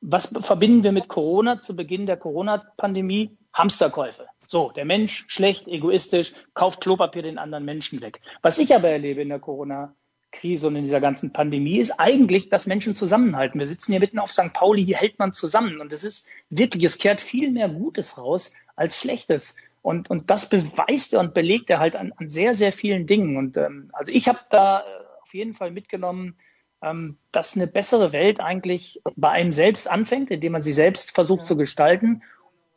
Was 0.00 0.32
verbinden 0.40 0.84
wir 0.84 0.92
mit 0.92 1.08
Corona 1.08 1.60
zu 1.60 1.74
Beginn 1.74 2.06
der 2.06 2.16
Corona-Pandemie? 2.16 3.36
Hamsterkäufe. 3.52 4.26
So, 4.46 4.70
der 4.70 4.84
Mensch 4.84 5.24
schlecht, 5.28 5.66
egoistisch, 5.66 6.32
kauft 6.54 6.80
Klopapier 6.80 7.22
den 7.22 7.38
anderen 7.38 7.64
Menschen 7.64 8.00
weg. 8.00 8.20
Was 8.40 8.58
ich 8.58 8.72
aber 8.74 8.88
erlebe 8.88 9.20
in 9.20 9.30
der 9.30 9.40
Corona-Krise 9.40 10.68
und 10.68 10.76
in 10.76 10.84
dieser 10.84 11.00
ganzen 11.00 11.32
Pandemie 11.32 11.78
ist 11.78 11.98
eigentlich, 11.98 12.48
dass 12.48 12.66
Menschen 12.66 12.94
zusammenhalten. 12.94 13.58
Wir 13.58 13.66
sitzen 13.66 13.92
hier 13.92 14.00
mitten 14.00 14.20
auf 14.20 14.30
St. 14.30 14.52
Pauli, 14.52 14.84
hier 14.84 14.96
hält 14.96 15.18
man 15.18 15.32
zusammen. 15.32 15.80
Und 15.80 15.92
es 15.92 16.04
ist 16.04 16.28
wirklich, 16.50 16.84
es 16.84 16.98
kehrt 16.98 17.20
viel 17.20 17.50
mehr 17.50 17.68
Gutes 17.68 18.16
raus 18.16 18.52
als 18.76 19.00
Schlechtes. 19.00 19.56
Und, 19.82 20.08
und 20.08 20.30
das 20.30 20.48
beweist 20.48 21.14
er 21.14 21.20
und 21.20 21.34
belegt 21.34 21.68
er 21.68 21.80
halt 21.80 21.96
an, 21.96 22.12
an 22.16 22.30
sehr, 22.30 22.54
sehr 22.54 22.72
vielen 22.72 23.06
Dingen. 23.08 23.36
Und 23.36 23.56
ähm, 23.56 23.90
also 23.92 24.12
ich 24.12 24.28
habe 24.28 24.38
da 24.50 24.84
auf 25.28 25.34
jeden 25.34 25.52
Fall 25.52 25.70
mitgenommen, 25.70 26.36
ähm, 26.80 27.18
dass 27.32 27.54
eine 27.54 27.66
bessere 27.66 28.14
Welt 28.14 28.40
eigentlich 28.40 29.02
bei 29.14 29.28
einem 29.28 29.52
selbst 29.52 29.90
anfängt, 29.90 30.30
indem 30.30 30.52
man 30.52 30.62
sie 30.62 30.72
selbst 30.72 31.14
versucht 31.14 31.40
ja. 31.40 31.44
zu 31.44 31.56
gestalten 31.56 32.22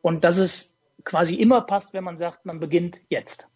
und 0.02 0.26
dass 0.26 0.38
es 0.38 0.76
quasi 1.06 1.36
immer 1.36 1.62
passt, 1.62 1.94
wenn 1.94 2.04
man 2.04 2.18
sagt, 2.18 2.46
man 2.46 2.60
beginnt 2.60 3.00
jetzt. 3.08 3.48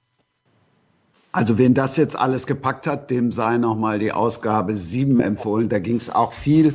Also 1.34 1.58
wen 1.58 1.74
das 1.74 1.98
jetzt 1.98 2.16
alles 2.16 2.48
gepackt 2.48 2.88
hat, 2.88 3.12
dem 3.12 3.34
sei 3.34 3.58
nochmal 3.58 4.00
die 4.00 4.14
Ausgabe 4.14 4.76
7 4.76 5.20
empfohlen. 5.20 5.68
Da 5.68 5.80
ging 5.80 5.98
es 5.98 6.10
auch 6.10 6.32
viel 6.32 6.74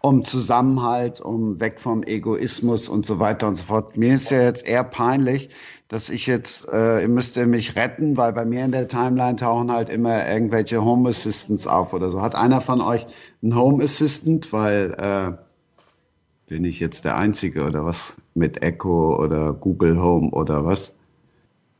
um 0.00 0.24
Zusammenhalt, 0.24 1.20
um 1.20 1.60
weg 1.60 1.80
vom 1.80 2.02
Egoismus 2.02 2.88
und 2.88 3.04
so 3.04 3.18
weiter 3.18 3.46
und 3.46 3.56
so 3.56 3.64
fort. 3.64 3.98
Mir 3.98 4.14
ist 4.14 4.30
ja 4.30 4.44
jetzt 4.44 4.64
eher 4.64 4.84
peinlich, 4.84 5.50
dass 5.88 6.10
ich 6.10 6.26
jetzt, 6.26 6.68
äh, 6.68 7.00
ihr 7.02 7.08
müsst 7.08 7.36
ihr 7.36 7.46
mich 7.46 7.74
retten, 7.74 8.18
weil 8.18 8.34
bei 8.34 8.44
mir 8.44 8.64
in 8.64 8.72
der 8.72 8.88
Timeline 8.88 9.36
tauchen 9.36 9.72
halt 9.72 9.88
immer 9.88 10.28
irgendwelche 10.28 10.84
Home 10.84 11.08
Assistants 11.08 11.66
auf 11.66 11.94
oder 11.94 12.10
so. 12.10 12.20
Hat 12.20 12.34
einer 12.34 12.60
von 12.60 12.82
euch 12.82 13.06
einen 13.42 13.56
Home 13.56 13.82
Assistant? 13.82 14.52
Weil 14.52 14.94
äh, 14.98 15.32
bin 16.46 16.64
ich 16.64 16.78
jetzt 16.78 17.06
der 17.06 17.16
Einzige 17.16 17.64
oder 17.64 17.86
was? 17.86 18.16
Mit 18.34 18.62
Echo 18.62 19.16
oder 19.16 19.54
Google 19.54 20.00
Home 20.00 20.30
oder 20.30 20.66
was? 20.66 20.94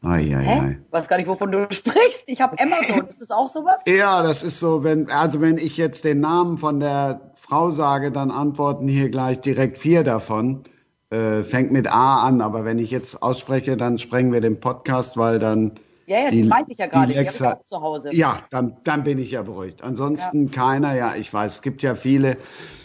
Ai, 0.01 0.35
ai, 0.35 0.45
Hä? 0.45 0.61
ai. 0.61 0.79
weiß 0.91 1.09
gar 1.09 1.19
nicht, 1.19 1.29
wovon 1.29 1.53
du 1.53 1.67
sprichst. 1.71 2.23
Ich 2.27 2.41
habe 2.41 2.57
Amazon. 2.59 3.09
Ist 3.09 3.21
das 3.21 3.31
auch 3.31 3.49
sowas? 3.49 3.81
Ja, 3.87 4.23
das 4.23 4.43
ist 4.43 4.59
so, 4.59 4.85
wenn, 4.85 5.11
also 5.11 5.43
wenn 5.43 5.59
ich 5.59 5.77
jetzt 5.77 6.05
den 6.05 6.21
Namen 6.21 6.57
von 6.57 6.81
der 6.81 7.33
Frau 7.37 7.71
sage, 7.71 8.11
dann 8.11 8.31
antworten 8.31 8.89
hier 8.89 9.11
gleich 9.11 9.41
direkt 9.41 9.79
vier 9.79 10.03
davon 10.03 10.65
äh, 11.11 11.43
fängt 11.43 11.73
mit 11.73 11.91
A 11.91 12.27
an, 12.27 12.41
aber 12.41 12.65
wenn 12.65 12.79
ich 12.79 12.91
jetzt 12.91 13.23
ausspreche, 13.23 13.77
dann 13.77 13.99
sprengen 13.99 14.33
wir 14.33 14.41
den 14.41 14.61
Podcast, 14.61 15.17
weil 15.17 15.39
dann. 15.39 15.73
Ja, 16.07 16.21
ja, 16.21 16.31
die, 16.31 16.43
die 16.43 16.49
meinte 16.49 16.73
ich 16.73 16.79
ja 16.79 16.87
gerade, 16.87 17.13
die, 17.13 17.19
die 17.19 17.45
habe 17.45 17.65
zu 17.65 17.81
Hause. 17.81 18.15
Ja, 18.15 18.39
dann, 18.51 18.77
dann 18.85 19.05
bin 19.05 19.19
ich 19.19 19.33
ja 19.33 19.43
beruhigt. 19.43 19.83
Ansonsten 19.83 20.47
ja. 20.47 20.53
keiner, 20.53 20.95
ja, 20.95 21.15
ich 21.17 21.33
weiß, 21.33 21.57
es 21.57 21.63
gibt 21.63 21.83
ja 21.83 21.95
viele, 21.95 22.39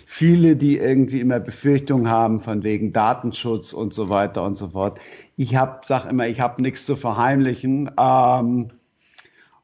viele, 0.05 0.55
die 0.55 0.77
irgendwie 0.77 1.21
immer 1.21 1.39
Befürchtungen 1.39 2.09
haben 2.09 2.39
von 2.39 2.63
wegen 2.63 2.91
Datenschutz 2.91 3.71
und 3.71 3.93
so 3.93 4.09
weiter 4.09 4.43
und 4.43 4.55
so 4.55 4.69
fort. 4.69 4.99
Ich 5.37 5.55
hab, 5.55 5.85
sag 5.85 6.05
immer, 6.05 6.27
ich 6.27 6.39
habe 6.41 6.61
nichts 6.61 6.85
zu 6.85 6.95
verheimlichen. 6.95 7.91
Ähm, 7.97 8.71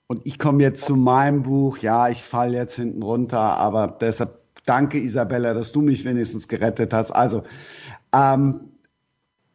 und 0.07 0.25
ich 0.25 0.39
komme 0.39 0.63
jetzt 0.63 0.83
zu 0.85 0.95
meinem 0.95 1.43
Buch. 1.43 1.77
Ja, 1.77 2.09
ich 2.09 2.23
falle 2.23 2.57
jetzt 2.57 2.75
hinten 2.75 3.03
runter, 3.03 3.39
aber 3.39 3.95
deshalb 4.01 4.39
danke 4.65 4.99
Isabella, 4.99 5.53
dass 5.53 5.71
du 5.71 5.81
mich 5.81 6.03
wenigstens 6.03 6.47
gerettet 6.47 6.93
hast. 6.93 7.11
Also 7.11 7.43
ähm, 8.13 8.69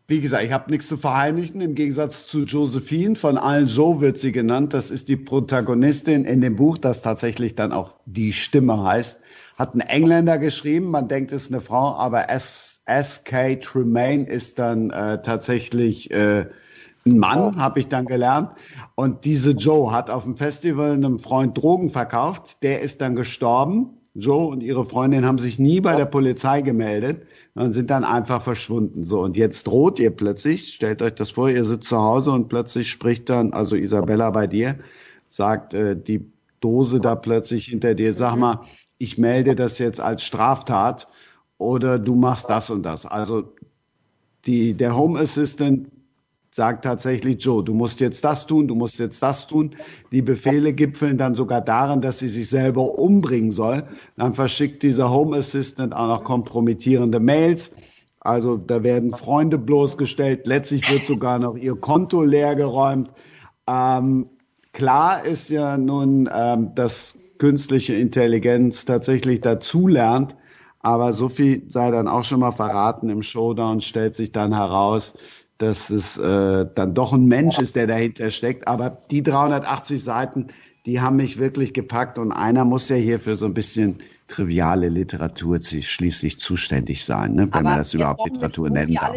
wie 0.07 0.21
gesagt, 0.21 0.45
ich 0.45 0.53
habe 0.53 0.71
nichts 0.71 0.89
zu 0.89 0.99
verheimlichen. 0.99 1.61
Im 1.63 1.75
Gegensatz 1.75 2.27
zu 2.27 2.45
Josephine, 2.45 3.17
von 3.17 3.39
allen 3.39 3.67
Joe 3.67 4.01
wird 4.01 4.19
sie 4.19 4.33
genannt. 4.33 4.75
Das 4.75 4.91
ist 4.91 5.09
die 5.09 5.17
Protagonistin 5.17 6.27
in 6.27 6.43
dem 6.43 6.57
Buch, 6.57 6.77
das 6.77 7.01
tatsächlich 7.01 7.55
dann 7.55 7.73
auch 7.73 7.95
die 8.05 8.33
Stimme 8.33 8.83
heißt. 8.83 9.21
Hat 9.57 9.75
ein 9.75 9.81
Engländer 9.81 10.39
geschrieben. 10.39 10.91
Man 10.91 11.09
denkt, 11.09 11.33
es 11.33 11.45
ist 11.45 11.53
eine 11.53 11.63
Frau, 11.63 11.95
aber 11.95 12.29
S.K. 12.29 13.57
Tremaine 13.57 14.27
ist 14.27 14.59
dann 14.59 14.91
äh, 14.91 15.23
tatsächlich 15.23 16.11
äh, 16.11 16.47
ein 17.07 17.19
Mann, 17.19 17.57
habe 17.57 17.81
ich 17.81 17.89
dann 17.89 18.05
gelernt. 18.05 18.51
Und 18.95 19.25
diese 19.25 19.53
Joe 19.53 19.93
hat 19.93 20.11
auf 20.11 20.25
dem 20.25 20.37
Festival 20.37 20.93
einem 20.93 21.19
Freund 21.19 21.57
Drogen 21.57 21.91
verkauft. 21.91 22.63
Der 22.63 22.83
ist 22.83 23.01
dann 23.01 23.15
gestorben. 23.15 24.01
Joe 24.15 24.47
und 24.47 24.63
ihre 24.63 24.85
Freundin 24.85 25.25
haben 25.25 25.39
sich 25.39 25.59
nie 25.59 25.81
bei 25.81 25.97
der 25.97 26.05
Polizei 26.05 26.63
gemeldet 26.63 27.27
und 27.55 27.73
sind 27.73 27.91
dann 27.91 28.05
einfach 28.05 28.43
verschwunden. 28.43 29.03
So, 29.03 29.21
und 29.21 29.37
jetzt 29.37 29.67
droht 29.67 29.99
ihr 29.99 30.11
plötzlich, 30.11 30.73
stellt 30.73 31.03
euch 31.03 31.15
das 31.17 31.31
vor, 31.31 31.51
ihr 31.51 31.65
sitzt 31.65 31.89
zu 31.89 31.99
Hause 31.99 32.31
und 32.31 32.49
plötzlich 32.49 32.91
spricht 32.91 33.29
dann, 33.29 33.53
also 33.53 33.75
Isabella 33.75 34.31
bei 34.31 34.47
dir, 34.47 34.79
sagt 35.29 35.75
äh, 35.75 35.97
die 36.01 36.25
Dose 36.61 37.01
da 37.01 37.17
plötzlich 37.17 37.67
hinter 37.67 37.95
dir, 37.95 38.15
sag 38.15 38.37
mal, 38.37 38.61
ich 38.99 39.19
melde 39.19 39.57
das 39.57 39.79
jetzt 39.79 40.01
als 40.01 40.23
Straftat 40.23 41.09
oder 41.59 41.99
du 41.99 42.15
machst 42.15 42.49
das 42.49 42.71
und 42.71 42.85
das. 42.85 43.07
Also 43.07 43.53
die, 44.47 44.75
der 44.75 44.97
Home 44.97 45.19
Assistant 45.19 45.89
sagt 46.55 46.85
tatsächlich 46.85 47.45
Joe, 47.45 47.65
du 47.65 47.75
musst 47.75 47.99
jetzt 47.99 48.23
das 48.23 48.47
tun, 48.47 48.69
du 48.69 48.77
musst 48.77 49.01
jetzt 49.01 49.21
das 49.25 49.49
tun. 49.49 49.75
Die 50.13 50.23
Befehle 50.23 50.73
gipfeln 50.73 51.19
dann 51.19 51.35
sogar 51.35 51.61
daran, 51.61 52.01
dass 52.01 52.21
sie 52.21 52.29
sich 52.29 52.49
selber 52.49 52.97
umbringen 52.97 53.51
soll. 53.51 53.83
Dann 54.17 54.35
verschickt 54.35 54.85
dieser 54.85 55.11
Home 55.11 55.37
Assistant 55.37 55.93
auch 55.93 56.07
noch 56.07 56.23
kompromittierende 56.23 57.19
Mails. 57.19 57.73
Also 58.21 58.57
da 58.57 58.85
werden 58.85 59.13
Freunde 59.15 59.59
bloßgestellt. 59.59 60.47
Letztlich 60.47 60.89
wird 60.93 61.07
sogar 61.07 61.41
noch 61.41 61.57
ihr 61.57 61.75
Konto 61.75 62.23
leergeräumt. 62.23 63.11
Ähm, 63.67 64.27
klar 64.73 65.25
ist 65.25 65.51
ja 65.51 65.77
nun, 65.77 66.31
ähm, 66.33 66.73
dass 66.77 67.19
künstliche 67.39 67.95
Intelligenz 67.97 68.85
tatsächlich 68.85 69.41
dazulernt. 69.41 70.37
Aber 70.79 71.15
so 71.15 71.29
viel 71.29 71.65
sei 71.69 71.91
dann 71.91 72.07
auch 72.07 72.23
schon 72.23 72.39
mal 72.39 72.53
verraten. 72.53 73.09
Im 73.09 73.23
Showdown 73.23 73.81
stellt 73.81 74.15
sich 74.15 74.31
dann 74.31 74.55
heraus, 74.55 75.15
dass 75.65 75.91
es 75.91 76.17
äh, 76.17 76.67
dann 76.75 76.95
doch 76.95 77.13
ein 77.13 77.27
Mensch 77.27 77.59
ist, 77.59 77.77
der 77.77 77.87
dahinter 77.87 78.31
steckt. 78.31 78.69
Aber 78.69 78.91
die 79.11 79.23
380 79.23 80.03
Seiten, 80.03 80.49
die 80.87 81.01
haben 81.01 81.17
mich 81.17 81.39
wirklich 81.39 81.73
gepackt 81.73 82.19
und 82.19 82.33
einer 82.33 82.65
muss 82.65 82.89
ja 82.89 82.97
hier 82.97 83.21
für 83.21 83.37
so 83.37 83.47
ein 83.47 83.55
bisschen 83.55 83.99
triviale 84.29 84.89
Literatur 84.89 85.61
schließlich 85.61 86.39
zuständig 86.39 87.05
sein, 87.05 87.35
ne, 87.35 87.43
wenn 87.43 87.53
Aber 87.53 87.63
man 87.63 87.79
das 87.79 87.95
überhaupt 87.95 88.29
Literatur 88.29 88.71
nennen 88.71 88.95
darf. 88.95 89.17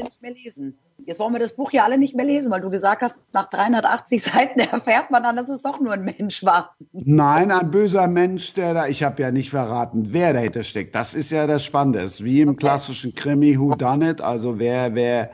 Jetzt 1.05 1.19
wollen 1.19 1.33
wir 1.33 1.39
das 1.39 1.53
Buch 1.53 1.71
ja 1.71 1.85
alle 1.85 1.97
nicht 1.97 2.15
mehr 2.15 2.25
lesen, 2.25 2.51
weil 2.51 2.59
du 2.59 2.69
gesagt 2.69 3.01
hast, 3.01 3.15
nach 3.31 3.49
380 3.49 4.23
Seiten 4.23 4.59
erfährt 4.71 5.11
man 5.11 5.23
dann, 5.23 5.37
dass 5.37 5.47
es 5.47 5.61
doch 5.61 5.79
nur 5.79 5.93
ein 5.93 6.03
Mensch 6.03 6.43
war. 6.43 6.75
Nein, 6.91 7.51
ein 7.51 7.71
böser 7.71 8.07
Mensch, 8.07 8.53
der 8.55 8.73
da, 8.73 8.87
ich 8.87 9.03
habe 9.03 9.21
ja 9.21 9.31
nicht 9.31 9.51
verraten, 9.51 10.07
wer 10.11 10.33
dahinter 10.33 10.63
steckt. 10.63 10.95
Das 10.95 11.13
ist 11.13 11.31
ja 11.31 11.47
das 11.47 11.63
Spannende. 11.63 11.99
Es 11.99 12.15
ist 12.15 12.23
wie 12.25 12.41
im 12.41 12.49
okay. 12.49 12.57
klassischen 12.57 13.13
Krimi 13.13 13.57
Who 13.57 13.75
Done 13.75 14.09
It, 14.09 14.21
also 14.21 14.59
wer, 14.59 14.95
wer, 14.95 15.29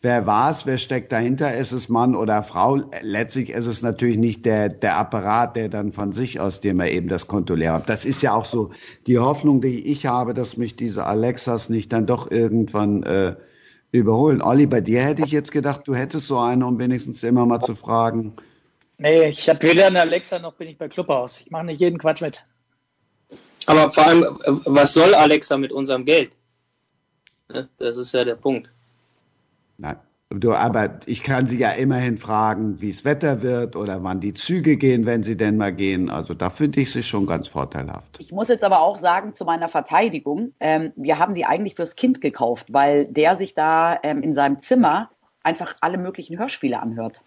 wer 0.00 0.26
war 0.26 0.50
es, 0.50 0.66
wer 0.66 0.78
steckt 0.78 1.12
dahinter, 1.12 1.54
ist 1.54 1.72
es 1.72 1.88
Mann 1.88 2.14
oder 2.14 2.42
Frau. 2.42 2.78
Letztlich 3.02 3.50
ist 3.50 3.66
es 3.66 3.82
natürlich 3.82 4.18
nicht 4.18 4.44
der, 4.46 4.68
der 4.68 4.96
Apparat, 4.96 5.56
der 5.56 5.68
dann 5.68 5.92
von 5.92 6.12
sich 6.12 6.40
aus 6.40 6.60
dir 6.60 6.74
mal 6.74 6.88
eben 6.88 7.08
das 7.08 7.26
Konto 7.26 7.54
leer 7.54 7.74
hat. 7.74 7.88
Das 7.88 8.04
ist 8.04 8.22
ja 8.22 8.34
auch 8.34 8.44
so 8.44 8.70
die 9.06 9.18
Hoffnung, 9.18 9.60
die 9.60 9.86
ich 9.90 10.06
habe, 10.06 10.34
dass 10.34 10.56
mich 10.56 10.76
diese 10.76 11.04
Alexas 11.04 11.68
nicht 11.68 11.92
dann 11.92 12.06
doch 12.06 12.30
irgendwann 12.30 13.02
äh, 13.02 13.36
überholen. 13.90 14.42
Olli, 14.42 14.66
bei 14.66 14.80
dir 14.80 15.02
hätte 15.02 15.22
ich 15.24 15.32
jetzt 15.32 15.52
gedacht, 15.52 15.82
du 15.86 15.94
hättest 15.94 16.26
so 16.26 16.38
eine, 16.38 16.66
um 16.66 16.78
wenigstens 16.78 17.22
immer 17.22 17.46
mal 17.46 17.60
zu 17.60 17.74
fragen. 17.74 18.34
Nee, 18.98 19.28
ich 19.28 19.48
habe 19.48 19.62
weder 19.62 19.86
eine 19.86 20.00
Alexa 20.00 20.38
noch 20.38 20.54
bin 20.54 20.68
ich 20.68 20.78
bei 20.78 20.88
Clubhaus. 20.88 21.40
Ich 21.40 21.50
mache 21.50 21.66
nicht 21.66 21.80
jeden 21.80 21.98
Quatsch 21.98 22.20
mit. 22.20 22.44
Aber 23.66 23.90
vor 23.90 24.06
allem, 24.06 24.38
was 24.64 24.94
soll 24.94 25.14
Alexa 25.14 25.56
mit 25.56 25.72
unserem 25.72 26.04
Geld? 26.04 26.32
Ne, 27.48 27.68
das 27.78 27.96
ist 27.96 28.12
ja 28.12 28.24
der 28.24 28.34
Punkt. 28.34 28.70
Nein. 29.78 29.96
Du, 30.30 30.52
aber 30.52 31.00
ich 31.06 31.22
kann 31.22 31.46
Sie 31.46 31.58
ja 31.58 31.70
immerhin 31.70 32.18
fragen, 32.18 32.82
wie 32.82 32.90
es 32.90 33.02
Wetter 33.06 33.40
wird 33.40 33.76
oder 33.76 34.02
wann 34.04 34.20
die 34.20 34.34
Züge 34.34 34.76
gehen, 34.76 35.06
wenn 35.06 35.22
sie 35.22 35.38
denn 35.38 35.56
mal 35.56 35.72
gehen. 35.72 36.10
Also 36.10 36.34
da 36.34 36.50
finde 36.50 36.82
ich 36.82 36.92
sie 36.92 37.02
schon 37.02 37.26
ganz 37.26 37.48
vorteilhaft. 37.48 38.18
Ich 38.18 38.30
muss 38.30 38.48
jetzt 38.48 38.62
aber 38.62 38.80
auch 38.82 38.98
sagen, 38.98 39.32
zu 39.32 39.46
meiner 39.46 39.70
Verteidigung, 39.70 40.52
ähm, 40.60 40.92
wir 40.96 41.18
haben 41.18 41.34
sie 41.34 41.46
eigentlich 41.46 41.76
fürs 41.76 41.96
Kind 41.96 42.20
gekauft, 42.20 42.70
weil 42.70 43.06
der 43.06 43.36
sich 43.36 43.54
da 43.54 43.98
ähm, 44.02 44.20
in 44.20 44.34
seinem 44.34 44.60
Zimmer 44.60 45.08
einfach 45.44 45.76
alle 45.80 45.96
möglichen 45.96 46.38
Hörspiele 46.38 46.78
anhört. 46.78 47.22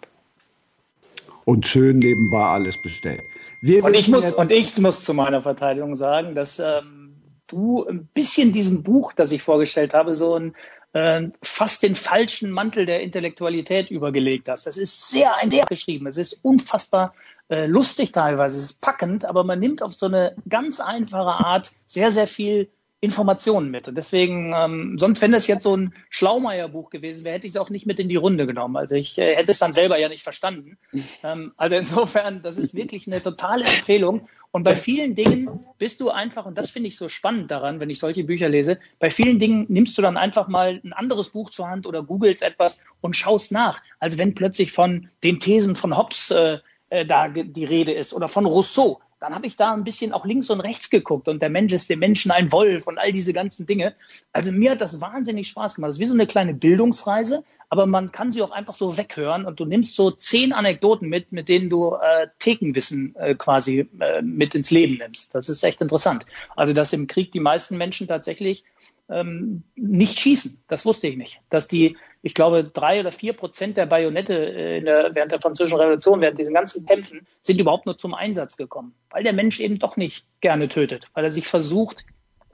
Und 1.45 1.65
schön 1.65 1.97
nebenbei 1.97 2.43
alles 2.43 2.79
bestellt. 2.79 3.21
und, 3.63 3.97
ich 3.97 4.09
muss, 4.09 4.31
und 4.35 4.51
ich 4.51 4.77
muss 4.77 5.03
zu 5.03 5.15
meiner 5.15 5.41
Verteidigung 5.41 5.95
sagen, 5.95 6.35
dass 6.35 6.59
ähm, 6.59 7.15
du 7.47 7.83
ein 7.83 8.05
bisschen 8.13 8.51
diesem 8.51 8.83
Buch, 8.83 9.11
das 9.13 9.31
ich 9.31 9.41
vorgestellt 9.41 9.95
habe, 9.95 10.13
so 10.13 10.35
ein 10.35 10.53
äh, 10.93 11.29
fast 11.41 11.83
den 11.83 11.95
falschen 11.95 12.51
Mantel 12.51 12.85
der 12.85 13.01
Intellektualität 13.01 13.89
übergelegt 13.89 14.49
hast. 14.49 14.67
Das 14.67 14.77
ist 14.77 15.09
sehr 15.09 15.35
einfach 15.35 15.67
geschrieben. 15.67 16.07
Es 16.07 16.17
ist 16.17 16.39
unfassbar 16.43 17.13
äh, 17.49 17.65
lustig 17.65 18.11
teilweise. 18.11 18.57
Es 18.57 18.63
ist 18.63 18.81
packend, 18.81 19.25
aber 19.25 19.43
man 19.43 19.59
nimmt 19.59 19.81
auf 19.81 19.93
so 19.93 20.05
eine 20.05 20.35
ganz 20.49 20.79
einfache 20.79 21.45
Art 21.45 21.71
sehr, 21.85 22.11
sehr 22.11 22.27
viel 22.27 22.69
Informationen 23.03 23.71
mit. 23.71 23.87
Und 23.87 23.95
deswegen, 23.95 24.53
ähm, 24.55 24.97
sonst, 24.99 25.23
wenn 25.23 25.31
das 25.31 25.47
jetzt 25.47 25.63
so 25.63 25.75
ein 25.75 25.93
Schlaumeier-Buch 26.11 26.91
gewesen 26.91 27.25
wäre, 27.25 27.35
hätte 27.35 27.47
ich 27.47 27.53
es 27.53 27.57
auch 27.57 27.71
nicht 27.71 27.87
mit 27.87 27.99
in 27.99 28.09
die 28.09 28.15
Runde 28.15 28.45
genommen. 28.45 28.77
Also 28.77 28.93
ich 28.95 29.17
äh, 29.17 29.35
hätte 29.35 29.49
es 29.49 29.57
dann 29.57 29.73
selber 29.73 29.97
ja 29.97 30.07
nicht 30.07 30.23
verstanden. 30.23 30.77
Ähm, 31.23 31.51
also 31.57 31.75
insofern, 31.75 32.43
das 32.43 32.57
ist 32.57 32.75
wirklich 32.75 33.07
eine 33.07 33.21
totale 33.21 33.65
Empfehlung. 33.65 34.27
Und 34.51 34.63
bei 34.63 34.75
vielen 34.75 35.15
Dingen 35.15 35.65
bist 35.79 35.99
du 35.99 36.11
einfach, 36.11 36.45
und 36.45 36.57
das 36.57 36.69
finde 36.69 36.89
ich 36.89 36.97
so 36.97 37.09
spannend 37.09 37.49
daran, 37.49 37.79
wenn 37.79 37.89
ich 37.89 37.99
solche 37.99 38.23
Bücher 38.23 38.49
lese, 38.49 38.79
bei 38.99 39.09
vielen 39.09 39.39
Dingen 39.39 39.65
nimmst 39.67 39.97
du 39.97 40.03
dann 40.03 40.17
einfach 40.17 40.47
mal 40.47 40.79
ein 40.83 40.93
anderes 40.93 41.29
Buch 41.29 41.49
zur 41.49 41.69
Hand 41.69 41.87
oder 41.87 42.03
googelst 42.03 42.43
etwas 42.43 42.81
und 43.01 43.15
schaust 43.15 43.51
nach. 43.51 43.81
Also 43.99 44.19
wenn 44.19 44.35
plötzlich 44.35 44.73
von 44.73 45.09
den 45.23 45.39
Thesen 45.39 45.75
von 45.75 45.97
Hobbes 45.97 46.29
äh, 46.29 46.59
äh 46.89 47.05
da 47.05 47.29
die 47.29 47.65
Rede 47.65 47.93
ist 47.93 48.13
oder 48.13 48.27
von 48.27 48.45
Rousseau, 48.45 48.99
dann 49.21 49.35
habe 49.35 49.45
ich 49.45 49.55
da 49.55 49.71
ein 49.71 49.83
bisschen 49.83 50.13
auch 50.13 50.25
links 50.25 50.49
und 50.49 50.61
rechts 50.61 50.89
geguckt 50.89 51.27
und 51.27 51.43
der 51.43 51.51
Mensch 51.51 51.71
ist 51.73 51.91
dem 51.91 51.99
Menschen 51.99 52.31
ein 52.31 52.51
Wolf 52.51 52.87
und 52.87 52.97
all 52.97 53.11
diese 53.11 53.33
ganzen 53.33 53.67
Dinge. 53.67 53.93
Also 54.33 54.51
mir 54.51 54.71
hat 54.71 54.81
das 54.81 54.99
wahnsinnig 54.99 55.47
Spaß 55.47 55.75
gemacht. 55.75 55.89
Das 55.89 55.95
ist 55.95 56.01
wie 56.01 56.05
so 56.05 56.15
eine 56.15 56.25
kleine 56.25 56.55
Bildungsreise, 56.55 57.43
aber 57.69 57.85
man 57.85 58.11
kann 58.11 58.31
sie 58.31 58.41
auch 58.41 58.49
einfach 58.49 58.73
so 58.73 58.97
weghören 58.97 59.45
und 59.45 59.59
du 59.59 59.65
nimmst 59.65 59.95
so 59.95 60.09
zehn 60.09 60.53
Anekdoten 60.53 61.07
mit, 61.07 61.31
mit 61.31 61.49
denen 61.49 61.69
du 61.69 61.93
äh, 61.93 62.29
Thekenwissen 62.39 63.15
äh, 63.15 63.35
quasi 63.35 63.87
äh, 63.99 64.23
mit 64.23 64.55
ins 64.55 64.71
Leben 64.71 64.97
nimmst. 64.97 65.35
Das 65.35 65.49
ist 65.49 65.63
echt 65.63 65.81
interessant. 65.81 66.25
Also 66.55 66.73
dass 66.73 66.91
im 66.91 67.05
Krieg 67.05 67.31
die 67.31 67.39
meisten 67.39 67.77
Menschen 67.77 68.07
tatsächlich 68.07 68.63
ähm, 69.11 69.63
nicht 69.75 70.19
schießen. 70.19 70.63
Das 70.67 70.85
wusste 70.85 71.07
ich 71.07 71.17
nicht. 71.17 71.39
Dass 71.49 71.67
die, 71.67 71.97
ich 72.21 72.33
glaube, 72.33 72.63
drei 72.63 72.99
oder 73.01 73.11
vier 73.11 73.33
Prozent 73.33 73.77
der 73.77 73.85
Bajonette 73.85 74.35
äh, 74.35 74.81
der, 74.81 75.13
während 75.13 75.31
der 75.31 75.41
Französischen 75.41 75.77
Revolution, 75.79 76.21
während 76.21 76.39
diesen 76.39 76.53
ganzen 76.53 76.85
Kämpfen, 76.85 77.27
sind 77.41 77.59
überhaupt 77.59 77.85
nur 77.85 77.97
zum 77.97 78.13
Einsatz 78.13 78.57
gekommen. 78.57 78.95
Weil 79.09 79.23
der 79.23 79.33
Mensch 79.33 79.59
eben 79.59 79.79
doch 79.79 79.97
nicht 79.97 80.25
gerne 80.39 80.69
tötet. 80.69 81.09
Weil 81.13 81.25
er 81.25 81.31
sich 81.31 81.47
versucht, 81.47 82.05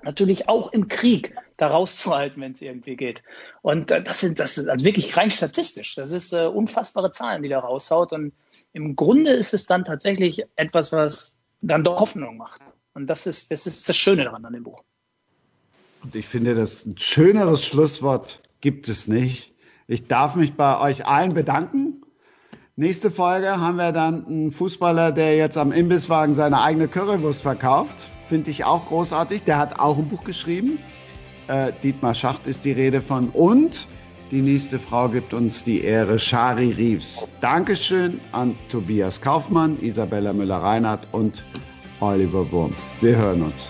natürlich 0.03 0.49
auch 0.49 0.73
im 0.73 0.87
Krieg 0.87 1.35
da 1.57 1.67
rauszuhalten, 1.67 2.41
wenn 2.41 2.51
es 2.51 2.61
irgendwie 2.61 2.95
geht. 2.95 3.23
Und 3.61 3.91
äh, 3.91 4.01
das 4.01 4.21
sind, 4.21 4.39
das 4.39 4.57
ist 4.57 4.67
also 4.67 4.85
wirklich 4.85 5.15
rein 5.17 5.31
statistisch. 5.31 5.95
Das 5.95 6.11
ist 6.11 6.33
äh, 6.33 6.45
unfassbare 6.45 7.11
Zahlen, 7.11 7.43
die 7.43 7.49
da 7.49 7.59
raushaut. 7.59 8.13
Und 8.13 8.33
im 8.73 8.95
Grunde 8.95 9.31
ist 9.31 9.53
es 9.53 9.65
dann 9.65 9.85
tatsächlich 9.85 10.43
etwas, 10.55 10.91
was 10.91 11.37
dann 11.61 11.83
doch 11.83 11.99
Hoffnung 11.99 12.37
macht. 12.37 12.61
Und 12.93 13.07
das 13.07 13.27
ist, 13.27 13.51
das 13.51 13.67
ist 13.67 13.87
das 13.87 13.97
Schöne 13.97 14.23
daran 14.23 14.45
an 14.45 14.53
dem 14.53 14.63
Buch. 14.63 14.83
Und 16.07 16.15
ich 16.15 16.29
finde, 16.29 16.55
das 16.55 16.85
ein 16.85 16.97
schöneres 16.97 17.65
Schlusswort 17.65 18.39
gibt 18.61 18.87
es 18.87 19.09
nicht. 19.09 19.51
Ich 19.87 20.07
darf 20.07 20.35
mich 20.35 20.53
bei 20.53 20.79
euch 20.79 21.05
allen 21.05 21.33
bedanken. 21.33 22.01
Nächste 22.77 23.11
Folge 23.11 23.59
haben 23.59 23.75
wir 23.75 23.91
dann 23.91 24.25
einen 24.25 24.51
Fußballer, 24.53 25.11
der 25.11 25.35
jetzt 25.35 25.57
am 25.57 25.73
Imbisswagen 25.73 26.33
seine 26.35 26.61
eigene 26.61 26.87
Currywurst 26.87 27.41
verkauft. 27.41 28.09
Finde 28.29 28.51
ich 28.51 28.63
auch 28.63 28.85
großartig. 28.85 29.43
Der 29.43 29.57
hat 29.57 29.81
auch 29.81 29.97
ein 29.97 30.07
Buch 30.07 30.23
geschrieben. 30.23 30.79
Äh, 31.49 31.73
Dietmar 31.83 32.15
Schacht 32.15 32.47
ist 32.47 32.63
die 32.63 32.71
Rede 32.71 33.01
von. 33.01 33.27
Und 33.27 33.89
die 34.31 34.41
nächste 34.41 34.79
Frau 34.79 35.09
gibt 35.09 35.33
uns 35.33 35.63
die 35.63 35.81
Ehre, 35.81 36.19
Shari 36.19 36.71
Reeves. 36.71 37.29
Dankeschön 37.41 38.21
an 38.31 38.55
Tobias 38.71 39.19
Kaufmann, 39.19 39.77
Isabella 39.81 40.31
Müller-Reinhardt 40.31 41.05
und 41.11 41.43
Oliver 41.99 42.49
Wurm. 42.49 42.73
Wir 43.01 43.17
hören 43.17 43.41
uns. 43.41 43.69